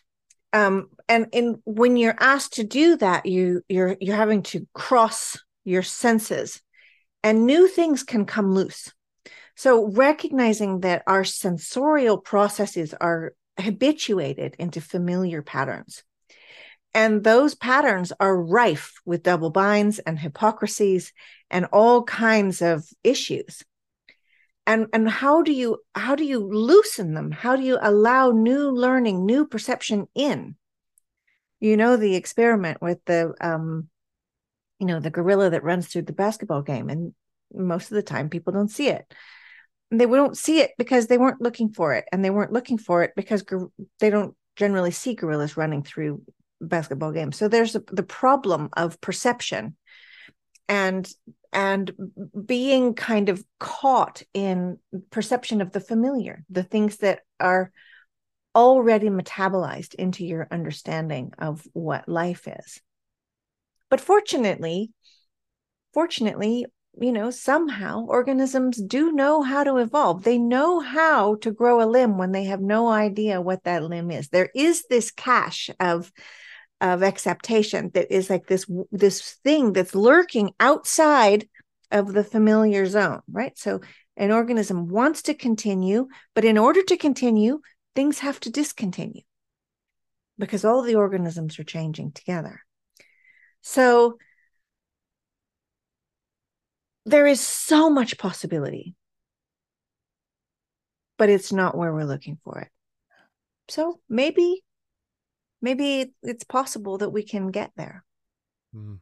Um 0.51 0.89
and 1.07 1.27
in 1.31 1.61
when 1.65 1.95
you're 1.95 2.17
asked 2.19 2.53
to 2.53 2.65
do 2.65 2.97
that 2.97 3.25
you 3.25 3.61
you're 3.69 3.95
you're 4.01 4.17
having 4.17 4.43
to 4.43 4.67
cross 4.73 5.37
your 5.63 5.83
senses. 5.83 6.61
And 7.23 7.45
new 7.45 7.67
things 7.67 8.03
can 8.03 8.25
come 8.25 8.53
loose 8.53 8.91
so 9.57 9.87
recognizing 9.87 10.81
that 10.81 11.03
our 11.07 11.25
sensorial 11.25 12.17
processes 12.17 12.93
are 12.93 13.33
habituated 13.59 14.55
into 14.59 14.79
familiar 14.79 15.41
patterns 15.41 16.03
and 16.97 17.23
those 17.23 17.53
patterns 17.53 18.11
are 18.19 18.35
rife 18.35 18.95
with 19.05 19.21
double 19.21 19.51
binds 19.51 19.99
and 19.99 20.17
hypocrisies 20.17 21.13
and 21.51 21.65
all 21.71 22.03
kinds 22.03 22.63
of 22.63 22.85
issues. 23.03 23.63
And, 24.65 24.87
and 24.91 25.07
how 25.07 25.43
do 25.43 25.53
you 25.53 25.77
how 25.93 26.15
do 26.15 26.25
you 26.25 26.39
loosen 26.39 27.13
them? 27.13 27.29
How 27.29 27.55
do 27.55 27.61
you 27.61 27.77
allow 27.79 28.31
new 28.31 28.71
learning, 28.71 29.27
new 29.27 29.45
perception 29.45 30.07
in? 30.15 30.55
You 31.59 31.77
know 31.77 31.97
the 31.97 32.15
experiment 32.15 32.81
with 32.81 32.97
the 33.05 33.35
um, 33.39 33.89
you 34.79 34.87
know 34.87 34.99
the 34.99 35.11
gorilla 35.11 35.51
that 35.51 35.63
runs 35.63 35.87
through 35.87 36.01
the 36.03 36.13
basketball 36.13 36.63
game, 36.63 36.89
and 36.89 37.13
most 37.53 37.91
of 37.91 37.95
the 37.95 38.01
time 38.01 38.29
people 38.29 38.53
don't 38.53 38.71
see 38.71 38.89
it. 38.89 39.05
They 39.91 40.05
don't 40.05 40.37
see 40.37 40.59
it 40.59 40.71
because 40.77 41.07
they 41.07 41.17
weren't 41.17 41.41
looking 41.41 41.69
for 41.69 41.93
it, 41.93 42.05
and 42.11 42.23
they 42.23 42.29
weren't 42.29 42.53
looking 42.53 42.77
for 42.77 43.03
it 43.03 43.13
because 43.15 43.43
they 43.99 44.09
don't 44.09 44.35
generally 44.55 44.91
see 44.91 45.13
gorillas 45.13 45.55
running 45.55 45.83
through 45.83 46.21
basketball 46.59 47.11
games 47.11 47.37
So 47.37 47.47
there's 47.47 47.75
a, 47.75 47.83
the 47.91 48.03
problem 48.03 48.69
of 48.75 48.99
perception 48.99 49.75
and 50.67 51.07
and 51.53 51.91
being 52.45 52.93
kind 52.93 53.29
of 53.29 53.43
caught 53.59 54.21
in 54.33 54.77
perception 55.11 55.61
of 55.61 55.71
the 55.71 55.79
familiar, 55.79 56.43
the 56.49 56.63
things 56.63 56.97
that 56.97 57.21
are 57.39 57.71
already 58.53 59.07
metabolized 59.07 59.95
into 59.95 60.25
your 60.25 60.47
understanding 60.51 61.31
of 61.39 61.65
what 61.73 62.09
life 62.09 62.47
is. 62.47 62.81
But 63.89 64.01
fortunately, 64.01 64.91
fortunately, 65.93 66.65
you 66.99 67.11
know, 67.11 67.29
somehow 67.29 68.05
organisms 68.07 68.81
do 68.81 69.11
know 69.11 69.43
how 69.43 69.63
to 69.63 69.77
evolve. 69.77 70.23
They 70.23 70.37
know 70.37 70.79
how 70.79 71.35
to 71.35 71.51
grow 71.51 71.81
a 71.81 71.85
limb 71.85 72.17
when 72.17 72.31
they 72.31 72.45
have 72.45 72.61
no 72.61 72.87
idea 72.87 73.41
what 73.41 73.63
that 73.65 73.83
limb 73.83 74.09
is. 74.09 74.29
There 74.29 74.49
is 74.55 74.85
this 74.89 75.11
cache 75.11 75.69
of 75.79 76.11
of 76.79 77.01
exaptation 77.01 77.89
that 77.93 78.13
is 78.13 78.29
like 78.29 78.47
this 78.47 78.65
this 78.91 79.39
thing 79.43 79.73
that's 79.73 79.95
lurking 79.95 80.51
outside 80.59 81.47
of 81.91 82.13
the 82.13 82.23
familiar 82.23 82.85
zone 82.85 83.21
right 83.31 83.57
so 83.57 83.81
an 84.15 84.31
organism 84.31 84.87
wants 84.87 85.23
to 85.23 85.33
continue 85.33 86.07
but 86.35 86.45
in 86.45 86.57
order 86.57 86.83
to 86.83 86.95
continue 86.95 87.59
things 87.95 88.19
have 88.19 88.39
to 88.39 88.51
discontinue 88.51 89.21
because 90.37 90.63
all 90.63 90.83
the 90.83 90.95
organisms 90.95 91.57
are 91.57 91.63
changing 91.63 92.11
together 92.11 92.61
so 93.61 94.17
there 97.07 97.25
is 97.25 97.41
so 97.41 97.89
much 97.89 98.17
possibility 98.17 98.95
but 101.17 101.29
it's 101.29 101.51
not 101.51 101.75
where 101.75 101.93
we're 101.93 102.03
looking 102.03 102.37
for 102.43 102.59
it 102.59 102.69
so 103.69 103.99
maybe 104.09 104.63
maybe 105.61 106.13
it's 106.23 106.43
possible 106.43 106.97
that 106.97 107.09
we 107.09 107.23
can 107.23 107.51
get 107.51 107.71
there. 107.75 108.03
Mm. 108.75 108.99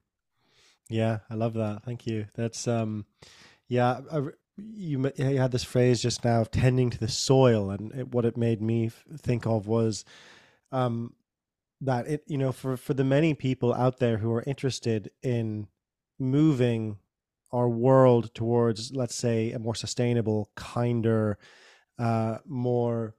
Yeah, 0.90 1.20
I 1.30 1.36
love 1.36 1.54
that. 1.56 1.84
Thank 1.84 2.06
you. 2.08 2.28
That's 2.36 2.68
um, 2.68 3.06
yeah. 3.68 4.02
I, 4.12 4.22
you 4.58 5.12
you 5.18 5.38
had 5.38 5.52
this 5.52 5.64
phrase 5.64 6.02
just 6.02 6.24
now 6.24 6.42
of 6.42 6.52
tending 6.52 6.90
to 6.92 6.98
the 6.98 7.08
soil, 7.08 7.72
and 7.72 7.92
it, 7.94 8.08
what 8.14 8.26
it 8.26 8.38
made 8.38 8.62
me 8.62 8.90
think 9.18 9.46
of 9.46 9.68
was 9.68 10.06
um 10.72 11.14
that 11.82 12.08
it 12.08 12.24
you 12.28 12.38
know 12.38 12.52
for 12.52 12.78
for 12.78 12.94
the 12.94 13.04
many 13.04 13.34
people 13.34 13.74
out 13.74 14.00
there 14.00 14.18
who 14.18 14.32
are 14.32 14.44
interested 14.44 15.12
in 15.22 15.68
moving 16.18 16.98
our 17.56 17.70
world 17.70 18.34
towards 18.34 18.92
let's 18.94 19.16
say 19.16 19.52
a 19.52 19.60
more 19.60 19.76
sustainable 19.76 20.50
kinder 20.56 21.38
uh 22.00 22.38
more 22.46 23.16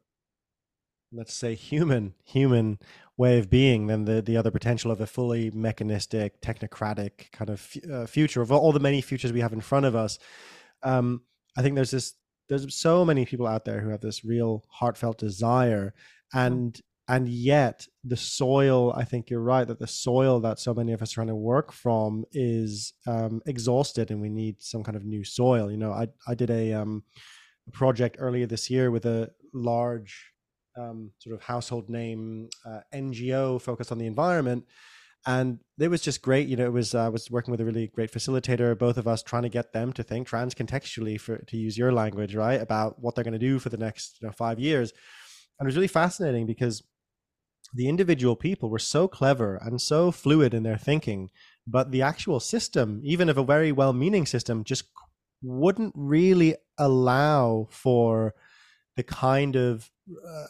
let's 1.13 1.35
say 1.35 1.55
human 1.55 2.15
human 2.25 2.79
way 3.17 3.39
of 3.39 3.49
being 3.49 3.87
than 3.87 4.05
the 4.05 4.21
the 4.21 4.37
other 4.37 4.51
potential 4.51 4.91
of 4.91 5.01
a 5.01 5.07
fully 5.07 5.51
mechanistic 5.51 6.41
technocratic 6.43 7.31
kind 7.33 7.51
of 7.51 7.73
uh, 7.91 8.07
future 8.07 8.43
of 8.43 8.53
all 8.53 8.73
the 8.73 8.81
many 8.81 9.01
futures 9.01 9.33
we 9.33 9.41
have 9.41 9.53
in 9.53 9.61
front 9.61 9.87
of 9.87 9.97
us. 9.97 10.19
Um, 10.83 11.23
i 11.57 11.63
think 11.63 11.75
there's 11.75 11.91
this 11.91 12.15
there's 12.49 12.75
so 12.75 13.05
many 13.05 13.25
people 13.25 13.47
out 13.47 13.65
there 13.65 13.81
who 13.81 13.89
have 13.89 14.03
this 14.03 14.25
real 14.25 14.65
heartfelt 14.69 15.19
desire 15.19 15.95
and 16.35 16.81
and 17.09 17.29
yet 17.29 17.87
the 18.05 18.17
soil 18.17 18.93
i 18.97 19.05
think 19.05 19.31
you're 19.31 19.41
right 19.41 19.69
that 19.69 19.79
the 19.79 19.87
soil 19.87 20.41
that 20.41 20.59
so 20.59 20.75
many 20.75 20.93
of 20.93 21.03
us 21.03 21.13
are 21.13 21.17
trying 21.17 21.27
to 21.27 21.35
work 21.35 21.73
from 21.73 22.25
is 22.33 22.95
um, 23.07 23.41
exhausted 23.47 24.11
and 24.11 24.21
we 24.21 24.29
need 24.29 24.57
some 24.61 24.83
kind 24.83 24.97
of 24.97 25.05
new 25.05 25.25
soil 25.25 25.71
you 25.71 25.77
know 25.77 25.93
i 25.93 26.07
i 26.27 26.35
did 26.35 26.51
a 26.51 26.73
um, 26.73 27.03
project 27.73 28.17
earlier 28.19 28.47
this 28.47 28.71
year 28.71 28.91
with 28.91 29.07
a 29.07 29.31
large 29.53 30.33
um, 30.77 31.11
sort 31.19 31.35
of 31.35 31.43
household 31.43 31.89
name 31.89 32.49
uh, 32.65 32.81
NGO 32.95 33.61
focused 33.61 33.93
on 33.93 33.99
the 33.99 34.07
environment. 34.07 34.65
And 35.29 35.59
it 35.81 35.89
was 35.89 36.03
just 36.03 36.23
great. 36.23 36.47
You 36.47 36.57
know, 36.57 36.67
it 36.67 36.73
was 36.73 36.95
uh, 36.95 37.07
I 37.07 37.09
was 37.09 37.31
working 37.31 37.51
with 37.51 37.61
a 37.61 37.65
really 37.65 37.89
great 37.89 38.13
facilitator, 38.13 38.79
both 38.79 38.97
of 38.97 39.09
us 39.09 39.25
trying 39.25 39.43
to 39.43 39.49
get 39.49 39.73
them 39.73 39.93
to 39.95 40.05
think 40.05 40.29
trans 40.29 40.55
contextually, 40.55 41.21
for 41.21 41.39
to 41.39 41.57
use 41.57 41.77
your 41.77 41.93
language, 41.93 42.37
right, 42.37 42.61
about 42.61 43.01
what 43.01 43.15
they're 43.15 43.25
going 43.25 43.33
to 43.33 43.39
do 43.39 43.59
for 43.59 43.69
the 43.69 43.77
next 43.77 44.19
you 44.21 44.29
know, 44.29 44.33
five 44.33 44.61
years. 44.61 44.93
And 45.59 45.67
it 45.67 45.69
was 45.69 45.75
really 45.75 45.89
fascinating 45.89 46.47
because 46.47 46.85
the 47.75 47.89
individual 47.89 48.37
people 48.37 48.71
were 48.71 48.79
so 48.79 49.09
clever 49.09 49.57
and 49.57 49.81
so 49.81 50.11
fluid 50.11 50.55
in 50.55 50.63
their 50.63 50.79
thinking, 50.79 51.31
but 51.67 51.91
the 51.91 52.03
actual 52.03 52.41
system, 52.41 53.01
even 53.05 53.29
of 53.29 53.39
a 53.39 53.45
very 53.45 53.73
well-meaning 53.73 54.27
system, 54.27 54.65
just 54.65 54.85
wouldn't 55.43 55.93
really 55.97 56.57
allow 56.79 57.69
for 57.71 58.35
the 58.97 59.03
kind 59.03 59.57
of 59.57 59.91
uh, 60.11 60.47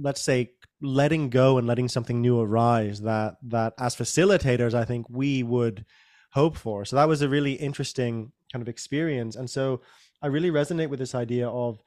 let's 0.00 0.20
say 0.20 0.52
letting 0.80 1.28
go 1.28 1.58
and 1.58 1.66
letting 1.66 1.88
something 1.88 2.20
new 2.20 2.40
arise 2.40 3.00
that 3.00 3.36
that 3.42 3.72
as 3.78 3.96
facilitators 3.96 4.74
i 4.74 4.84
think 4.84 5.08
we 5.08 5.42
would 5.42 5.84
hope 6.30 6.56
for. 6.56 6.84
So 6.84 6.96
that 6.96 7.08
was 7.08 7.22
a 7.22 7.28
really 7.28 7.54
interesting 7.54 8.32
kind 8.52 8.62
of 8.62 8.68
experience. 8.68 9.36
And 9.36 9.48
so 9.48 9.80
I 10.22 10.26
really 10.28 10.50
resonate 10.50 10.88
with 10.88 10.98
this 10.98 11.14
idea 11.14 11.48
of 11.48 11.82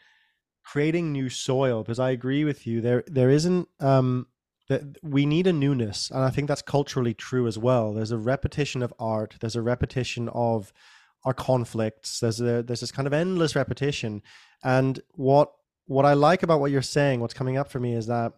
creating 0.63 1.11
new 1.11 1.29
soil 1.29 1.83
because 1.83 1.99
I 1.99 2.11
agree 2.11 2.43
with 2.43 2.67
you. 2.67 2.81
There 2.81 3.03
there 3.07 3.29
isn't 3.29 3.67
um 3.79 4.27
that 4.71 4.97
we 5.03 5.25
need 5.25 5.47
a 5.47 5.53
newness 5.53 6.09
and 6.09 6.23
i 6.23 6.29
think 6.29 6.47
that's 6.47 6.61
culturally 6.61 7.13
true 7.13 7.45
as 7.45 7.57
well. 7.57 7.93
There's 7.93 8.11
a 8.11 8.17
repetition 8.17 8.81
of 8.81 8.93
art 8.97 9.35
there's 9.41 9.57
a 9.57 9.61
repetition 9.61 10.29
of 10.29 10.71
our 11.25 11.33
conflicts 11.33 12.21
there's 12.21 12.39
a 12.39 12.63
there's 12.63 12.79
this 12.79 12.91
kind 12.91 13.07
of 13.07 13.13
endless 13.13 13.55
repetition. 13.55 14.21
And 14.63 14.99
what 15.11 15.51
what 15.87 16.05
i 16.05 16.13
like 16.13 16.41
about 16.43 16.61
what 16.61 16.71
you're 16.71 16.81
saying 16.81 17.19
what's 17.19 17.33
coming 17.33 17.57
up 17.57 17.69
for 17.69 17.79
me 17.79 17.93
is 17.93 18.07
that 18.07 18.31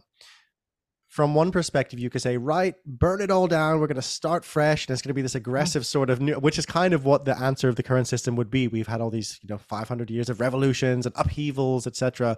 from 1.07 1.35
one 1.35 1.51
perspective 1.51 1.99
you 1.99 2.09
could 2.09 2.23
say 2.23 2.37
right 2.37 2.73
burn 2.87 3.21
it 3.21 3.29
all 3.29 3.47
down 3.47 3.79
we're 3.79 3.85
going 3.85 3.95
to 3.95 4.01
start 4.01 4.43
fresh 4.43 4.87
and 4.87 4.93
it's 4.93 5.03
going 5.03 5.09
to 5.09 5.13
be 5.13 5.21
this 5.21 5.33
mm-hmm. 5.33 5.49
aggressive 5.49 5.85
sort 5.85 6.09
of 6.09 6.19
new 6.19 6.33
which 6.35 6.57
is 6.57 6.65
kind 6.65 6.93
of 6.95 7.05
what 7.05 7.25
the 7.25 7.37
answer 7.37 7.69
of 7.69 7.75
the 7.75 7.83
current 7.83 8.07
system 8.07 8.35
would 8.35 8.49
be. 8.49 8.67
We've 8.67 8.87
had 8.87 9.01
all 9.01 9.11
these 9.11 9.39
you 9.43 9.49
know 9.49 9.59
500 9.59 10.09
years 10.09 10.29
of 10.29 10.41
revolutions 10.41 11.05
and 11.05 11.13
upheavals 11.15 11.85
etc 11.85 12.37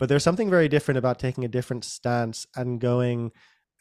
but 0.00 0.08
there's 0.08 0.24
something 0.24 0.48
very 0.48 0.66
different 0.66 0.96
about 0.96 1.18
taking 1.18 1.44
a 1.44 1.48
different 1.48 1.84
stance 1.84 2.46
and 2.56 2.80
going 2.80 3.32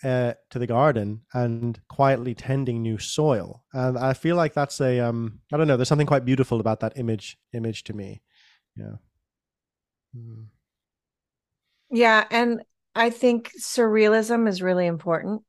uh, 0.03 0.33
to 0.49 0.59
the 0.59 0.67
garden 0.67 1.21
and 1.33 1.79
quietly 1.87 2.35
tending 2.35 2.81
new 2.81 2.97
soil. 2.97 3.63
And 3.73 3.97
I 3.97 4.11
feel 4.13 4.35
like 4.35 4.53
that's 4.53 4.81
a 4.81 4.99
um, 4.99 5.39
I 5.51 5.57
don't 5.57 5.67
know. 5.67 5.77
There's 5.77 5.87
something 5.87 6.05
quite 6.05 6.25
beautiful 6.25 6.59
about 6.59 6.81
that 6.81 6.97
image 6.97 7.37
image 7.53 7.85
to 7.85 7.93
me. 7.93 8.21
Yeah. 8.75 8.95
Mm. 10.15 10.47
Yeah, 11.89 12.25
and 12.29 12.63
I 12.93 13.11
think 13.11 13.51
surrealism 13.57 14.47
is 14.47 14.61
really 14.61 14.87
important. 14.87 15.43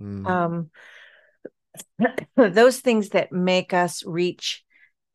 Mm. 0.00 0.26
Um, 0.26 0.70
those 2.36 2.78
things 2.78 3.10
that 3.10 3.32
make 3.32 3.74
us 3.74 4.04
reach 4.06 4.64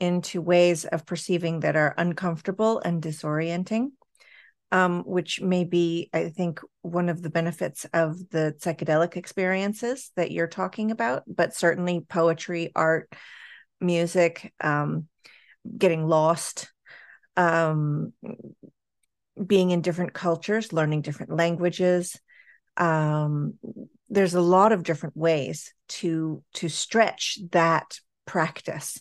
into 0.02 0.42
ways 0.42 0.84
of 0.84 1.06
perceiving 1.06 1.62
that 1.62 1.78
are 1.78 1.96
uncomfortable 1.98 2.80
and 2.80 3.02
disorienting 3.02 3.92
um, 4.72 5.04
which 5.04 5.42
may 5.42 5.64
be, 5.64 6.10
I 6.14 6.30
think, 6.30 6.60
one 6.82 7.10
of 7.10 7.22
the 7.22 7.30
benefits 7.30 7.86
of 7.94 8.30
the 8.30 8.56
psychedelic 8.60 9.16
experiences 9.16 10.12
that 10.16 10.32
you're 10.32 10.48
talking 10.48 10.92
about, 10.92 11.24
but 11.28 11.56
certainly 11.56 12.02
poetry, 12.02 12.72
art, 12.76 13.12
music, 13.80 14.54
um, 14.62 15.08
getting 15.78 16.08
lost, 16.08 16.72
um, 17.38 18.14
being 19.46 19.72
in 19.72 19.82
different 19.82 20.14
cultures, 20.14 20.74
learning 20.74 21.02
different 21.02 21.36
languages. 21.36 22.20
Um, 22.76 23.54
there's 24.10 24.36
a 24.36 24.42
lot 24.42 24.72
of 24.72 24.84
different 24.84 25.16
ways 25.16 25.74
to 25.88 26.44
to 26.54 26.70
stretch 26.70 27.40
that 27.52 28.00
practice 28.26 29.00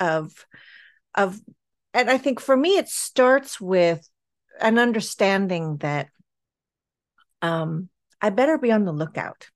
of 0.00 0.32
of 1.14 1.40
and 1.94 2.10
I 2.10 2.18
think 2.18 2.40
for 2.40 2.56
me 2.56 2.76
it 2.76 2.88
starts 2.88 3.60
with 3.60 4.06
an 4.60 4.78
understanding 4.78 5.78
that 5.78 6.08
um, 7.42 7.88
I 8.20 8.30
better 8.30 8.58
be 8.58 8.72
on 8.72 8.84
the 8.84 8.92
lookout 8.92 9.48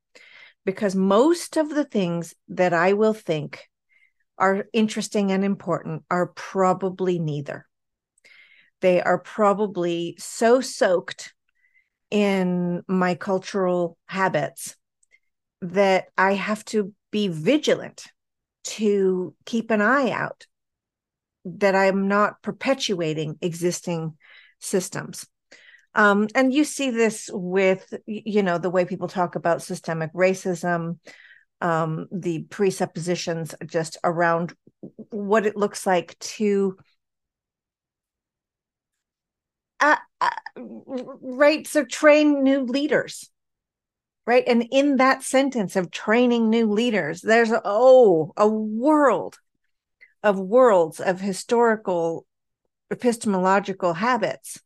because 0.64 0.94
most 0.94 1.56
of 1.56 1.70
the 1.70 1.84
things 1.84 2.34
that 2.48 2.72
I 2.72 2.92
will 2.92 3.14
think 3.14 3.68
are 4.38 4.66
interesting 4.72 5.32
and 5.32 5.44
important 5.44 6.04
are 6.10 6.28
probably 6.28 7.18
neither. 7.18 7.66
They 8.80 9.02
are 9.02 9.18
probably 9.18 10.16
so 10.18 10.60
soaked 10.60 11.34
in 12.10 12.82
my 12.88 13.14
cultural 13.14 13.98
habits 14.06 14.76
that 15.60 16.06
I 16.16 16.34
have 16.34 16.64
to 16.66 16.92
be 17.10 17.28
vigilant 17.28 18.06
to 18.62 19.34
keep 19.44 19.70
an 19.70 19.82
eye 19.82 20.10
out 20.10 20.46
that 21.44 21.74
I'm 21.74 22.08
not 22.08 22.42
perpetuating 22.42 23.38
existing 23.40 24.16
systems. 24.60 25.26
Um, 25.94 26.28
and 26.34 26.54
you 26.54 26.62
see 26.64 26.90
this 26.90 27.28
with, 27.32 27.92
you 28.06 28.44
know, 28.44 28.58
the 28.58 28.70
way 28.70 28.84
people 28.84 29.08
talk 29.08 29.34
about 29.34 29.62
systemic 29.62 30.12
racism, 30.12 30.98
um, 31.60 32.06
the 32.12 32.44
presuppositions 32.44 33.54
just 33.66 33.98
around 34.04 34.54
what 35.10 35.46
it 35.46 35.56
looks 35.56 35.86
like 35.86 36.16
to, 36.20 36.78
uh, 39.80 39.96
uh, 40.20 40.30
right? 40.56 41.66
So 41.66 41.84
train 41.84 42.44
new 42.44 42.62
leaders, 42.62 43.28
right? 44.26 44.44
And 44.46 44.68
in 44.70 44.96
that 44.98 45.24
sentence 45.24 45.74
of 45.74 45.90
training 45.90 46.50
new 46.50 46.70
leaders, 46.70 47.20
there's, 47.20 47.50
oh, 47.64 48.32
a 48.36 48.46
world 48.48 49.38
of 50.22 50.38
worlds 50.38 51.00
of 51.00 51.20
historical 51.20 52.26
epistemological 52.90 53.94
habits, 53.94 54.60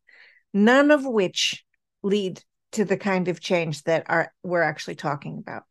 none 0.53 0.91
of 0.91 1.05
which 1.05 1.65
lead 2.03 2.43
to 2.73 2.85
the 2.85 2.97
kind 2.97 3.29
of 3.29 3.41
change 3.41 3.83
that 3.85 4.05
are 4.09 4.33
we're 4.43 4.63
actually 4.63 4.97
talking 4.97 5.39
about. 5.39 5.65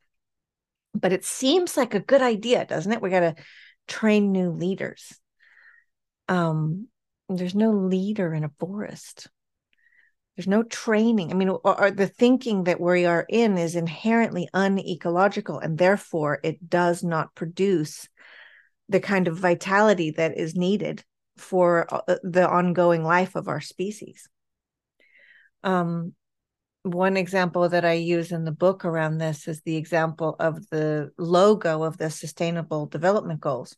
But 0.94 1.14
it 1.14 1.26
seems 1.26 1.76
like 1.76 1.94
a 1.94 2.00
good 2.00 2.22
idea, 2.22 2.66
doesn't 2.66 2.92
it? 2.92 3.02
We 3.02 3.10
got 3.10 3.22
to 3.22 3.36
train 3.88 4.32
new 4.32 4.52
leaders. 4.52 5.14
Um, 6.30 6.88
there's 7.30 7.56
no 7.56 7.72
leader 7.72 8.34
in 8.34 8.44
a 8.44 8.52
forest. 8.60 9.28
There's 10.36 10.48
no 10.48 10.64
training. 10.64 11.32
I 11.32 11.36
mean, 11.36 11.50
or, 11.50 11.60
or 11.64 11.92
the 11.92 12.08
thinking 12.08 12.64
that 12.64 12.80
we 12.80 13.06
are 13.06 13.26
in 13.28 13.58
is 13.58 13.76
inherently 13.76 14.50
unecological, 14.54 15.60
and 15.60 15.78
therefore 15.78 16.40
it 16.44 16.70
does 16.70 17.04
not 17.04 17.36
produce 17.36 18.08
the 18.90 19.00
kind 19.00 19.28
of 19.28 19.38
vitality 19.38 20.12
that 20.12 20.38
is 20.38 20.56
needed 20.56 21.04
for 21.38 21.88
uh, 21.94 22.16
the 22.24 22.48
ongoing 22.48 23.04
life 23.04 23.36
of 23.36 23.48
our 23.48 23.62
species. 23.62 24.30
Um, 25.64 26.14
one 26.84 27.16
example 27.16 27.70
that 27.70 27.86
I 27.86 27.94
use 27.94 28.32
in 28.32 28.44
the 28.44 28.52
book 28.52 28.84
around 28.84 29.18
this 29.18 29.48
is 29.48 29.62
the 29.62 29.78
example 29.78 30.36
of 30.40 30.70
the 30.70 31.12
logo 31.18 31.84
of 31.84 31.98
the 31.98 32.10
Sustainable 32.10 32.88
Development 32.88 33.40
Goals, 33.40 33.76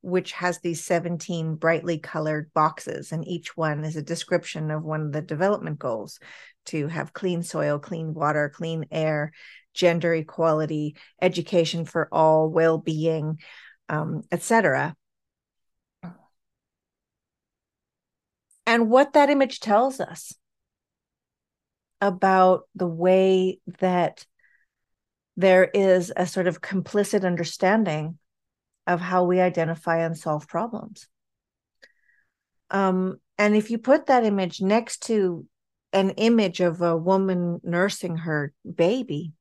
which 0.00 0.32
has 0.32 0.58
these 0.58 0.82
17 0.84 1.56
brightly 1.56 1.98
colored 1.98 2.50
boxes, 2.54 3.12
and 3.12 3.26
each 3.28 3.56
one 3.56 3.84
is 3.84 3.96
a 3.96 4.02
description 4.02 4.70
of 4.70 4.82
one 4.82 5.02
of 5.02 5.12
the 5.12 5.20
development 5.20 5.78
goals 5.78 6.18
to 6.66 6.88
have 6.88 7.12
clean 7.12 7.42
soil, 7.42 7.78
clean 7.78 8.14
water, 8.14 8.50
clean 8.54 8.86
air, 8.90 9.32
gender 9.74 10.14
equality, 10.14 10.96
education 11.20 11.84
for 11.84 12.08
all, 12.10 12.48
well 12.48 12.78
being, 12.78 13.38
um, 13.90 14.22
etc. 14.32 14.94
and 18.74 18.90
what 18.90 19.12
that 19.12 19.30
image 19.30 19.60
tells 19.60 20.00
us 20.00 20.34
about 22.00 22.62
the 22.74 22.88
way 22.88 23.60
that 23.78 24.26
there 25.36 25.62
is 25.62 26.12
a 26.16 26.26
sort 26.26 26.48
of 26.48 26.60
complicit 26.60 27.24
understanding 27.24 28.18
of 28.88 29.00
how 29.00 29.22
we 29.22 29.38
identify 29.38 29.98
and 29.98 30.18
solve 30.18 30.48
problems. 30.48 31.06
Um, 32.68 33.20
and 33.38 33.54
if 33.54 33.70
you 33.70 33.78
put 33.78 34.06
that 34.06 34.24
image 34.24 34.60
next 34.60 35.04
to 35.04 35.46
an 35.92 36.10
image 36.10 36.58
of 36.58 36.82
a 36.82 36.96
woman 36.96 37.60
nursing 37.62 38.16
her 38.16 38.52
baby, 38.74 39.34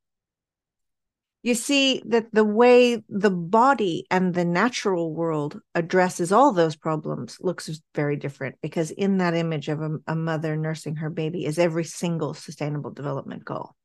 you 1.43 1.53
see 1.53 2.01
that 2.05 2.33
the 2.33 2.43
way 2.43 3.03
the 3.07 3.29
body 3.29 4.05
and 4.09 4.33
the 4.33 4.45
natural 4.45 5.13
world 5.13 5.59
addresses 5.75 6.31
all 6.31 6.53
those 6.53 6.75
problems 6.75 7.37
looks 7.41 7.69
very 7.93 8.15
different 8.15 8.55
because 8.61 8.91
in 8.91 9.17
that 9.17 9.35
image 9.35 9.67
of 9.69 9.81
a, 9.81 9.97
a, 10.07 10.15
mother 10.15 10.55
nursing 10.55 10.95
her 10.95 11.09
baby 11.09 11.45
is 11.45 11.59
every 11.59 11.83
single 11.83 12.33
sustainable 12.33 12.91
development 12.91 13.43
goal 13.43 13.75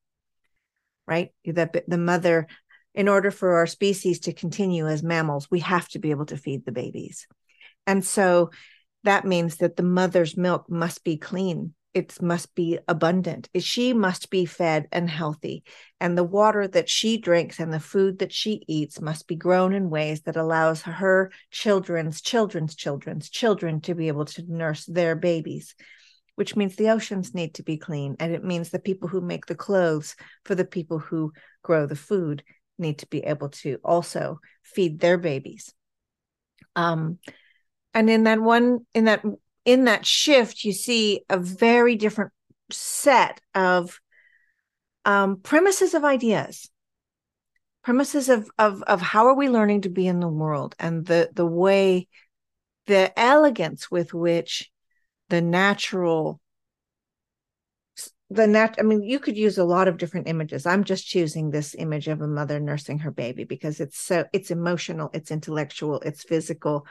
right? 1.09 1.31
The 1.45 1.99
mother 1.99 2.47
in 2.95 3.09
order 3.09 3.31
for 3.31 3.57
our 3.57 3.67
species 3.67 4.21
to 4.21 4.33
continue 4.33 4.87
as 4.87 5.03
mammals 5.03 5.51
we 5.51 5.61
have 5.61 5.89
to 5.89 5.99
be 5.99 6.11
able 6.11 6.27
to 6.27 6.37
feed 6.37 6.65
the 6.65 6.73
babies. 6.73 7.27
And 7.87 8.05
so 8.05 8.51
that 9.05 9.25
means 9.25 9.57
that 9.57 9.77
the 9.77 9.83
mother's 9.83 10.37
milk 10.37 10.71
must 10.71 11.03
be 11.03 11.17
clean 11.17 11.75
it 11.99 12.23
must 12.23 12.55
be 12.55 12.79
abundant. 12.87 13.49
She 13.59 13.93
must 13.93 14.31
be 14.31 14.45
fed 14.45 14.87
and 14.93 15.11
healthy. 15.11 15.65
And 15.99 16.17
the 16.17 16.23
water 16.23 16.69
that 16.69 16.89
she 16.89 17.19
drinks 17.19 17.59
and 17.59 17.73
the 17.73 17.81
food 17.81 18.21
that 18.21 18.33
she 18.33 18.63
eats 18.69 19.01
must 19.01 19.27
be 19.27 19.35
grown 19.35 19.75
in 19.75 19.91
ways 19.91 20.21
that 20.23 20.37
allows 20.37 20.83
her 20.83 21.33
children's 21.51 22.21
children's 22.21 22.77
children's 22.77 23.29
children 23.29 23.81
to 23.81 23.97
be 23.97 24.07
able 24.07 24.27
to 24.27 24.45
nurse 24.47 24.85
their 24.85 25.17
babies, 25.17 25.75
which 26.37 26.55
means 26.55 26.77
the 26.77 26.91
oceans 26.91 27.35
need 27.35 27.55
to 27.55 27.65
be 27.65 27.77
clean. 27.77 28.15
And 28.21 28.33
it 28.33 28.45
means 28.45 28.71
the 28.71 28.79
people 28.79 29.09
who 29.09 29.21
make 29.21 29.47
the 29.47 29.57
clothes 29.57 30.15
for 30.45 30.55
the 30.55 30.65
people 30.65 31.01
who 31.01 31.33
grow 31.65 31.87
the 31.87 31.97
food 31.97 32.45
need 32.79 32.99
to 32.99 33.09
be 33.09 33.25
able 33.25 33.49
to 33.49 33.79
also 33.85 34.39
feed 34.63 35.01
their 35.01 35.19
babies. 35.19 35.75
Um, 36.77 37.19
and 37.93 38.09
in 38.09 38.23
that 38.25 38.41
one, 38.41 38.87
in 38.95 39.07
that 39.07 39.25
in 39.69 39.85
that 39.85 40.07
shift, 40.07 40.65
you 40.65 40.73
see 40.73 41.21
a 41.29 41.37
very 41.37 41.95
different 41.95 42.33
set 42.71 43.43
of 43.55 44.01
um, 45.05 45.37
premises 45.37 45.93
of 45.93 46.07
ideas, 46.07 46.71
premises 47.85 48.31
of 48.31 48.49
of 48.59 48.83
of 48.85 49.03
how 49.03 49.27
are 49.27 49.37
we 49.37 49.51
learning 49.51 49.83
to 49.83 49.91
be 49.91 50.07
in 50.07 50.21
the 50.21 50.29
world 50.29 50.75
and 50.79 51.05
the 51.05 51.29
the 51.35 51.45
way 51.45 52.09
the 52.87 53.13
elegance 53.21 53.91
with 53.91 54.15
which 54.15 54.71
the 55.29 55.43
natural 55.43 56.41
the 58.31 58.47
nat 58.47 58.77
i 58.79 58.83
mean 58.83 59.03
you 59.03 59.19
could 59.19 59.37
use 59.37 59.59
a 59.59 59.65
lot 59.65 59.87
of 59.87 59.99
different 59.99 60.29
images. 60.29 60.65
I'm 60.65 60.85
just 60.85 61.07
choosing 61.07 61.51
this 61.51 61.75
image 61.75 62.09
of 62.09 62.23
a 62.23 62.27
mother 62.27 62.59
nursing 62.59 63.01
her 63.01 63.11
baby 63.11 63.45
because 63.45 63.81
it's 63.81 63.99
so 63.99 64.25
it's 64.33 64.51
emotional 64.51 65.11
it's 65.13 65.31
intellectual 65.31 66.01
it's 66.01 66.23
physical 66.23 66.87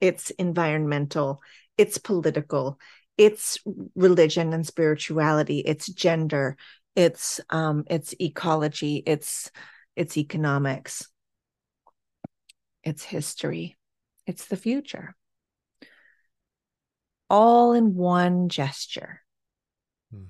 it's 0.00 0.30
environmental. 0.30 1.40
It's 1.76 1.98
political. 1.98 2.78
It's 3.16 3.58
religion 3.94 4.52
and 4.52 4.66
spirituality. 4.66 5.60
It's 5.60 5.86
gender. 5.86 6.56
It's 6.96 7.40
um 7.50 7.84
it's 7.88 8.14
ecology. 8.20 9.02
It's 9.06 9.50
it's 9.96 10.16
economics. 10.16 11.08
It's 12.82 13.02
history. 13.04 13.76
It's 14.26 14.46
the 14.46 14.56
future. 14.56 15.14
All 17.30 17.72
in 17.72 17.94
one 17.94 18.48
gesture. 18.48 19.22
Hmm. 20.12 20.24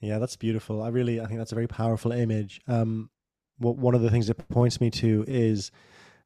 yeah 0.00 0.18
that's 0.18 0.36
beautiful. 0.36 0.82
I 0.82 0.88
really 0.88 1.20
i 1.20 1.26
think 1.26 1.38
that's 1.38 1.52
a 1.52 1.56
very 1.56 1.68
powerful 1.68 2.12
image. 2.12 2.60
Um 2.66 3.10
what 3.58 3.76
one 3.76 3.94
of 3.94 4.02
the 4.02 4.10
things 4.10 4.28
it 4.28 4.48
points 4.48 4.80
me 4.80 4.90
to 4.90 5.24
is 5.28 5.70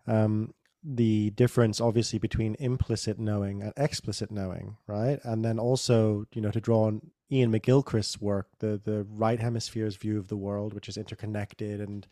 um 0.07 0.55
the 0.89 1.31
difference 1.31 1.81
obviously 1.81 2.19
between 2.19 2.55
implicit 2.61 3.19
knowing 3.19 3.61
and 3.61 3.73
explicit 3.77 4.31
knowing 4.31 4.77
right? 4.87 5.19
And 5.25 5.45
then 5.45 5.59
also 5.59 6.27
you 6.33 6.41
know 6.41 6.53
to 6.53 6.61
draw 6.61 6.85
on 6.85 7.11
Iain 7.33 7.51
McGilchrist's 7.51 8.21
work 8.21 8.47
the 8.61 8.81
the 8.83 9.05
right 9.11 9.41
hemisphere's 9.41 9.97
view 9.97 10.19
of 10.19 10.29
the 10.29 10.37
world 10.37 10.75
which 10.75 10.89
is 10.89 10.97
interconnected 10.97 11.81
and 11.81 12.07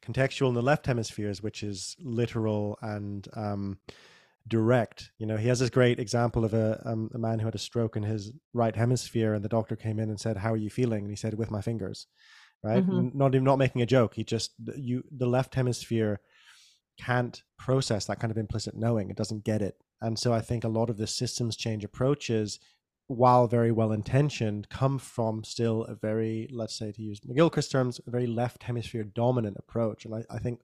contextual 0.00 0.48
and 0.48 0.56
the 0.56 0.62
left 0.62 0.86
hemisphere's 0.86 1.42
which 1.42 1.64
is 1.64 1.96
literal 2.00 2.78
and 2.82 3.26
um, 3.34 3.78
direct. 4.46 5.10
You 5.18 5.26
know 5.26 5.36
he 5.36 5.48
has 5.48 5.58
this 5.58 5.70
great 5.70 5.98
example 5.98 6.44
of 6.44 6.54
a, 6.54 6.80
um, 6.84 7.10
a 7.12 7.18
man 7.18 7.40
who 7.40 7.46
had 7.46 7.56
a 7.56 7.58
stroke 7.58 7.96
in 7.96 8.04
his 8.04 8.32
right 8.52 8.76
hemisphere 8.76 9.34
and 9.34 9.44
the 9.44 9.48
doctor 9.48 9.74
came 9.74 9.98
in 9.98 10.08
and 10.08 10.20
said 10.20 10.36
how 10.36 10.52
are 10.52 10.56
you 10.56 10.70
feeling? 10.70 11.02
And 11.02 11.10
he 11.10 11.16
said 11.16 11.34
with 11.34 11.50
my 11.50 11.60
fingers 11.60 12.06
right? 12.62 12.86
Mm-hmm. 12.86 13.16
not 13.18 13.34
even 13.34 13.44
not 13.44 13.56
making 13.56 13.82
a 13.82 13.86
joke. 13.86 14.14
He 14.14 14.22
just 14.22 14.52
you 14.76 15.02
the 15.10 15.26
left 15.26 15.54
hemisphere 15.54 16.20
can't 17.00 17.42
process 17.58 18.06
that 18.06 18.20
kind 18.20 18.30
of 18.30 18.38
implicit 18.38 18.74
knowing. 18.76 19.10
It 19.10 19.16
doesn't 19.16 19.44
get 19.44 19.62
it. 19.62 19.76
And 20.00 20.18
so 20.18 20.32
I 20.32 20.40
think 20.40 20.64
a 20.64 20.68
lot 20.68 20.90
of 20.90 20.96
the 20.96 21.06
systems 21.06 21.56
change 21.56 21.84
approaches, 21.84 22.58
while 23.06 23.48
very 23.48 23.72
well 23.72 23.92
intentioned, 23.92 24.68
come 24.68 24.98
from 24.98 25.44
still 25.44 25.84
a 25.84 25.94
very, 25.94 26.48
let's 26.52 26.78
say 26.78 26.92
to 26.92 27.02
use 27.02 27.20
McGilchrist 27.20 27.70
terms, 27.70 28.00
a 28.06 28.10
very 28.10 28.26
left 28.26 28.62
hemisphere 28.62 29.04
dominant 29.04 29.56
approach. 29.58 30.04
And 30.04 30.14
I, 30.14 30.24
I 30.30 30.38
think 30.38 30.60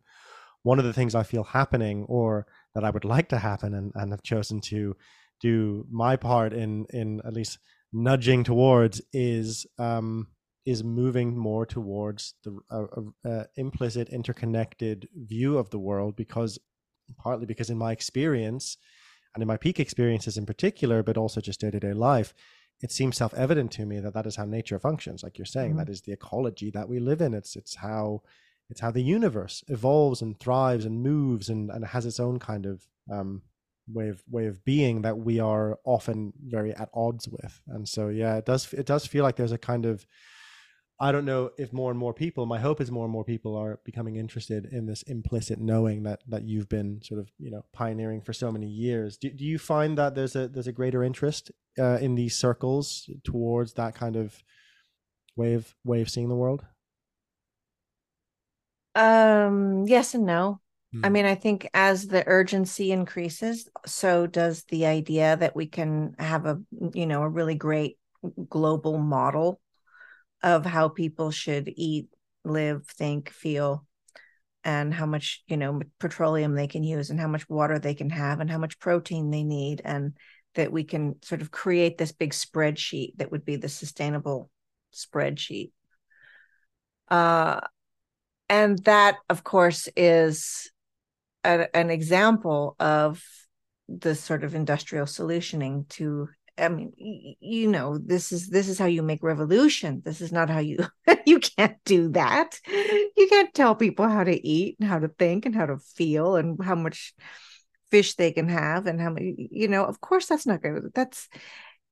one 0.62 0.78
of 0.78 0.84
the 0.84 0.92
things 0.92 1.14
I 1.14 1.22
feel 1.22 1.44
happening 1.44 2.04
or 2.08 2.46
that 2.74 2.84
I 2.84 2.90
would 2.90 3.04
like 3.04 3.28
to 3.30 3.38
happen 3.38 3.74
and, 3.74 3.92
and 3.94 4.12
have 4.12 4.22
chosen 4.22 4.60
to 4.72 4.96
do 5.40 5.86
my 5.90 6.16
part 6.16 6.52
in 6.52 6.86
in 6.90 7.20
at 7.24 7.32
least 7.32 7.58
nudging 7.92 8.44
towards 8.44 9.00
is 9.12 9.66
um 9.78 10.28
is 10.66 10.84
moving 10.84 11.36
more 11.36 11.64
towards 11.64 12.34
the 12.44 12.58
uh, 12.70 13.28
uh, 13.28 13.44
implicit 13.54 14.10
interconnected 14.10 15.08
view 15.14 15.56
of 15.56 15.70
the 15.70 15.78
world 15.78 16.16
because 16.16 16.58
partly 17.16 17.46
because 17.46 17.70
in 17.70 17.78
my 17.78 17.92
experience 17.92 18.76
and 19.34 19.42
in 19.42 19.48
my 19.48 19.56
peak 19.56 19.80
experiences 19.80 20.36
in 20.36 20.44
particular 20.44 21.02
but 21.02 21.16
also 21.16 21.40
just 21.40 21.60
day-to-day 21.60 21.92
life 21.92 22.34
it 22.82 22.92
seems 22.92 23.16
self-evident 23.16 23.70
to 23.72 23.86
me 23.86 24.00
that 24.00 24.14
that 24.14 24.26
is 24.26 24.36
how 24.36 24.44
nature 24.44 24.78
functions 24.78 25.22
like 25.22 25.38
you're 25.38 25.46
saying. 25.46 25.70
Mm-hmm. 25.70 25.78
that 25.78 25.88
is 25.88 26.02
the 26.02 26.12
ecology 26.12 26.70
that 26.70 26.88
we 26.88 26.98
live 26.98 27.20
in. 27.20 27.34
It's 27.34 27.56
it's 27.56 27.74
how 27.74 28.22
it's 28.68 28.80
how 28.80 28.90
the 28.90 29.02
universe 29.02 29.64
evolves 29.68 30.22
and 30.22 30.38
thrives 30.38 30.84
and 30.84 31.02
moves 31.02 31.48
and, 31.48 31.70
and 31.70 31.84
has 31.84 32.04
its 32.04 32.20
own 32.20 32.38
kind 32.38 32.66
of 32.66 32.86
um, 33.10 33.42
way 33.88 34.08
of 34.08 34.22
way 34.28 34.46
of 34.46 34.64
being 34.64 35.02
that 35.02 35.16
we 35.16 35.40
are 35.40 35.78
often 35.84 36.32
very 36.44 36.74
at 36.74 36.90
odds 36.92 37.28
with. 37.28 37.60
And 37.68 37.88
so 37.88 38.08
yeah 38.08 38.36
it 38.36 38.44
does 38.44 38.72
it 38.72 38.86
does 38.86 39.06
feel 39.06 39.24
like 39.24 39.36
there's 39.36 39.52
a 39.52 39.58
kind 39.58 39.86
of 39.86 40.06
I 40.98 41.12
don't 41.12 41.26
know 41.26 41.50
if 41.58 41.74
more 41.74 41.90
and 41.90 41.98
more 41.98 42.14
people, 42.14 42.46
my 42.46 42.58
hope 42.58 42.80
is 42.80 42.90
more 42.90 43.04
and 43.04 43.12
more 43.12 43.24
people 43.24 43.54
are 43.54 43.80
becoming 43.84 44.16
interested 44.16 44.64
in 44.72 44.86
this 44.86 45.02
implicit 45.02 45.60
knowing 45.60 46.04
that 46.04 46.22
that 46.28 46.44
you've 46.44 46.70
been 46.70 47.02
sort 47.02 47.20
of, 47.20 47.30
you 47.38 47.50
know, 47.50 47.66
pioneering 47.72 48.22
for 48.22 48.32
so 48.32 48.50
many 48.50 48.66
years. 48.66 49.18
Do, 49.18 49.30
do 49.30 49.44
you 49.44 49.58
find 49.58 49.98
that 49.98 50.14
there's 50.14 50.34
a 50.36 50.48
there's 50.48 50.68
a 50.68 50.72
greater 50.72 51.04
interest 51.04 51.50
uh, 51.78 51.98
in 52.00 52.14
these 52.14 52.34
circles 52.34 53.10
towards 53.24 53.74
that 53.74 53.94
kind 53.94 54.16
of 54.16 54.42
way 55.36 55.52
of 55.52 55.74
way 55.84 56.00
of 56.00 56.08
seeing 56.08 56.30
the 56.30 56.34
world? 56.34 56.64
Um, 58.94 59.86
yes 59.86 60.14
and 60.14 60.24
no. 60.24 60.60
I 61.04 61.08
hmm. 61.08 61.12
mean, 61.12 61.26
I 61.26 61.34
think 61.34 61.68
as 61.74 62.06
the 62.06 62.26
urgency 62.26 62.90
increases, 62.90 63.68
so 63.84 64.26
does 64.26 64.64
the 64.64 64.86
idea 64.86 65.36
that 65.36 65.54
we 65.54 65.66
can 65.66 66.14
have 66.18 66.46
a, 66.46 66.58
you 66.94 67.04
know, 67.04 67.22
a 67.22 67.28
really 67.28 67.54
great 67.54 67.98
global 68.48 68.96
model 68.96 69.60
of 70.42 70.64
how 70.64 70.88
people 70.88 71.30
should 71.30 71.72
eat, 71.74 72.08
live, 72.44 72.86
think, 72.86 73.30
feel, 73.30 73.86
and 74.64 74.92
how 74.92 75.06
much, 75.06 75.42
you 75.46 75.56
know, 75.56 75.80
petroleum 75.98 76.54
they 76.54 76.66
can 76.66 76.82
use 76.82 77.10
and 77.10 77.20
how 77.20 77.28
much 77.28 77.48
water 77.48 77.78
they 77.78 77.94
can 77.94 78.10
have 78.10 78.40
and 78.40 78.50
how 78.50 78.58
much 78.58 78.78
protein 78.78 79.30
they 79.30 79.44
need. 79.44 79.80
And 79.84 80.14
that 80.56 80.72
we 80.72 80.84
can 80.84 81.16
sort 81.22 81.42
of 81.42 81.50
create 81.50 81.98
this 81.98 82.12
big 82.12 82.32
spreadsheet 82.32 83.12
that 83.16 83.30
would 83.30 83.44
be 83.44 83.56
the 83.56 83.68
sustainable 83.68 84.50
spreadsheet. 84.92 85.70
Uh, 87.08 87.60
and 88.48 88.78
that, 88.84 89.16
of 89.28 89.44
course, 89.44 89.88
is 89.96 90.70
a, 91.44 91.74
an 91.76 91.90
example 91.90 92.74
of 92.80 93.22
the 93.88 94.14
sort 94.14 94.44
of 94.44 94.54
industrial 94.54 95.06
solutioning 95.06 95.88
to 95.88 96.28
I 96.58 96.68
mean, 96.68 96.92
you 96.96 97.68
know, 97.68 97.98
this 97.98 98.32
is 98.32 98.48
this 98.48 98.68
is 98.68 98.78
how 98.78 98.86
you 98.86 99.02
make 99.02 99.22
revolution. 99.22 100.02
This 100.04 100.20
is 100.20 100.32
not 100.32 100.48
how 100.48 100.60
you 100.60 100.78
you 101.26 101.38
can't 101.38 101.76
do 101.84 102.10
that. 102.10 102.58
You 102.66 103.26
can't 103.28 103.52
tell 103.54 103.74
people 103.74 104.08
how 104.08 104.24
to 104.24 104.46
eat 104.46 104.76
and 104.80 104.88
how 104.88 104.98
to 104.98 105.08
think 105.08 105.46
and 105.46 105.54
how 105.54 105.66
to 105.66 105.78
feel 105.78 106.36
and 106.36 106.62
how 106.62 106.74
much 106.74 107.14
fish 107.90 108.14
they 108.14 108.32
can 108.32 108.48
have 108.48 108.86
and 108.86 109.00
how 109.00 109.10
many, 109.10 109.48
you 109.50 109.68
know, 109.68 109.84
of 109.84 110.00
course 110.00 110.26
that's 110.26 110.46
not 110.46 110.62
good. 110.62 110.90
That's 110.94 111.28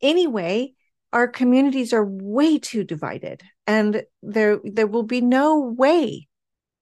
anyway, 0.01 0.73
our 1.13 1.29
communities 1.29 1.93
are 1.93 2.05
way 2.05 2.59
too 2.59 2.85
divided 2.85 3.43
and 3.67 4.03
there 4.23 4.59
there 4.65 4.87
will 4.87 5.05
be 5.05 5.21
no 5.21 5.61
way 5.61 6.29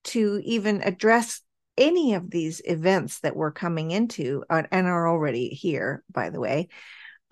to 0.05 0.41
even 0.45 0.83
address 0.83 1.43
any 1.77 2.15
of 2.15 2.31
these 2.31 2.61
events 2.65 3.21
that 3.21 3.37
we're 3.37 3.53
coming 3.53 3.91
into 3.91 4.45
uh, 4.51 4.63
and 4.71 4.87
are 4.87 5.09
already 5.09 5.49
here 5.49 6.03
by 6.11 6.31
the 6.31 6.41
way 6.41 6.69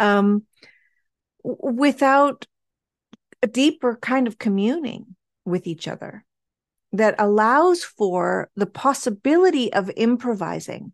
um, 0.01 0.45
without 1.45 2.47
a 3.43 3.47
deeper 3.47 3.97
kind 3.97 4.27
of 4.27 4.39
communing 4.39 5.15
with 5.45 5.67
each 5.67 5.87
other 5.87 6.25
that 6.93 7.15
allows 7.19 7.85
for 7.85 8.51
the 8.57 8.67
possibility 8.67 9.73
of 9.73 9.91
improvising 9.97 10.93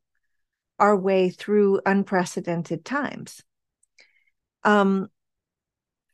our 0.78 0.96
way 0.96 1.30
through 1.30 1.80
unprecedented 1.86 2.84
times. 2.84 3.42
Um, 4.62 5.08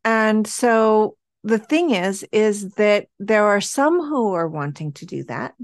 and 0.05 0.47
so 0.47 1.16
the 1.43 1.59
thing 1.59 1.90
is, 1.90 2.24
is 2.30 2.74
that 2.74 3.09
there 3.18 3.45
are 3.45 3.61
some 3.61 3.99
who 4.01 4.34
are 4.34 4.49
wanting 4.49 4.93
to 4.93 5.07
do 5.07 5.24
that. 5.24 5.55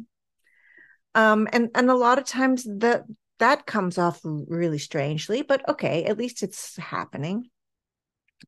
Um, 1.15 1.49
and, 1.53 1.71
and 1.75 1.91
a 1.91 1.95
lot 1.95 2.19
of 2.19 2.25
times 2.25 2.65
the, 2.65 3.05
that 3.39 3.67
comes 3.67 3.99
off 3.99 4.21
really 4.25 4.79
strangely, 4.79 5.43
but 5.43 5.69
okay, 5.69 6.05
at 6.05 6.19
least 6.19 6.43
it's 6.43 6.77
happening. 6.77 7.51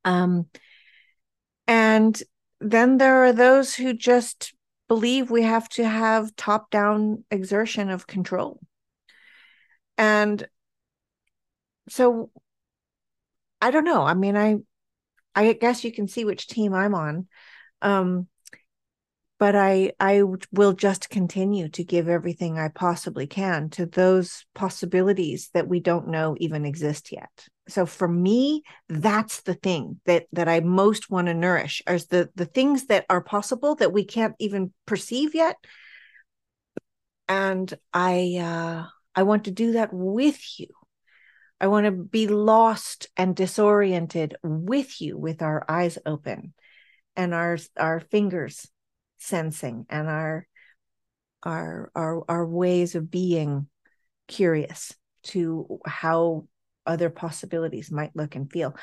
Um, 0.04 0.46
and 1.66 2.20
then 2.60 2.98
there 2.98 3.24
are 3.24 3.32
those 3.32 3.74
who 3.74 3.94
just 3.94 4.54
believe 4.88 5.30
we 5.30 5.42
have 5.42 5.68
to 5.70 5.86
have 5.86 6.34
top 6.36 6.70
down 6.70 7.24
exertion 7.30 7.90
of 7.90 8.06
control. 8.06 8.60
And 9.96 10.48
so 11.88 12.30
I 13.60 13.70
don't 13.70 13.84
know. 13.84 14.02
I 14.02 14.14
mean, 14.14 14.36
I 14.36 14.56
I 15.34 15.52
guess 15.52 15.84
you 15.84 15.92
can 15.92 16.08
see 16.08 16.24
which 16.24 16.48
team 16.48 16.74
I'm 16.74 16.94
on. 16.94 17.28
Um, 17.82 18.28
but 19.40 19.56
I 19.56 19.92
I 19.98 20.22
will 20.52 20.74
just 20.74 21.08
continue 21.08 21.70
to 21.70 21.82
give 21.82 22.08
everything 22.08 22.58
I 22.58 22.68
possibly 22.68 23.26
can 23.26 23.70
to 23.70 23.86
those 23.86 24.44
possibilities 24.54 25.48
that 25.54 25.66
we 25.66 25.80
don't 25.80 26.08
know 26.08 26.36
even 26.38 26.66
exist 26.66 27.10
yet. 27.10 27.48
So 27.66 27.86
for 27.86 28.06
me, 28.06 28.62
that's 28.90 29.40
the 29.40 29.54
thing 29.54 29.98
that 30.04 30.26
that 30.32 30.46
I 30.46 30.60
most 30.60 31.10
want 31.10 31.28
to 31.28 31.34
nourish 31.34 31.82
is 31.88 32.06
the 32.06 32.28
the 32.34 32.44
things 32.44 32.86
that 32.86 33.06
are 33.08 33.22
possible 33.22 33.74
that 33.76 33.94
we 33.94 34.04
can't 34.04 34.34
even 34.38 34.74
perceive 34.86 35.34
yet. 35.34 35.56
And 37.26 37.72
I 37.94 38.36
uh 38.42 38.88
I 39.14 39.22
want 39.22 39.44
to 39.44 39.50
do 39.50 39.72
that 39.72 39.88
with 39.90 40.38
you. 40.60 40.68
I 41.58 41.68
want 41.68 41.86
to 41.86 41.92
be 41.92 42.26
lost 42.28 43.08
and 43.16 43.34
disoriented 43.34 44.36
with 44.42 45.00
you 45.00 45.16
with 45.16 45.40
our 45.40 45.64
eyes 45.66 45.96
open 46.04 46.52
and 47.16 47.32
our 47.32 47.56
our 47.78 48.00
fingers 48.00 48.68
sensing 49.20 49.86
and 49.88 50.08
our 50.08 50.46
our 51.42 51.90
our 51.94 52.24
our 52.28 52.46
ways 52.46 52.94
of 52.94 53.10
being 53.10 53.66
curious 54.28 54.94
to 55.22 55.80
how 55.84 56.46
other 56.86 57.10
possibilities 57.10 57.90
might 57.90 58.16
look 58.16 58.34
and 58.34 58.50
feel. 58.50 58.74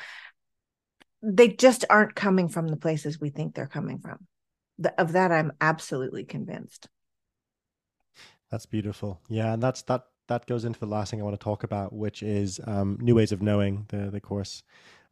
They 1.22 1.48
just 1.48 1.84
aren't 1.90 2.14
coming 2.14 2.48
from 2.48 2.68
the 2.68 2.76
places 2.76 3.20
we 3.20 3.30
think 3.30 3.54
they're 3.54 3.66
coming 3.66 3.98
from. 3.98 4.26
The, 4.78 4.98
of 5.00 5.12
that 5.12 5.32
i'm 5.32 5.52
absolutely 5.60 6.24
convinced. 6.24 6.88
That's 8.50 8.66
beautiful. 8.66 9.20
Yeah 9.28 9.52
and 9.52 9.62
that's 9.62 9.82
that 9.82 10.04
that 10.28 10.46
goes 10.46 10.64
into 10.64 10.78
the 10.78 10.86
last 10.86 11.10
thing 11.10 11.20
i 11.20 11.24
want 11.24 11.38
to 11.38 11.42
talk 11.42 11.64
about 11.64 11.92
which 11.92 12.22
is 12.22 12.60
um, 12.66 12.98
new 13.00 13.14
ways 13.14 13.32
of 13.32 13.42
knowing 13.42 13.86
the 13.88 14.10
the 14.10 14.20
course 14.20 14.62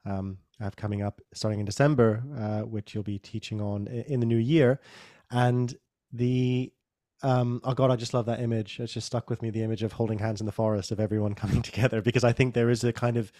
um, 0.06 0.38
I 0.60 0.64
have 0.64 0.76
coming 0.76 1.02
up 1.02 1.20
starting 1.34 1.60
in 1.60 1.66
December, 1.66 2.22
uh, 2.38 2.60
which 2.60 2.94
you'll 2.94 3.02
be 3.02 3.18
teaching 3.18 3.60
on 3.60 3.86
in 3.88 4.20
the 4.20 4.26
new 4.26 4.38
year. 4.38 4.80
And 5.30 5.74
the 6.12 6.72
um, 7.22 7.60
oh 7.64 7.72
god, 7.72 7.90
I 7.90 7.96
just 7.96 8.14
love 8.14 8.26
that 8.26 8.40
image. 8.40 8.78
It's 8.78 8.92
just 8.92 9.06
stuck 9.06 9.30
with 9.30 9.42
me. 9.42 9.50
The 9.50 9.62
image 9.62 9.82
of 9.82 9.92
holding 9.92 10.18
hands 10.18 10.40
in 10.40 10.46
the 10.46 10.52
forest 10.52 10.92
of 10.92 11.00
everyone 11.00 11.34
coming 11.42 11.62
together 11.62 12.02
because 12.02 12.24
I 12.24 12.32
think 12.32 12.54
there 12.54 12.70
is 12.70 12.84
a 12.84 12.92
kind 12.92 13.16
of 13.16 13.32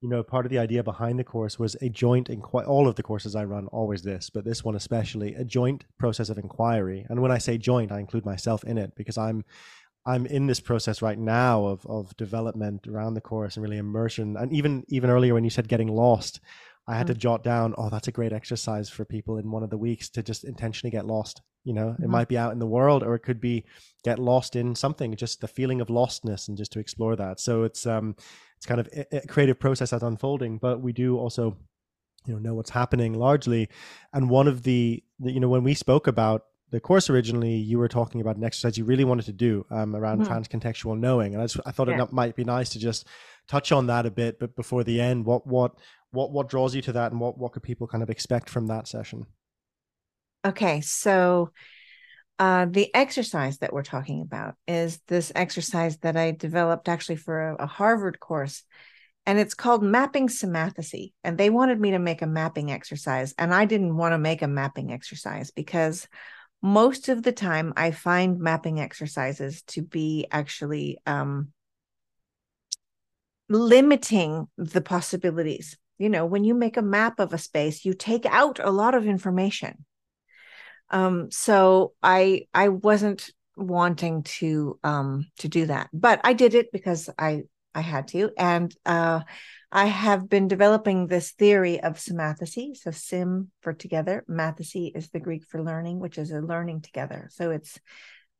you 0.00 0.08
know 0.08 0.22
part 0.22 0.44
of 0.44 0.50
the 0.50 0.58
idea 0.58 0.82
behind 0.82 1.18
the 1.18 1.24
course 1.24 1.58
was 1.58 1.76
a 1.80 1.88
joint 1.88 2.28
inquiry 2.28 2.66
all 2.66 2.88
of 2.88 2.96
the 2.96 3.04
courses 3.04 3.36
i 3.36 3.44
run 3.44 3.68
always 3.68 4.02
this 4.02 4.30
but 4.30 4.44
this 4.44 4.64
one 4.64 4.74
especially 4.74 5.32
a 5.34 5.44
joint 5.44 5.84
process 5.96 6.28
of 6.28 6.38
inquiry 6.38 7.06
and 7.08 7.22
when 7.22 7.30
i 7.30 7.38
say 7.38 7.56
joint 7.56 7.92
i 7.92 8.00
include 8.00 8.26
myself 8.26 8.64
in 8.64 8.78
it 8.78 8.92
because 8.96 9.16
i'm 9.16 9.44
I'm 10.04 10.26
in 10.26 10.46
this 10.46 10.60
process 10.60 11.00
right 11.00 11.18
now 11.18 11.64
of 11.64 11.86
of 11.86 12.16
development 12.16 12.88
around 12.88 13.14
the 13.14 13.20
course 13.20 13.56
and 13.56 13.62
really 13.62 13.78
immersion. 13.78 14.36
And 14.36 14.52
even 14.52 14.84
even 14.88 15.10
earlier 15.10 15.34
when 15.34 15.44
you 15.44 15.50
said 15.50 15.68
getting 15.68 15.88
lost, 15.88 16.40
I 16.86 16.96
had 16.96 17.06
mm-hmm. 17.06 17.14
to 17.14 17.18
mm. 17.18 17.22
jot 17.22 17.44
down, 17.44 17.74
oh, 17.78 17.90
that's 17.90 18.08
a 18.08 18.12
great 18.12 18.32
exercise 18.32 18.88
for 18.88 19.04
people 19.04 19.38
in 19.38 19.50
one 19.50 19.62
of 19.62 19.70
the 19.70 19.78
weeks 19.78 20.08
to 20.10 20.22
just 20.22 20.44
intentionally 20.44 20.90
get 20.90 21.06
lost. 21.06 21.42
You 21.64 21.74
know, 21.74 21.86
mm-hmm. 21.86 22.04
it 22.04 22.08
might 22.08 22.28
be 22.28 22.36
out 22.36 22.52
in 22.52 22.58
the 22.58 22.66
world 22.66 23.02
or 23.02 23.14
it 23.14 23.20
could 23.20 23.40
be 23.40 23.64
get 24.04 24.18
lost 24.18 24.56
in 24.56 24.74
something, 24.74 25.14
just 25.14 25.40
the 25.40 25.48
feeling 25.48 25.80
of 25.80 25.88
lostness 25.88 26.48
and 26.48 26.56
just 26.56 26.72
to 26.72 26.80
explore 26.80 27.14
that. 27.16 27.38
So 27.38 27.62
it's 27.62 27.86
um 27.86 28.16
it's 28.56 28.66
kind 28.66 28.80
of 28.80 28.88
a 29.12 29.26
creative 29.28 29.60
process 29.60 29.90
that's 29.90 30.02
unfolding, 30.02 30.58
but 30.58 30.80
we 30.80 30.92
do 30.92 31.18
also 31.18 31.56
you 32.26 32.32
know 32.32 32.38
know 32.38 32.54
what's 32.54 32.70
happening 32.70 33.14
largely 33.14 33.68
and 34.12 34.30
one 34.30 34.48
of 34.48 34.62
the, 34.62 35.02
the 35.20 35.32
you 35.32 35.40
know 35.40 35.48
when 35.48 35.64
we 35.64 35.74
spoke 35.74 36.06
about 36.06 36.44
the 36.70 36.80
course 36.80 37.10
originally 37.10 37.54
you 37.54 37.78
were 37.78 37.88
talking 37.88 38.20
about 38.20 38.36
an 38.36 38.44
exercise 38.44 38.78
you 38.78 38.84
really 38.84 39.04
wanted 39.04 39.24
to 39.24 39.32
do 39.32 39.66
um, 39.70 39.94
around 39.94 40.20
mm-hmm. 40.20 40.32
transcontextual 40.32 40.98
knowing 40.98 41.34
and 41.34 41.42
I, 41.42 41.46
just, 41.46 41.60
I 41.66 41.72
thought 41.72 41.88
yeah. 41.88 42.02
it 42.02 42.12
might 42.12 42.36
be 42.36 42.44
nice 42.44 42.70
to 42.70 42.78
just 42.78 43.06
touch 43.48 43.72
on 43.72 43.86
that 43.88 44.06
a 44.06 44.10
bit 44.10 44.38
but 44.38 44.54
before 44.54 44.84
the 44.84 45.00
end 45.00 45.24
what 45.24 45.46
what 45.46 45.74
what 46.12 46.30
what 46.30 46.48
draws 46.48 46.74
you 46.74 46.82
to 46.82 46.92
that 46.92 47.12
and 47.12 47.20
what 47.20 47.36
what 47.36 47.52
could 47.52 47.62
people 47.62 47.86
kind 47.86 48.02
of 48.02 48.10
expect 48.10 48.48
from 48.48 48.68
that 48.68 48.86
session? 48.86 49.26
Okay 50.44 50.80
so 50.80 51.50
uh, 52.38 52.66
the 52.68 52.92
exercise 52.94 53.58
that 53.58 53.72
we're 53.72 53.82
talking 53.82 54.22
about 54.22 54.54
is 54.66 55.00
this 55.06 55.30
exercise 55.34 55.98
that 55.98 56.16
I 56.16 56.32
developed 56.32 56.88
actually 56.88 57.16
for 57.16 57.50
a, 57.50 57.64
a 57.64 57.66
Harvard 57.66 58.18
course 58.18 58.64
and 59.26 59.38
it's 59.38 59.54
called 59.54 59.82
mapping 59.82 60.28
symathesy 60.28 61.12
and 61.22 61.38
they 61.38 61.50
wanted 61.50 61.80
me 61.80 61.92
to 61.92 61.98
make 61.98 62.22
a 62.22 62.26
mapping 62.26 62.70
exercise 62.70 63.34
and 63.38 63.54
i 63.54 63.64
didn't 63.64 63.96
want 63.96 64.12
to 64.12 64.18
make 64.18 64.42
a 64.42 64.48
mapping 64.48 64.92
exercise 64.92 65.50
because 65.50 66.08
most 66.60 67.08
of 67.08 67.22
the 67.22 67.32
time 67.32 67.72
i 67.76 67.90
find 67.90 68.38
mapping 68.38 68.80
exercises 68.80 69.62
to 69.62 69.82
be 69.82 70.26
actually 70.30 70.98
um, 71.06 71.52
limiting 73.48 74.48
the 74.56 74.80
possibilities 74.80 75.76
you 75.98 76.08
know 76.08 76.26
when 76.26 76.44
you 76.44 76.54
make 76.54 76.76
a 76.76 76.82
map 76.82 77.20
of 77.20 77.32
a 77.32 77.38
space 77.38 77.84
you 77.84 77.94
take 77.94 78.26
out 78.26 78.58
a 78.62 78.70
lot 78.70 78.94
of 78.94 79.06
information 79.06 79.84
um, 80.90 81.30
so 81.30 81.92
i 82.02 82.46
i 82.54 82.68
wasn't 82.68 83.30
wanting 83.56 84.22
to 84.22 84.78
um 84.82 85.26
to 85.38 85.48
do 85.48 85.66
that 85.66 85.88
but 85.92 86.20
i 86.24 86.32
did 86.32 86.54
it 86.54 86.72
because 86.72 87.10
i 87.18 87.42
i 87.74 87.80
had 87.80 88.08
to 88.08 88.30
and 88.38 88.74
uh 88.86 89.20
I 89.74 89.86
have 89.86 90.28
been 90.28 90.48
developing 90.48 91.06
this 91.06 91.32
theory 91.32 91.80
of 91.80 91.94
symathesy. 91.94 92.76
So 92.76 92.90
sim 92.90 93.50
for 93.62 93.72
together, 93.72 94.22
mathesy 94.28 94.94
is 94.94 95.08
the 95.08 95.18
Greek 95.18 95.46
for 95.48 95.62
learning, 95.62 95.98
which 95.98 96.18
is 96.18 96.30
a 96.30 96.42
learning 96.42 96.82
together. 96.82 97.30
So 97.32 97.50
it's 97.50 97.80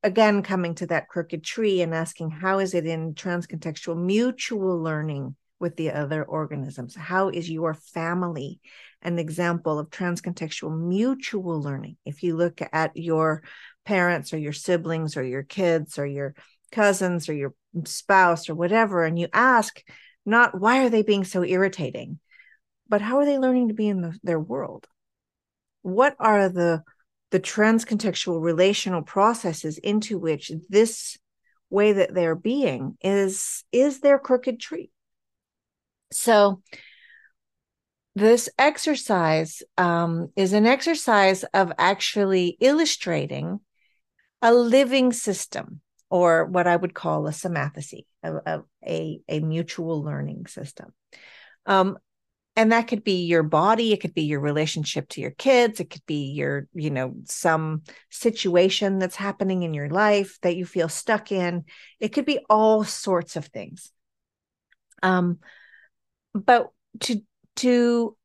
again 0.02 0.42
coming 0.42 0.74
to 0.74 0.86
that 0.88 1.08
crooked 1.08 1.42
tree 1.42 1.80
and 1.80 1.94
asking 1.94 2.30
how 2.30 2.58
is 2.58 2.74
it 2.74 2.86
in 2.86 3.14
transcontextual 3.14 3.96
mutual 3.96 4.78
learning 4.78 5.34
with 5.62 5.76
the 5.76 5.90
other 5.90 6.22
organisms? 6.22 6.94
How 6.94 7.30
is 7.30 7.50
your 7.50 7.72
family 7.72 8.60
an 9.00 9.18
example 9.18 9.78
of 9.78 9.88
transcontextual 9.88 10.78
mutual 10.78 11.62
learning? 11.62 11.96
If 12.04 12.22
you 12.22 12.36
look 12.36 12.60
at 12.72 12.96
your 12.96 13.42
parents 13.86 14.34
or 14.34 14.38
your 14.38 14.52
siblings 14.52 15.16
or 15.16 15.22
your 15.22 15.42
kids 15.42 15.98
or 15.98 16.04
your 16.04 16.34
cousins 16.70 17.30
or 17.30 17.32
your 17.32 17.54
spouse 17.86 18.50
or 18.50 18.54
whatever, 18.54 19.04
and 19.04 19.18
you 19.18 19.28
ask, 19.32 19.82
not 20.26 20.60
why 20.60 20.84
are 20.84 20.90
they 20.90 21.02
being 21.02 21.24
so 21.24 21.42
irritating, 21.42 22.18
but 22.88 23.00
how 23.00 23.18
are 23.18 23.24
they 23.24 23.38
learning 23.38 23.68
to 23.68 23.74
be 23.74 23.88
in 23.88 24.02
the, 24.02 24.18
their 24.22 24.40
world? 24.40 24.86
What 25.80 26.14
are 26.18 26.50
the 26.50 26.82
the 27.30 27.40
transcontextual 27.40 28.42
relational 28.42 29.00
processes 29.00 29.78
into 29.78 30.18
which 30.18 30.52
this 30.68 31.16
way 31.72 31.94
that 31.94 32.14
they're 32.14 32.36
being 32.36 32.96
is 33.02 33.64
is 33.72 34.00
their 34.00 34.18
crooked 34.18 34.60
tree. 34.60 34.91
So 36.12 36.62
this 38.14 38.48
exercise 38.58 39.62
um, 39.78 40.30
is 40.36 40.52
an 40.52 40.66
exercise 40.66 41.44
of 41.54 41.72
actually 41.78 42.56
illustrating 42.60 43.60
a 44.42 44.52
living 44.52 45.12
system 45.12 45.80
or 46.10 46.44
what 46.44 46.66
I 46.66 46.76
would 46.76 46.94
call 46.94 47.26
a 47.26 47.30
symathesy, 47.30 48.04
a, 48.22 48.60
a, 48.86 49.20
a 49.28 49.40
mutual 49.40 50.02
learning 50.02 50.46
system. 50.46 50.92
Um, 51.64 51.96
and 52.54 52.72
that 52.72 52.86
could 52.86 53.02
be 53.02 53.24
your 53.24 53.42
body, 53.42 53.94
it 53.94 54.02
could 54.02 54.12
be 54.12 54.24
your 54.24 54.40
relationship 54.40 55.08
to 55.10 55.22
your 55.22 55.30
kids, 55.30 55.80
it 55.80 55.88
could 55.88 56.04
be 56.04 56.32
your, 56.32 56.68
you 56.74 56.90
know, 56.90 57.14
some 57.24 57.82
situation 58.10 58.98
that's 58.98 59.16
happening 59.16 59.62
in 59.62 59.72
your 59.72 59.88
life 59.88 60.38
that 60.42 60.54
you 60.54 60.66
feel 60.66 60.90
stuck 60.90 61.32
in. 61.32 61.64
It 61.98 62.10
could 62.10 62.26
be 62.26 62.40
all 62.50 62.84
sorts 62.84 63.36
of 63.36 63.46
things. 63.46 63.90
Um, 65.02 65.38
but 66.34 66.70
to 67.00 67.22
to 67.56 68.16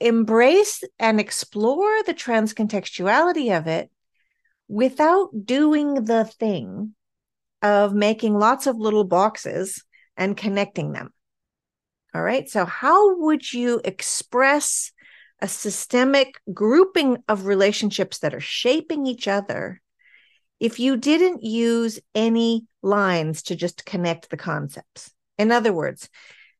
embrace 0.00 0.84
and 0.98 1.18
explore 1.18 2.02
the 2.04 2.14
transcontextuality 2.14 3.56
of 3.56 3.66
it 3.66 3.90
without 4.68 5.30
doing 5.44 6.04
the 6.04 6.24
thing 6.24 6.94
of 7.62 7.94
making 7.94 8.38
lots 8.38 8.66
of 8.66 8.76
little 8.76 9.04
boxes 9.04 9.82
and 10.16 10.36
connecting 10.36 10.92
them. 10.92 11.12
All 12.14 12.22
right. 12.22 12.48
So, 12.48 12.64
how 12.64 13.16
would 13.18 13.52
you 13.52 13.80
express 13.84 14.92
a 15.40 15.48
systemic 15.48 16.40
grouping 16.52 17.18
of 17.28 17.46
relationships 17.46 18.18
that 18.18 18.34
are 18.34 18.40
shaping 18.40 19.06
each 19.06 19.28
other 19.28 19.80
if 20.58 20.80
you 20.80 20.96
didn't 20.96 21.44
use 21.44 22.00
any 22.14 22.66
lines 22.82 23.42
to 23.44 23.56
just 23.56 23.84
connect 23.84 24.30
the 24.30 24.36
concepts? 24.36 25.12
In 25.38 25.52
other 25.52 25.72
words, 25.72 26.08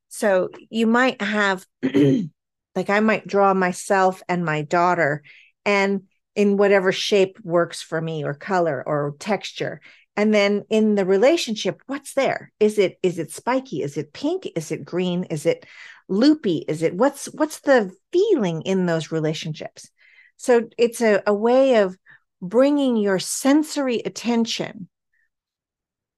so 0.09 0.51
you 0.71 0.87
might 0.87 1.21
have, 1.21 1.67
like, 1.83 2.91
I 2.91 3.01
might 3.01 3.27
draw 3.27 3.55
myself 3.55 4.23
and 4.29 4.45
my 4.45 4.63
daughter, 4.63 5.23
and 5.65 6.03
in 6.35 6.57
whatever 6.57 6.93
shape 6.93 7.39
works 7.43 7.83
for 7.83 8.01
me, 8.01 8.25
or 8.25 8.35
color, 8.35 8.83
or 8.87 9.15
texture. 9.19 9.81
And 10.17 10.35
then 10.35 10.65
in 10.69 10.97
the 10.97 11.05
relationship 11.05 11.81
what's 11.87 12.15
there? 12.15 12.53
Is 12.59 12.77
it 12.79 12.99
is 13.05 13.21
it 13.21 13.31
spiky? 13.33 13.83
Is 13.83 13.97
it 13.97 14.13
pink? 14.13 14.49
Is 14.57 14.73
it 14.73 14.85
green? 14.85 15.25
Is 15.25 15.47
it 15.47 15.65
loopy? 16.09 16.65
Is 16.67 16.83
it 16.83 16.95
what's 16.95 17.27
what's 17.27 17.61
the 17.61 17.93
feeling 18.13 18.63
in 18.63 18.87
those 18.87 19.13
relationships? 19.13 19.89
So 20.37 20.69
it's 20.77 21.01
a, 21.01 21.23
a 21.25 21.35
way 21.35 21.77
of 21.77 21.97
bringing 22.43 22.97
your 22.97 23.19
sensory 23.19 23.99
attention 23.99 24.89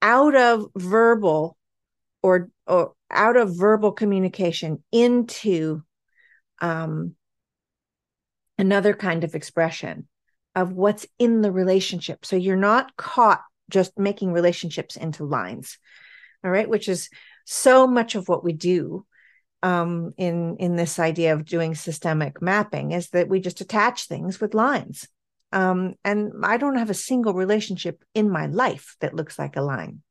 out 0.00 0.34
of 0.34 0.66
verbal 0.76 1.58
or 2.22 2.48
or 2.70 2.92
out 3.10 3.36
of 3.36 3.58
verbal 3.58 3.92
communication 3.92 4.82
into 4.92 5.82
um, 6.60 7.14
another 8.58 8.94
kind 8.94 9.24
of 9.24 9.34
expression 9.34 10.06
of 10.54 10.72
what's 10.72 11.06
in 11.18 11.42
the 11.42 11.52
relationship. 11.52 12.24
So 12.24 12.36
you're 12.36 12.56
not 12.56 12.96
caught 12.96 13.42
just 13.70 13.98
making 13.98 14.32
relationships 14.32 14.96
into 14.96 15.24
lines 15.24 15.78
all 16.44 16.50
right 16.50 16.68
which 16.68 16.88
is 16.88 17.08
so 17.44 17.86
much 17.86 18.14
of 18.14 18.28
what 18.28 18.44
we 18.44 18.52
do 18.52 19.06
um, 19.62 20.14
in 20.16 20.56
in 20.58 20.76
this 20.76 20.98
idea 20.98 21.34
of 21.34 21.44
doing 21.44 21.74
systemic 21.74 22.40
mapping 22.40 22.92
is 22.92 23.10
that 23.10 23.28
we 23.28 23.40
just 23.40 23.60
attach 23.60 24.06
things 24.06 24.40
with 24.40 24.54
lines. 24.54 25.06
Um, 25.52 25.94
and 26.04 26.32
i 26.44 26.58
don't 26.58 26.78
have 26.78 26.90
a 26.90 26.94
single 26.94 27.34
relationship 27.34 28.04
in 28.14 28.30
my 28.30 28.46
life 28.46 28.96
that 29.00 29.14
looks 29.14 29.36
like 29.36 29.56
a 29.56 29.62
line 29.62 30.02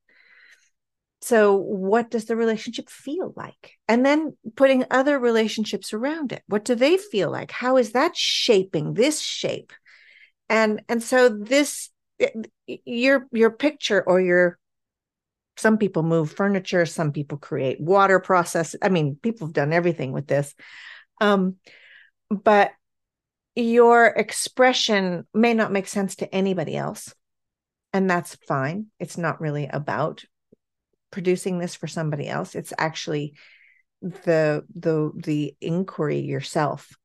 so 1.22 1.55
what 1.55 2.09
does 2.09 2.26
the 2.26 2.36
relationship 2.36 2.89
feel 2.89 3.34
like? 3.36 3.74
And 3.88 4.05
then 4.05 4.38
putting 4.55 4.86
other 4.89 5.20
relationships 5.20 5.93
around 5.93 6.32
it. 6.32 6.43
What 6.47 6.63
do 6.63 6.76
they 6.76 6.97
feel 6.97 7.30
like? 7.30 7.51
How 7.51 7.78
is 7.78 7.91
that 7.91 8.15
shaping 8.15 8.93
this 8.93 9.20
shape? 9.20 9.74
And 10.47 10.82
and 10.88 11.03
so 11.03 11.30
this 11.30 11.89
your 12.65 13.28
your 13.32 13.51
picture 13.51 14.01
or 14.01 14.20
your 14.22 14.57
some 15.57 15.78
people 15.78 16.03
move 16.03 16.32
furniture 16.32 16.86
some 16.86 17.11
people 17.11 17.38
create 17.38 17.82
water 17.82 18.20
process 18.20 18.76
i 18.82 18.88
mean 18.88 19.17
people 19.22 19.47
have 19.47 19.53
done 19.53 19.74
everything 19.74 20.11
with 20.11 20.28
this. 20.28 20.55
Um 21.22 21.55
but 22.30 22.72
your 23.55 24.05
expression 24.05 25.28
may 25.34 25.53
not 25.53 25.72
make 25.72 25.88
sense 25.88 26.15
to 26.17 26.34
anybody 26.34 26.78
else 26.78 27.13
and 27.91 28.09
that's 28.09 28.36
fine. 28.47 28.88
It's 28.99 29.17
not 29.17 29.41
really 29.41 29.67
about 29.67 30.24
producing 31.12 31.60
this 31.60 31.76
for 31.76 31.88
somebody 31.88 32.28
else 32.28 32.55
it's 32.55 32.74
actually 32.78 33.34
the 34.01 34.64
the 34.76 35.12
the 35.16 35.55
inquiry 35.62 36.20
yourself 36.20 36.97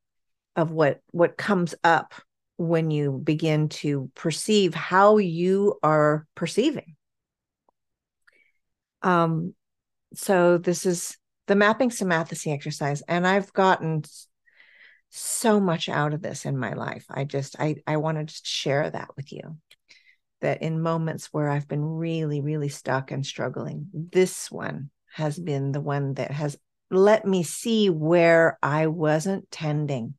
of 0.57 0.71
what 0.71 1.01
what 1.11 1.37
comes 1.37 1.75
up 1.83 2.15
when 2.57 2.91
you 2.91 3.21
begin 3.25 3.69
to 3.69 4.11
perceive 4.15 4.75
how 4.75 5.17
you 5.17 5.79
are 5.83 6.27
perceiving. 6.35 6.95
Um 9.03 9.55
so 10.15 10.59
this 10.59 10.87
is 10.87 11.19
the 11.49 11.57
mapping 11.57 11.91
symathesy 11.91 12.53
exercise 12.55 13.03
and 13.03 13.27
i've 13.27 13.53
gotten 13.53 14.03
so 15.11 15.61
much 15.61 15.89
out 15.89 16.15
of 16.15 16.23
this 16.23 16.47
in 16.47 16.57
my 16.57 16.73
life. 16.75 17.05
I 17.11 17.25
just 17.25 17.57
i 17.59 17.77
i 17.87 17.97
wanted 17.97 18.29
to 18.29 18.41
share 18.45 18.89
that 18.89 19.09
with 19.17 19.33
you 19.33 19.59
that 20.45 20.61
in 20.61 20.79
moments 20.81 21.31
where 21.33 21.49
I've 21.49 21.67
been 21.67 21.83
really, 21.83 22.43
really 22.43 22.69
stuck 22.69 23.11
and 23.11 23.25
struggling, 23.25 23.89
this 23.95 24.51
one 24.51 24.91
has 25.15 25.39
been 25.39 25.73
the 25.73 25.81
one 25.81 26.13
that 26.15 26.31
has 26.31 26.59
let 26.91 27.25
me 27.27 27.43
see 27.43 27.89
where 27.89 28.59
I 28.63 28.89
wasn't 28.89 29.51
tending 29.51 30.15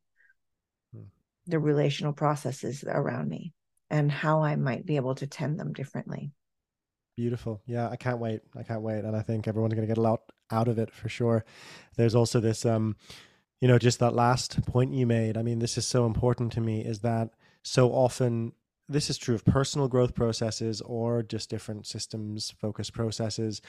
hmm. 0.92 1.04
the 1.46 1.60
relational 1.60 2.12
processes 2.12 2.84
around 2.86 3.28
me 3.28 3.52
and 3.88 4.10
how 4.10 4.42
I 4.42 4.56
might 4.56 4.84
be 4.84 4.96
able 4.96 5.14
to 5.14 5.28
tend 5.28 5.60
them 5.60 5.72
differently. 5.72 6.32
Beautiful. 7.16 7.62
Yeah, 7.64 7.88
I 7.88 7.94
can't 7.94 8.18
wait. 8.18 8.40
I 8.56 8.64
can't 8.64 8.82
wait. 8.82 9.04
And 9.04 9.16
I 9.16 9.22
think 9.22 9.46
everyone's 9.46 9.74
going 9.74 9.86
to 9.86 9.94
get 9.94 9.98
a 9.98 10.02
lot 10.02 10.22
out 10.50 10.66
of 10.66 10.76
it 10.80 10.92
for 10.92 11.08
sure. 11.08 11.44
There's 11.96 12.16
also 12.16 12.40
this, 12.40 12.66
um, 12.66 12.96
you 13.60 13.68
know, 13.68 13.78
just 13.78 14.00
that 14.00 14.12
last 14.12 14.66
point 14.66 14.92
you 14.92 15.06
made. 15.06 15.36
I 15.36 15.42
mean, 15.42 15.60
this 15.60 15.78
is 15.78 15.86
so 15.86 16.04
important 16.04 16.52
to 16.54 16.60
me 16.60 16.84
is 16.84 16.98
that 17.00 17.30
so 17.62 17.92
often 17.92 18.52
this 18.88 19.10
is 19.10 19.18
true 19.18 19.34
of 19.34 19.44
personal 19.44 19.88
growth 19.88 20.14
processes 20.14 20.80
or 20.82 21.22
just 21.22 21.50
different 21.50 21.86
systems 21.86 22.54
focused 22.58 22.92
processes. 22.92 23.60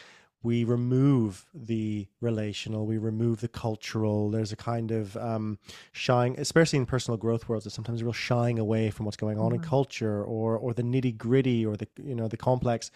We 0.44 0.64
remove 0.64 1.48
the 1.54 2.08
relational 2.22 2.86
we 2.86 2.98
remove 2.98 3.42
the 3.42 3.48
cultural. 3.48 4.30
There's 4.30 4.52
a 4.52 4.56
kind 4.56 4.92
of 4.92 5.18
um, 5.18 5.58
shying 5.92 6.40
especially 6.40 6.78
in 6.78 6.86
personal 6.86 7.18
growth 7.18 7.50
worlds 7.50 7.66
there's 7.66 7.74
sometimes 7.74 8.02
a 8.02 8.06
real 8.06 8.14
shying 8.14 8.60
away 8.60 8.92
from 8.92 9.06
what's 9.06 9.18
going 9.18 9.40
on 9.40 9.52
mm-hmm. 9.52 9.64
in 9.64 9.70
culture 9.70 10.24
or 10.24 10.58
or 10.58 10.74
the 10.74 10.84
nitty 10.84 11.18
gritty 11.18 11.66
or 11.66 11.76
the 11.76 11.88
you 12.02 12.16
know 12.16 12.28
the 12.28 12.38
complex. 12.38 12.92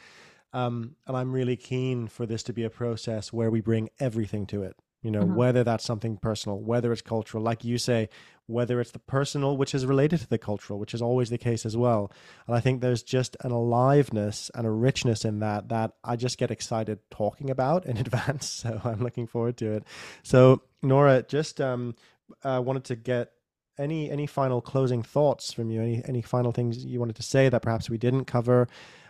Um, 0.54 0.98
and 1.08 1.16
i'm 1.16 1.32
really 1.32 1.56
keen 1.56 2.08
for 2.08 2.26
this 2.26 2.44
to 2.44 2.52
be 2.52 2.66
a 2.66 2.70
process 2.70 3.32
where 3.32 3.50
we 3.50 3.62
bring 3.62 3.90
everything 4.02 4.46
to 4.48 4.64
it 4.64 4.76
you 5.02 5.12
know 5.12 5.22
mm-hmm. 5.22 5.36
whether 5.36 5.64
that's 5.64 5.86
something 5.86 6.18
personal 6.18 6.60
whether 6.60 6.92
it's 6.92 7.02
cultural 7.02 7.44
like 7.44 7.64
you 7.64 7.78
say 7.78 8.08
whether 8.52 8.82
it's 8.82 8.92
the 8.92 9.00
personal, 9.00 9.58
which 9.58 9.74
is 9.74 9.86
related 9.86 10.20
to 10.20 10.28
the 10.28 10.38
cultural, 10.38 10.78
which 10.78 10.94
is 10.94 11.02
always 11.02 11.30
the 11.30 11.38
case 11.38 11.66
as 11.66 11.78
well. 11.78 12.12
And 12.48 12.56
I 12.56 12.60
think 12.60 12.82
there's 12.82 13.02
just 13.02 13.38
an 13.42 13.52
aliveness 13.52 14.52
and 14.54 14.68
a 14.68 14.70
richness 14.70 15.26
in 15.26 15.40
that 15.40 15.70
that 15.70 15.94
I 16.04 16.16
just 16.16 16.38
get 16.38 16.52
excited 16.52 17.00
talking 17.10 17.50
about 17.50 17.86
in 17.86 17.98
advance. 18.06 18.50
So 18.50 18.82
I'm 18.84 19.02
looking 19.02 19.28
forward 19.28 19.58
to 19.58 19.72
it. 19.72 19.84
So 20.24 20.62
Nora, 20.84 21.24
just 21.24 21.62
um, 21.62 21.96
uh, 22.44 22.62
wanted 22.64 22.84
to 22.86 22.96
get 22.96 23.32
any 23.78 24.12
any 24.12 24.28
final 24.28 24.62
closing 24.62 25.02
thoughts 25.02 25.54
from 25.54 25.72
you. 25.72 25.82
Any 25.82 26.04
any 26.06 26.22
final 26.22 26.52
things 26.52 26.84
you 26.84 27.00
wanted 27.00 27.16
to 27.16 27.24
say 27.24 27.50
that 27.50 27.62
perhaps 27.62 27.90
we 27.90 27.98
didn't 27.98 28.26
cover. 28.26 28.68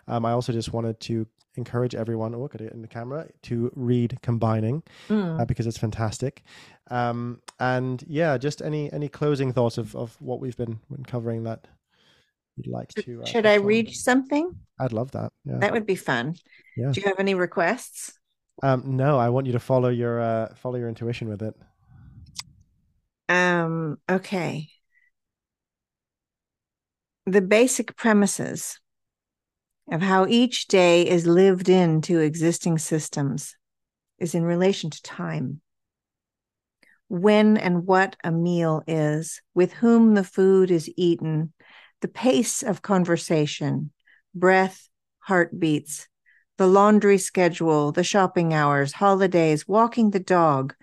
Um, 0.08 0.26
I 0.26 0.32
also 0.32 0.52
just 0.52 0.74
wanted 0.74 1.00
to 1.02 1.28
encourage 1.56 1.96
everyone, 1.96 2.32
look 2.38 2.56
at 2.56 2.62
it 2.62 2.74
in 2.74 2.82
the 2.82 2.88
camera, 2.88 3.28
to 3.44 3.72
read 3.76 4.18
Combining 4.22 4.84
mm. 5.10 5.40
uh, 5.40 5.46
because 5.46 5.68
it's 5.68 5.78
fantastic. 5.78 6.44
Um, 6.90 7.42
and 7.60 8.04
yeah, 8.08 8.38
just 8.38 8.62
any 8.62 8.92
any 8.92 9.08
closing 9.10 9.54
thoughts 9.54 9.78
of, 9.78 9.96
of 9.96 10.16
what 10.22 10.40
we've 10.40 10.58
been, 10.58 10.80
been 10.90 11.06
covering 11.06 11.44
that 11.44 11.68
you'd 12.56 12.68
like 12.68 12.90
to. 12.90 13.22
Uh, 13.22 13.26
Should 13.26 13.46
I 13.46 13.56
read 13.56 13.92
something? 13.92 14.56
I'd 14.80 14.94
love 14.94 15.12
that. 15.12 15.32
Yeah. 15.46 15.58
That 15.60 15.74
would 15.74 15.86
be 15.86 15.96
fun. 15.96 16.36
Yeah. 16.76 16.92
Do 16.92 17.02
you 17.02 17.08
have 17.08 17.20
any 17.20 17.34
requests? 17.34 18.14
Um, 18.64 18.96
no, 18.98 19.18
I 19.18 19.30
want 19.30 19.48
you 19.48 19.54
to 19.54 19.60
follow 19.60 19.90
your 19.90 20.22
uh, 20.22 20.54
follow 20.56 20.78
your 20.78 20.90
intuition 20.90 21.30
with 21.30 21.42
it. 21.42 21.56
Um. 23.30 23.98
Okay. 24.10 24.70
The 27.26 27.42
basic 27.42 27.96
premises 27.96 28.81
of 29.90 30.02
how 30.02 30.26
each 30.28 30.68
day 30.68 31.08
is 31.08 31.26
lived 31.26 31.70
into 31.70 32.20
existing 32.20 32.78
systems 32.78 33.56
is 34.20 34.36
in 34.36 34.44
relation 34.44 34.90
to 34.90 35.02
time. 35.02 35.62
When 37.08 37.58
and 37.58 37.86
what 37.86 38.16
a 38.24 38.32
meal 38.32 38.84
is, 38.88 39.42
with 39.54 39.74
whom 39.74 40.14
the 40.14 40.24
food 40.24 40.72
is 40.72 40.92
eaten, 40.96 41.54
the 42.02 42.08
pace 42.08 42.64
of 42.64 42.82
conversation, 42.82 43.92
breath, 44.34 44.88
heartbeats, 45.20 46.08
the 46.58 46.68
laundry 46.68 47.18
schedule, 47.18 47.92
the 47.92 48.04
shopping 48.04 48.54
hours, 48.54 48.94
holidays, 48.94 49.68
walking 49.68 50.12
the 50.12 50.20
dog, 50.20 50.74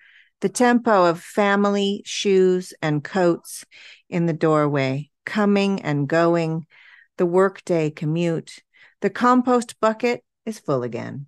the 0.41 0.49
tempo 0.49 1.07
of 1.07 1.21
family, 1.21 2.03
shoes, 2.05 2.75
and 2.83 3.03
coats 3.03 3.65
in 4.09 4.27
the 4.27 4.33
doorway, 4.33 5.11
coming 5.25 5.81
and 5.83 6.09
going, 6.09 6.67
the 7.17 7.27
workday 7.27 7.91
commute, 7.91 8.59
the 9.01 9.11
compost 9.11 9.79
bucket 9.81 10.25
is 10.45 10.59
full 10.59 10.83
again. 10.83 11.27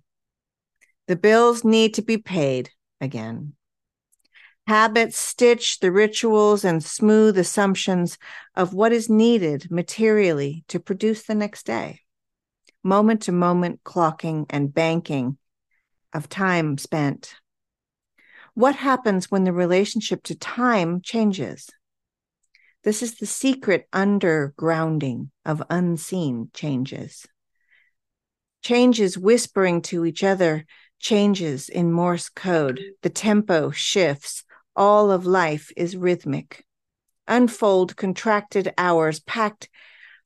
The 1.07 1.15
bills 1.15 1.63
need 1.63 1.93
to 1.95 2.01
be 2.01 2.17
paid 2.17 2.69
again. 2.99 3.53
Habits 4.67 5.17
stitch 5.17 5.79
the 5.79 5.91
rituals 5.91 6.63
and 6.63 6.83
smooth 6.83 7.37
assumptions 7.37 8.17
of 8.55 8.73
what 8.73 8.91
is 8.91 9.09
needed 9.09 9.71
materially 9.71 10.63
to 10.67 10.79
produce 10.79 11.23
the 11.23 11.35
next 11.35 11.65
day. 11.65 12.01
Moment 12.83 13.23
to 13.23 13.31
moment 13.31 13.83
clocking 13.83 14.45
and 14.49 14.73
banking 14.73 15.37
of 16.13 16.29
time 16.29 16.77
spent. 16.77 17.35
What 18.53 18.75
happens 18.75 19.31
when 19.31 19.45
the 19.45 19.53
relationship 19.53 20.23
to 20.23 20.35
time 20.35 21.01
changes? 21.01 21.69
This 22.83 23.01
is 23.01 23.15
the 23.15 23.25
secret 23.25 23.87
undergrounding 23.93 25.29
of 25.45 25.63
unseen 25.69 26.49
changes 26.53 27.25
changes 28.61 29.17
whispering 29.17 29.81
to 29.83 30.05
each 30.05 30.23
other, 30.23 30.65
changes 30.99 31.69
in 31.69 31.91
Morse 31.91 32.29
code. 32.29 32.79
The 33.01 33.09
tempo 33.09 33.71
shifts. 33.71 34.43
All 34.75 35.11
of 35.11 35.25
life 35.25 35.71
is 35.75 35.97
rhythmic. 35.97 36.65
Unfold 37.27 37.97
contracted 37.97 38.73
hours 38.77 39.19
packed 39.19 39.69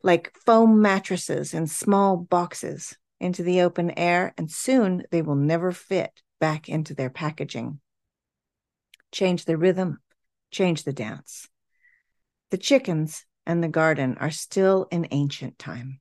like 0.03 0.35
foam 0.45 0.81
mattresses 0.81 1.53
in 1.53 1.65
small 1.65 2.15
boxes 2.15 2.95
into 3.19 3.41
the 3.41 3.61
open 3.61 3.91
air, 3.97 4.33
and 4.37 4.51
soon 4.51 5.03
they 5.09 5.21
will 5.21 5.35
never 5.35 5.71
fit 5.71 6.21
back 6.39 6.69
into 6.69 6.93
their 6.93 7.09
packaging. 7.09 7.79
Change 9.11 9.45
the 9.45 9.57
rhythm, 9.57 9.99
change 10.51 10.83
the 10.83 10.93
dance. 10.93 11.47
The 12.51 12.57
chickens 12.57 13.25
and 13.45 13.63
the 13.63 13.67
garden 13.67 14.17
are 14.19 14.31
still 14.31 14.87
in 14.91 15.07
ancient 15.11 15.57
time. 15.57 15.99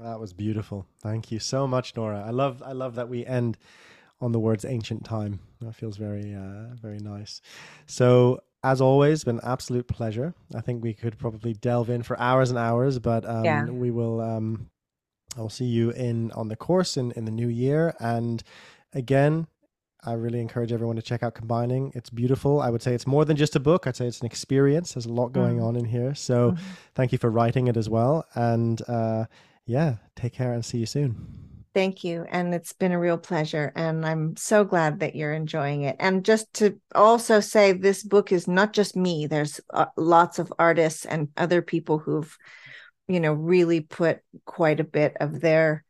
That 0.00 0.18
was 0.18 0.32
beautiful. 0.32 0.86
Thank 1.00 1.30
you 1.30 1.38
so 1.38 1.66
much, 1.66 1.96
Nora. 1.96 2.24
I 2.26 2.30
love 2.30 2.62
I 2.64 2.72
love 2.72 2.96
that 2.96 3.08
we 3.08 3.24
end 3.24 3.58
on 4.20 4.32
the 4.32 4.40
words 4.40 4.64
ancient 4.64 5.04
time. 5.04 5.40
That 5.60 5.74
feels 5.74 5.96
very 5.96 6.34
uh, 6.34 6.74
very 6.80 6.98
nice. 6.98 7.40
So 7.86 8.40
as 8.64 8.80
always, 8.80 9.24
been 9.24 9.36
an 9.38 9.44
absolute 9.44 9.86
pleasure. 9.86 10.34
I 10.54 10.62
think 10.62 10.82
we 10.82 10.94
could 10.94 11.18
probably 11.18 11.52
delve 11.52 11.90
in 11.90 12.02
for 12.02 12.18
hours 12.18 12.50
and 12.50 12.58
hours, 12.58 12.98
but 12.98 13.28
um, 13.28 13.44
yeah. 13.44 13.64
we 13.66 13.90
will. 13.90 14.20
Um, 14.20 14.70
I'll 15.36 15.48
see 15.48 15.64
you 15.64 15.90
in 15.90 16.32
on 16.32 16.48
the 16.48 16.56
course 16.56 16.96
in 16.96 17.12
in 17.12 17.24
the 17.24 17.30
new 17.30 17.48
year. 17.48 17.94
And 18.00 18.42
again, 18.92 19.46
I 20.04 20.14
really 20.14 20.40
encourage 20.40 20.72
everyone 20.72 20.96
to 20.96 21.02
check 21.02 21.22
out 21.22 21.34
Combining. 21.34 21.92
It's 21.94 22.10
beautiful. 22.10 22.60
I 22.60 22.70
would 22.70 22.82
say 22.82 22.94
it's 22.94 23.06
more 23.06 23.24
than 23.24 23.36
just 23.36 23.54
a 23.56 23.60
book. 23.60 23.86
I'd 23.86 23.96
say 23.96 24.06
it's 24.06 24.20
an 24.20 24.26
experience. 24.26 24.94
There's 24.94 25.06
a 25.06 25.12
lot 25.12 25.32
going 25.32 25.58
mm. 25.58 25.64
on 25.64 25.76
in 25.76 25.84
here. 25.84 26.14
So, 26.14 26.52
mm-hmm. 26.52 26.64
thank 26.94 27.12
you 27.12 27.18
for 27.18 27.30
writing 27.30 27.68
it 27.68 27.76
as 27.76 27.88
well. 27.88 28.26
And 28.34 28.82
uh, 28.88 29.26
yeah, 29.66 29.96
take 30.16 30.32
care 30.32 30.52
and 30.52 30.64
see 30.64 30.78
you 30.78 30.86
soon. 30.86 31.16
Thank 31.74 32.04
you. 32.04 32.24
And 32.28 32.54
it's 32.54 32.72
been 32.72 32.92
a 32.92 32.98
real 33.00 33.18
pleasure. 33.18 33.72
And 33.74 34.06
I'm 34.06 34.36
so 34.36 34.64
glad 34.64 35.00
that 35.00 35.16
you're 35.16 35.32
enjoying 35.32 35.82
it. 35.82 35.96
And 35.98 36.24
just 36.24 36.52
to 36.54 36.80
also 36.94 37.40
say, 37.40 37.72
this 37.72 38.04
book 38.04 38.30
is 38.30 38.46
not 38.46 38.72
just 38.72 38.94
me, 38.94 39.26
there's 39.26 39.60
uh, 39.72 39.86
lots 39.96 40.38
of 40.38 40.52
artists 40.58 41.04
and 41.04 41.28
other 41.36 41.62
people 41.62 41.98
who've, 41.98 42.36
you 43.08 43.18
know, 43.18 43.32
really 43.32 43.80
put 43.80 44.20
quite 44.44 44.78
a 44.78 44.84
bit 44.84 45.16
of 45.18 45.40
their 45.40 45.84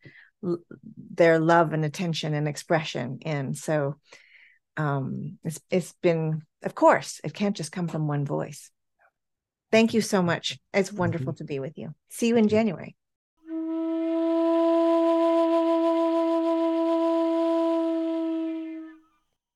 their 1.14 1.38
love 1.38 1.72
and 1.72 1.86
attention 1.86 2.34
and 2.34 2.46
expression 2.46 3.18
in 3.22 3.54
so 3.54 3.96
um 4.76 5.38
it's 5.42 5.58
it's 5.70 5.94
been 6.02 6.42
of 6.62 6.74
course 6.74 7.18
it 7.24 7.32
can't 7.32 7.56
just 7.56 7.72
come 7.72 7.88
from 7.88 8.06
one 8.06 8.26
voice 8.26 8.70
Thank 9.74 9.92
you 9.92 10.02
so 10.02 10.22
much. 10.22 10.56
It's 10.72 10.92
wonderful 10.92 11.32
to 11.32 11.44
be 11.44 11.58
with 11.58 11.76
you. 11.76 11.96
See 12.08 12.28
you 12.28 12.36
in 12.36 12.46
January. 12.46 12.94